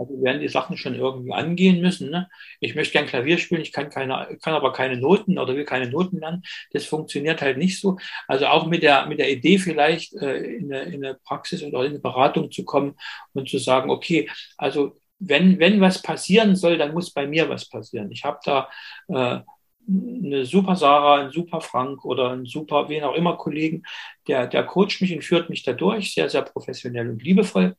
Also 0.00 0.14
wir 0.14 0.22
werden 0.22 0.40
die 0.40 0.48
Sachen 0.48 0.78
schon 0.78 0.94
irgendwie 0.94 1.32
angehen 1.32 1.80
müssen. 1.82 2.10
Ne? 2.10 2.28
Ich 2.60 2.74
möchte 2.74 2.92
gern 2.92 3.06
Klavier 3.06 3.36
spielen, 3.36 3.60
ich 3.60 3.72
kann, 3.72 3.90
keine, 3.90 4.38
kann 4.42 4.54
aber 4.54 4.72
keine 4.72 4.96
Noten 4.96 5.38
oder 5.38 5.54
will 5.54 5.64
keine 5.64 5.90
Noten 5.90 6.18
lernen. 6.18 6.42
Das 6.72 6.86
funktioniert 6.86 7.42
halt 7.42 7.58
nicht 7.58 7.78
so. 7.80 7.98
Also 8.26 8.46
auch 8.46 8.66
mit 8.66 8.82
der, 8.82 9.06
mit 9.06 9.18
der 9.18 9.30
Idee 9.30 9.58
vielleicht 9.58 10.14
äh, 10.14 10.38
in, 10.38 10.72
eine, 10.72 10.84
in 10.84 11.04
eine 11.04 11.14
Praxis 11.22 11.62
oder 11.62 11.80
in 11.84 11.90
eine 11.90 11.98
Beratung 11.98 12.50
zu 12.50 12.64
kommen 12.64 12.96
und 13.34 13.48
zu 13.48 13.58
sagen, 13.58 13.90
okay, 13.90 14.30
also 14.56 14.96
wenn, 15.18 15.58
wenn 15.58 15.82
was 15.82 16.00
passieren 16.00 16.56
soll, 16.56 16.78
dann 16.78 16.94
muss 16.94 17.12
bei 17.12 17.26
mir 17.26 17.48
was 17.50 17.68
passieren. 17.68 18.10
Ich 18.10 18.24
habe 18.24 18.38
da 18.42 18.70
äh, 19.08 19.40
eine 19.86 20.46
super 20.46 20.76
Sarah, 20.76 21.20
ein 21.24 21.30
super 21.30 21.60
Frank 21.60 22.06
oder 22.06 22.30
ein 22.30 22.46
super, 22.46 22.88
wen 22.88 23.04
auch 23.04 23.14
immer 23.14 23.36
Kollegen, 23.36 23.82
der, 24.28 24.46
der 24.46 24.64
coacht 24.64 25.00
mich 25.00 25.12
und 25.12 25.24
führt 25.24 25.50
mich 25.50 25.62
da 25.62 25.74
durch, 25.74 26.14
sehr, 26.14 26.30
sehr 26.30 26.42
professionell 26.42 27.10
und 27.10 27.22
liebevoll. 27.22 27.76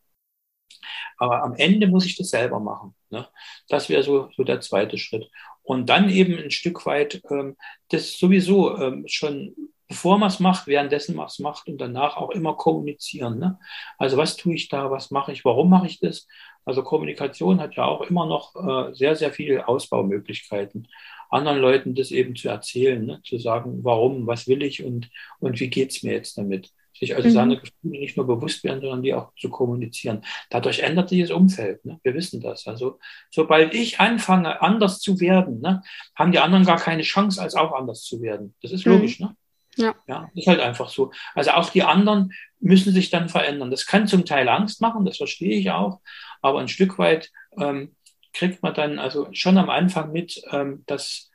Aber 1.17 1.43
am 1.43 1.53
Ende 1.55 1.87
muss 1.87 2.05
ich 2.05 2.17
das 2.17 2.29
selber 2.29 2.59
machen. 2.59 2.95
Ne? 3.09 3.27
Das 3.67 3.89
wäre 3.89 4.03
so, 4.03 4.29
so 4.35 4.43
der 4.43 4.61
zweite 4.61 4.97
Schritt. 4.97 5.29
Und 5.63 5.89
dann 5.89 6.09
eben 6.09 6.37
ein 6.37 6.51
Stück 6.51 6.85
weit 6.85 7.21
ähm, 7.29 7.55
das 7.89 8.17
sowieso 8.17 8.77
ähm, 8.77 9.03
schon, 9.07 9.55
bevor 9.87 10.17
man 10.17 10.29
es 10.29 10.39
macht, 10.39 10.67
währenddessen 10.67 11.15
man 11.15 11.27
es 11.27 11.39
macht 11.39 11.67
und 11.67 11.79
danach 11.79 12.17
auch 12.17 12.31
immer 12.31 12.55
kommunizieren. 12.55 13.39
Ne? 13.39 13.59
Also 13.97 14.17
was 14.17 14.37
tue 14.37 14.55
ich 14.55 14.69
da, 14.69 14.89
was 14.91 15.11
mache 15.11 15.31
ich, 15.31 15.45
warum 15.45 15.69
mache 15.69 15.87
ich 15.87 15.99
das? 15.99 16.27
Also 16.65 16.83
Kommunikation 16.83 17.59
hat 17.59 17.75
ja 17.75 17.85
auch 17.85 18.01
immer 18.01 18.25
noch 18.25 18.55
äh, 18.55 18.93
sehr, 18.93 19.15
sehr 19.15 19.31
viele 19.31 19.67
Ausbaumöglichkeiten 19.67 20.87
anderen 21.31 21.59
Leuten 21.59 21.95
das 21.95 22.11
eben 22.11 22.35
zu 22.35 22.49
erzählen, 22.49 23.03
ne? 23.03 23.21
zu 23.23 23.37
sagen, 23.39 23.83
warum, 23.83 24.27
was 24.27 24.47
will 24.47 24.61
ich 24.61 24.83
und, 24.83 25.09
und 25.39 25.59
wie 25.59 25.69
geht's 25.69 26.03
mir 26.03 26.13
jetzt 26.13 26.37
damit. 26.37 26.69
Sich 27.01 27.15
also 27.15 27.29
mhm. 27.29 27.33
seine 27.33 27.57
Gefühle 27.57 27.99
nicht 27.99 28.15
nur 28.15 28.27
bewusst 28.27 28.63
werden, 28.63 28.79
sondern 28.79 29.01
die 29.01 29.15
auch 29.15 29.33
zu 29.35 29.49
kommunizieren. 29.49 30.23
Dadurch 30.51 30.81
ändert 30.81 31.09
sich 31.09 31.21
das 31.21 31.31
Umfeld. 31.31 31.83
Ne? 31.83 31.99
Wir 32.03 32.13
wissen 32.13 32.41
das. 32.41 32.67
Also 32.67 32.99
sobald 33.31 33.73
ich 33.73 33.99
anfange, 33.99 34.61
anders 34.61 34.99
zu 34.99 35.19
werden, 35.19 35.61
ne, 35.61 35.81
haben 36.15 36.31
die 36.31 36.37
anderen 36.37 36.63
gar 36.63 36.77
keine 36.77 37.01
Chance, 37.01 37.41
als 37.41 37.55
auch 37.55 37.73
anders 37.73 38.03
zu 38.03 38.21
werden. 38.21 38.53
Das 38.61 38.71
ist 38.71 38.85
logisch, 38.85 39.19
mhm. 39.19 39.25
ne? 39.25 39.35
Ja. 39.77 39.95
ja, 40.05 40.29
ist 40.35 40.47
halt 40.47 40.59
einfach 40.59 40.89
so. 40.89 41.11
Also 41.33 41.51
auch 41.51 41.69
die 41.69 41.81
anderen 41.81 42.33
müssen 42.59 42.93
sich 42.93 43.09
dann 43.09 43.29
verändern. 43.29 43.71
Das 43.71 43.87
kann 43.87 44.05
zum 44.05 44.25
Teil 44.25 44.47
Angst 44.49 44.81
machen, 44.81 45.05
das 45.05 45.17
verstehe 45.17 45.57
ich 45.57 45.71
auch, 45.71 46.01
aber 46.41 46.59
ein 46.59 46.67
Stück 46.67 46.99
weit 46.99 47.31
ähm, 47.57 47.95
kriegt 48.33 48.61
man 48.61 48.73
dann 48.73 48.99
also 48.99 49.29
schon 49.31 49.57
am 49.57 49.69
Anfang 49.69 50.11
mit, 50.11 50.41
ähm, 50.51 50.83
dass 50.85 51.31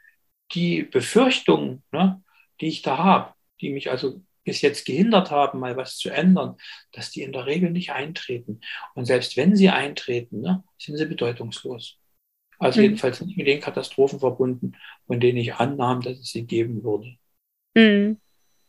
die 0.53 0.83
Befürchtungen, 0.83 1.83
ne, 1.91 2.23
die 2.61 2.69
ich 2.69 2.83
da 2.83 2.99
habe, 2.99 3.35
die 3.61 3.71
mich 3.71 3.91
also 3.91 4.21
bis 4.47 4.63
jetzt 4.63 4.87
gehindert 4.87 5.31
haben, 5.31 5.59
mal 5.59 5.77
was 5.77 5.99
zu 5.99 6.09
ändern, 6.09 6.57
dass 6.93 7.11
die 7.11 7.23
in 7.23 7.33
der 7.33 7.45
Regel 7.45 7.71
nicht 7.71 7.93
eintreten. 7.93 8.61
Und 8.95 9.05
selbst 9.05 9.37
wenn 9.37 9.55
sie 9.55 9.69
eintreten, 9.69 10.41
ne, 10.41 10.65
sind 10.79 10.97
sie 10.97 11.05
bedeutungslos. 11.05 11.99
Also 12.59 12.79
mhm. 12.79 12.85
jedenfalls 12.85 13.21
nicht 13.21 13.37
mit 13.37 13.47
den 13.47 13.61
Katastrophen 13.61 14.21
verbunden, 14.21 14.77
von 15.07 15.21
denen 15.21 15.37
ich 15.37 15.57
annahm, 15.57 16.01
dass 16.01 16.19
es 16.19 16.31
sie 16.31 16.47
geben 16.47 16.83
würde. 16.83 17.17
Mhm. 17.75 18.19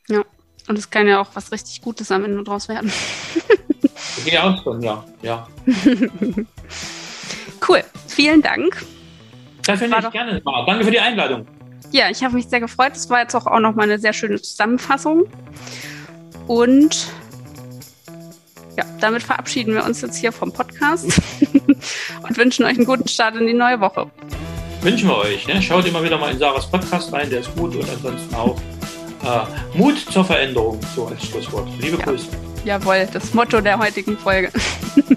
Ja, 0.09 0.25
und 0.67 0.78
es 0.78 0.89
kann 0.89 1.07
ja 1.07 1.21
auch 1.21 1.30
was 1.36 1.51
richtig 1.51 1.82
Gutes 1.82 2.11
am 2.11 2.25
Ende 2.25 2.43
draus 2.43 2.67
werden. 2.67 2.91
ja, 4.25 4.49
auch 4.49 4.61
schon, 4.63 4.82
ja. 4.82 5.05
ja. 5.21 5.47
cool, 7.67 7.84
vielen 8.07 8.41
Dank. 8.41 8.84
Das 9.63 9.80
finde 9.80 9.97
ich 9.99 10.11
gerne. 10.11 10.41
Danke 10.41 10.84
für 10.86 10.91
die 10.91 10.99
Einladung. 10.99 11.45
Ja, 11.91 12.09
ich 12.09 12.23
habe 12.23 12.35
mich 12.35 12.47
sehr 12.47 12.59
gefreut. 12.59 12.91
Das 12.93 13.09
war 13.09 13.21
jetzt 13.21 13.35
auch, 13.35 13.45
auch 13.45 13.59
noch 13.59 13.75
mal 13.75 13.83
eine 13.83 13.99
sehr 13.99 14.13
schöne 14.13 14.41
Zusammenfassung. 14.41 15.25
Und 16.47 17.07
ja, 18.77 18.85
damit 18.99 19.23
verabschieden 19.23 19.73
wir 19.73 19.83
uns 19.83 20.01
jetzt 20.01 20.17
hier 20.17 20.31
vom 20.31 20.51
Podcast 20.51 21.05
und 22.27 22.38
wünschen 22.38 22.65
euch 22.65 22.77
einen 22.77 22.85
guten 22.85 23.07
Start 23.07 23.35
in 23.35 23.47
die 23.47 23.53
neue 23.53 23.79
Woche. 23.79 24.09
Wünschen 24.81 25.09
wir 25.09 25.17
euch. 25.17 25.47
Ne? 25.47 25.61
Schaut 25.61 25.85
immer 25.85 26.03
wieder 26.03 26.17
mal 26.17 26.31
in 26.31 26.39
Sarahs 26.39 26.69
Podcast 26.69 27.11
rein, 27.11 27.29
der 27.29 27.39
ist 27.39 27.55
gut 27.55 27.75
und 27.75 27.89
ansonsten 27.89 28.35
auch 28.35 28.57
äh, 29.23 29.77
Mut 29.77 29.97
zur 29.97 30.23
Veränderung, 30.23 30.79
so 30.95 31.07
als 31.07 31.25
Schlusswort. 31.25 31.67
Liebe 31.79 31.97
ja. 31.97 32.05
Grüße. 32.05 32.27
Jawohl, 32.63 33.07
das 33.11 33.33
Motto 33.33 33.61
der 33.61 33.79
heutigen 33.79 34.17
Folge. 34.17 34.51